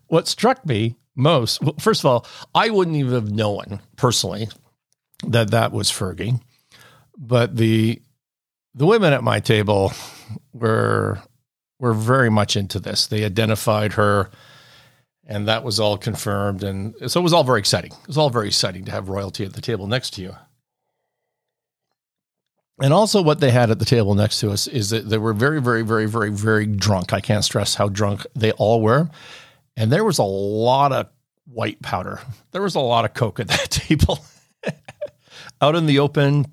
what 0.08 0.28
struck 0.28 0.66
me 0.66 0.96
most, 1.16 1.62
well, 1.62 1.76
first 1.80 2.02
of 2.02 2.06
all, 2.06 2.28
I 2.54 2.70
wouldn't 2.70 2.98
even 2.98 3.14
have 3.14 3.32
known 3.32 3.82
personally 3.96 4.50
that 5.26 5.52
that 5.52 5.72
was 5.72 5.90
Fergie, 5.92 6.40
but 7.18 7.56
the 7.56 8.02
the 8.76 8.86
women 8.86 9.14
at 9.14 9.24
my 9.24 9.40
table 9.40 9.92
were 10.54 11.20
were 11.80 11.94
very 11.94 12.30
much 12.30 12.56
into 12.56 12.80
this. 12.80 13.08
They 13.08 13.24
identified 13.26 13.94
her, 13.94 14.30
and 15.28 15.48
that 15.48 15.64
was 15.64 15.80
all 15.80 15.98
confirmed, 15.98 16.64
and 16.64 16.96
so 17.12 17.20
it 17.20 17.24
was 17.24 17.34
all 17.34 17.44
very 17.44 17.60
exciting. 17.60 17.92
It 17.92 18.08
was 18.08 18.18
all 18.18 18.30
very 18.30 18.48
exciting 18.48 18.86
to 18.86 18.92
have 18.92 19.10
royalty 19.10 19.44
at 19.44 19.54
the 19.54 19.62
table 19.62 19.86
next 19.86 20.12
to 20.14 20.22
you. 20.22 20.36
And 22.82 22.94
also, 22.94 23.22
what 23.22 23.40
they 23.40 23.52
had 23.52 23.70
at 23.70 23.80
the 23.80 23.86
table 23.86 24.16
next 24.16 24.40
to 24.40 24.52
us 24.52 24.68
is 24.68 24.92
that 24.92 25.10
they 25.10 25.18
were 25.18 25.34
very, 25.34 25.62
very, 25.62 25.82
very, 25.82 26.06
very, 26.06 26.30
very 26.30 26.66
drunk. 26.66 27.12
I 27.12 27.22
can't 27.22 27.44
stress 27.44 27.76
how 27.76 27.90
drunk 27.90 28.26
they 28.36 28.52
all 28.54 28.82
were. 28.82 29.10
And 29.76 29.92
there 29.92 30.04
was 30.04 30.20
a 30.20 30.24
lot 30.24 30.92
of 30.92 31.08
white 31.46 31.82
powder. 31.82 32.20
There 32.52 32.62
was 32.62 32.76
a 32.76 32.80
lot 32.80 33.04
of 33.06 33.14
coke 33.14 33.40
at 33.40 33.48
that 33.48 33.70
table. 33.72 34.20
out 35.62 35.76
in 35.76 35.88
the 35.88 36.00
open, 36.00 36.46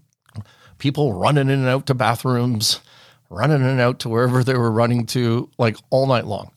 people 0.78 1.12
running 1.12 1.48
in 1.48 1.60
and 1.60 1.68
out 1.68 1.86
to 1.86 1.94
bathrooms, 1.94 2.80
running 3.28 3.60
in 3.60 3.66
and 3.66 3.80
out 3.80 4.00
to 4.00 4.08
wherever 4.08 4.42
they 4.42 4.56
were 4.56 4.70
running 4.70 5.06
to, 5.06 5.50
like 5.58 5.76
all 5.90 6.06
night 6.06 6.26
long. 6.26 6.50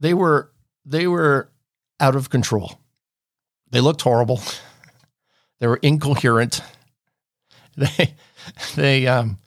They 0.00 0.14
were 0.14 0.50
they 0.84 1.06
were 1.06 1.50
out 2.00 2.16
of 2.16 2.30
control. 2.30 2.78
They 3.70 3.80
looked 3.80 4.02
horrible. 4.02 4.40
They 5.60 5.68
were 5.68 5.78
incoherent. 5.82 6.60
They 7.76 8.14
they 8.76 9.06
um, 9.06 9.38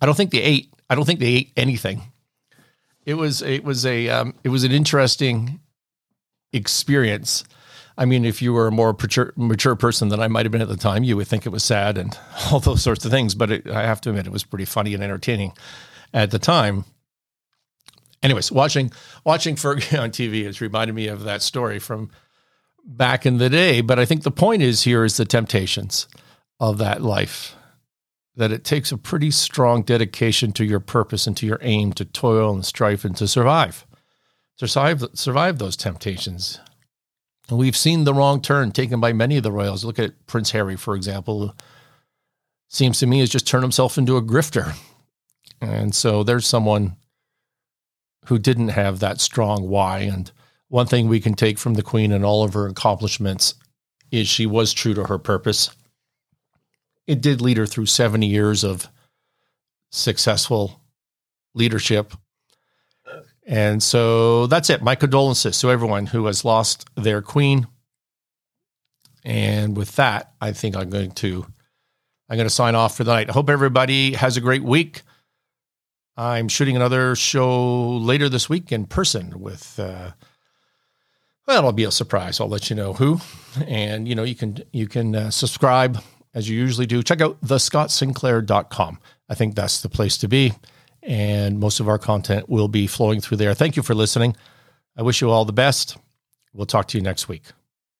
I 0.00 0.06
don't 0.06 0.14
think 0.14 0.30
they 0.30 0.40
ate. 0.40 0.72
I 0.88 0.94
don't 0.94 1.04
think 1.04 1.20
they 1.20 1.26
ate 1.26 1.52
anything. 1.56 2.02
It 3.04 3.14
was 3.14 3.42
it 3.42 3.62
was 3.62 3.84
a 3.84 4.08
um, 4.08 4.34
it 4.42 4.48
was 4.48 4.64
an 4.64 4.72
interesting 4.72 5.60
experience. 6.52 7.44
I 7.98 8.04
mean, 8.04 8.24
if 8.24 8.42
you 8.42 8.52
were 8.52 8.66
a 8.66 8.72
more 8.72 8.92
mature, 8.92 9.32
mature 9.36 9.76
person 9.76 10.08
than 10.08 10.20
I 10.20 10.28
might 10.28 10.44
have 10.44 10.52
been 10.52 10.62
at 10.62 10.68
the 10.68 10.76
time, 10.76 11.04
you 11.04 11.16
would 11.16 11.28
think 11.28 11.46
it 11.46 11.50
was 11.50 11.64
sad 11.64 11.96
and 11.96 12.18
all 12.50 12.60
those 12.60 12.82
sorts 12.82 13.04
of 13.04 13.10
things. 13.10 13.34
But 13.34 13.50
it, 13.50 13.70
I 13.70 13.82
have 13.82 14.00
to 14.02 14.10
admit, 14.10 14.26
it 14.26 14.32
was 14.32 14.44
pretty 14.44 14.64
funny 14.64 14.94
and 14.94 15.02
entertaining 15.02 15.52
at 16.12 16.30
the 16.30 16.38
time. 16.38 16.84
Anyways, 18.26 18.50
watching 18.50 18.90
watching 19.24 19.54
Fergie 19.54 19.96
on 20.02 20.10
TV 20.10 20.44
has 20.46 20.60
reminded 20.60 20.94
me 20.94 21.06
of 21.06 21.22
that 21.22 21.42
story 21.42 21.78
from 21.78 22.10
back 22.84 23.24
in 23.24 23.38
the 23.38 23.48
day. 23.48 23.80
But 23.82 24.00
I 24.00 24.04
think 24.04 24.24
the 24.24 24.32
point 24.32 24.62
is 24.62 24.82
here 24.82 25.04
is 25.04 25.16
the 25.16 25.24
temptations 25.24 26.08
of 26.58 26.78
that 26.78 27.02
life 27.02 27.54
that 28.34 28.50
it 28.50 28.64
takes 28.64 28.90
a 28.90 28.98
pretty 28.98 29.30
strong 29.30 29.82
dedication 29.82 30.50
to 30.54 30.64
your 30.64 30.80
purpose 30.80 31.28
and 31.28 31.36
to 31.36 31.46
your 31.46 31.60
aim 31.62 31.92
to 31.92 32.04
toil 32.04 32.52
and 32.52 32.66
strive 32.66 33.04
and 33.04 33.16
to 33.16 33.28
survive, 33.28 33.86
survive, 34.56 35.04
survive 35.14 35.58
those 35.60 35.76
temptations. 35.76 36.58
And 37.48 37.58
we've 37.58 37.76
seen 37.76 38.02
the 38.02 38.12
wrong 38.12 38.42
turn 38.42 38.72
taken 38.72 38.98
by 38.98 39.12
many 39.12 39.36
of 39.36 39.44
the 39.44 39.52
royals. 39.52 39.84
Look 39.84 40.00
at 40.00 40.26
Prince 40.26 40.50
Harry, 40.50 40.74
for 40.74 40.96
example. 40.96 41.54
Seems 42.66 42.98
to 42.98 43.06
me 43.06 43.20
has 43.20 43.30
just 43.30 43.46
turned 43.46 43.62
himself 43.62 43.96
into 43.96 44.16
a 44.16 44.22
grifter. 44.22 44.74
And 45.60 45.94
so 45.94 46.24
there's 46.24 46.44
someone 46.44 46.96
who 48.26 48.38
didn't 48.38 48.68
have 48.68 49.00
that 49.00 49.20
strong 49.20 49.68
why. 49.68 50.00
And 50.00 50.30
one 50.68 50.86
thing 50.86 51.08
we 51.08 51.20
can 51.20 51.34
take 51.34 51.58
from 51.58 51.74
the 51.74 51.82
Queen 51.82 52.12
and 52.12 52.24
all 52.24 52.44
of 52.44 52.54
her 52.54 52.66
accomplishments 52.66 53.54
is 54.10 54.28
she 54.28 54.46
was 54.46 54.72
true 54.72 54.94
to 54.94 55.04
her 55.04 55.18
purpose 55.18 55.70
it 57.06 57.20
did 57.20 57.40
lead 57.40 57.56
her 57.56 57.66
through 57.66 57.86
70 57.86 58.26
years 58.26 58.64
of 58.64 58.88
successful 59.90 60.80
leadership. 61.54 62.12
And 63.46 63.82
so 63.82 64.46
that's 64.48 64.70
it. 64.70 64.82
My 64.82 64.96
condolences 64.96 65.60
to 65.60 65.70
everyone 65.70 66.06
who 66.06 66.26
has 66.26 66.44
lost 66.44 66.88
their 66.96 67.22
queen. 67.22 67.68
And 69.24 69.76
with 69.76 69.94
that, 69.96 70.32
I 70.40 70.52
think 70.52 70.76
I'm 70.76 70.90
going 70.90 71.12
to 71.12 71.46
I'm 72.28 72.36
going 72.36 72.48
to 72.48 72.54
sign 72.54 72.74
off 72.74 72.96
for 72.96 73.04
the 73.04 73.12
night. 73.12 73.30
I 73.30 73.32
hope 73.32 73.48
everybody 73.48 74.14
has 74.14 74.36
a 74.36 74.40
great 74.40 74.64
week. 74.64 75.02
I'm 76.16 76.48
shooting 76.48 76.76
another 76.76 77.14
show 77.14 77.96
later 77.98 78.28
this 78.28 78.48
week 78.48 78.72
in 78.72 78.86
person 78.86 79.40
with 79.40 79.78
uh, 79.78 80.12
well, 81.46 81.58
it'll 81.58 81.72
be 81.72 81.84
a 81.84 81.90
surprise. 81.90 82.40
I'll 82.40 82.48
let 82.48 82.70
you 82.70 82.76
know 82.76 82.92
who. 82.92 83.20
And 83.66 84.08
you 84.08 84.14
know, 84.14 84.24
you 84.24 84.34
can 84.34 84.58
you 84.72 84.86
can 84.88 85.14
uh, 85.14 85.30
subscribe 85.30 86.02
as 86.34 86.48
you 86.48 86.58
usually 86.58 86.86
do. 86.86 87.02
Check 87.02 87.20
out 87.20 87.40
thescottsinclair.com. 87.42 88.98
I 89.28 89.34
think 89.34 89.54
that's 89.54 89.80
the 89.80 89.88
place 89.88 90.16
to 90.18 90.28
be 90.28 90.52
and 91.06 91.60
most 91.60 91.80
of 91.80 91.88
our 91.88 91.98
content 91.98 92.48
will 92.48 92.68
be 92.68 92.86
flowing 92.86 93.20
through 93.20 93.36
there. 93.38 93.54
Thank 93.54 93.76
you 93.76 93.82
for 93.82 93.94
listening. 93.94 94.36
I 94.96 95.02
wish 95.02 95.20
you 95.20 95.30
all 95.30 95.44
the 95.44 95.52
best. 95.52 95.96
We'll 96.52 96.66
talk 96.66 96.88
to 96.88 96.98
you 96.98 97.02
next 97.02 97.28
week. 97.28 97.44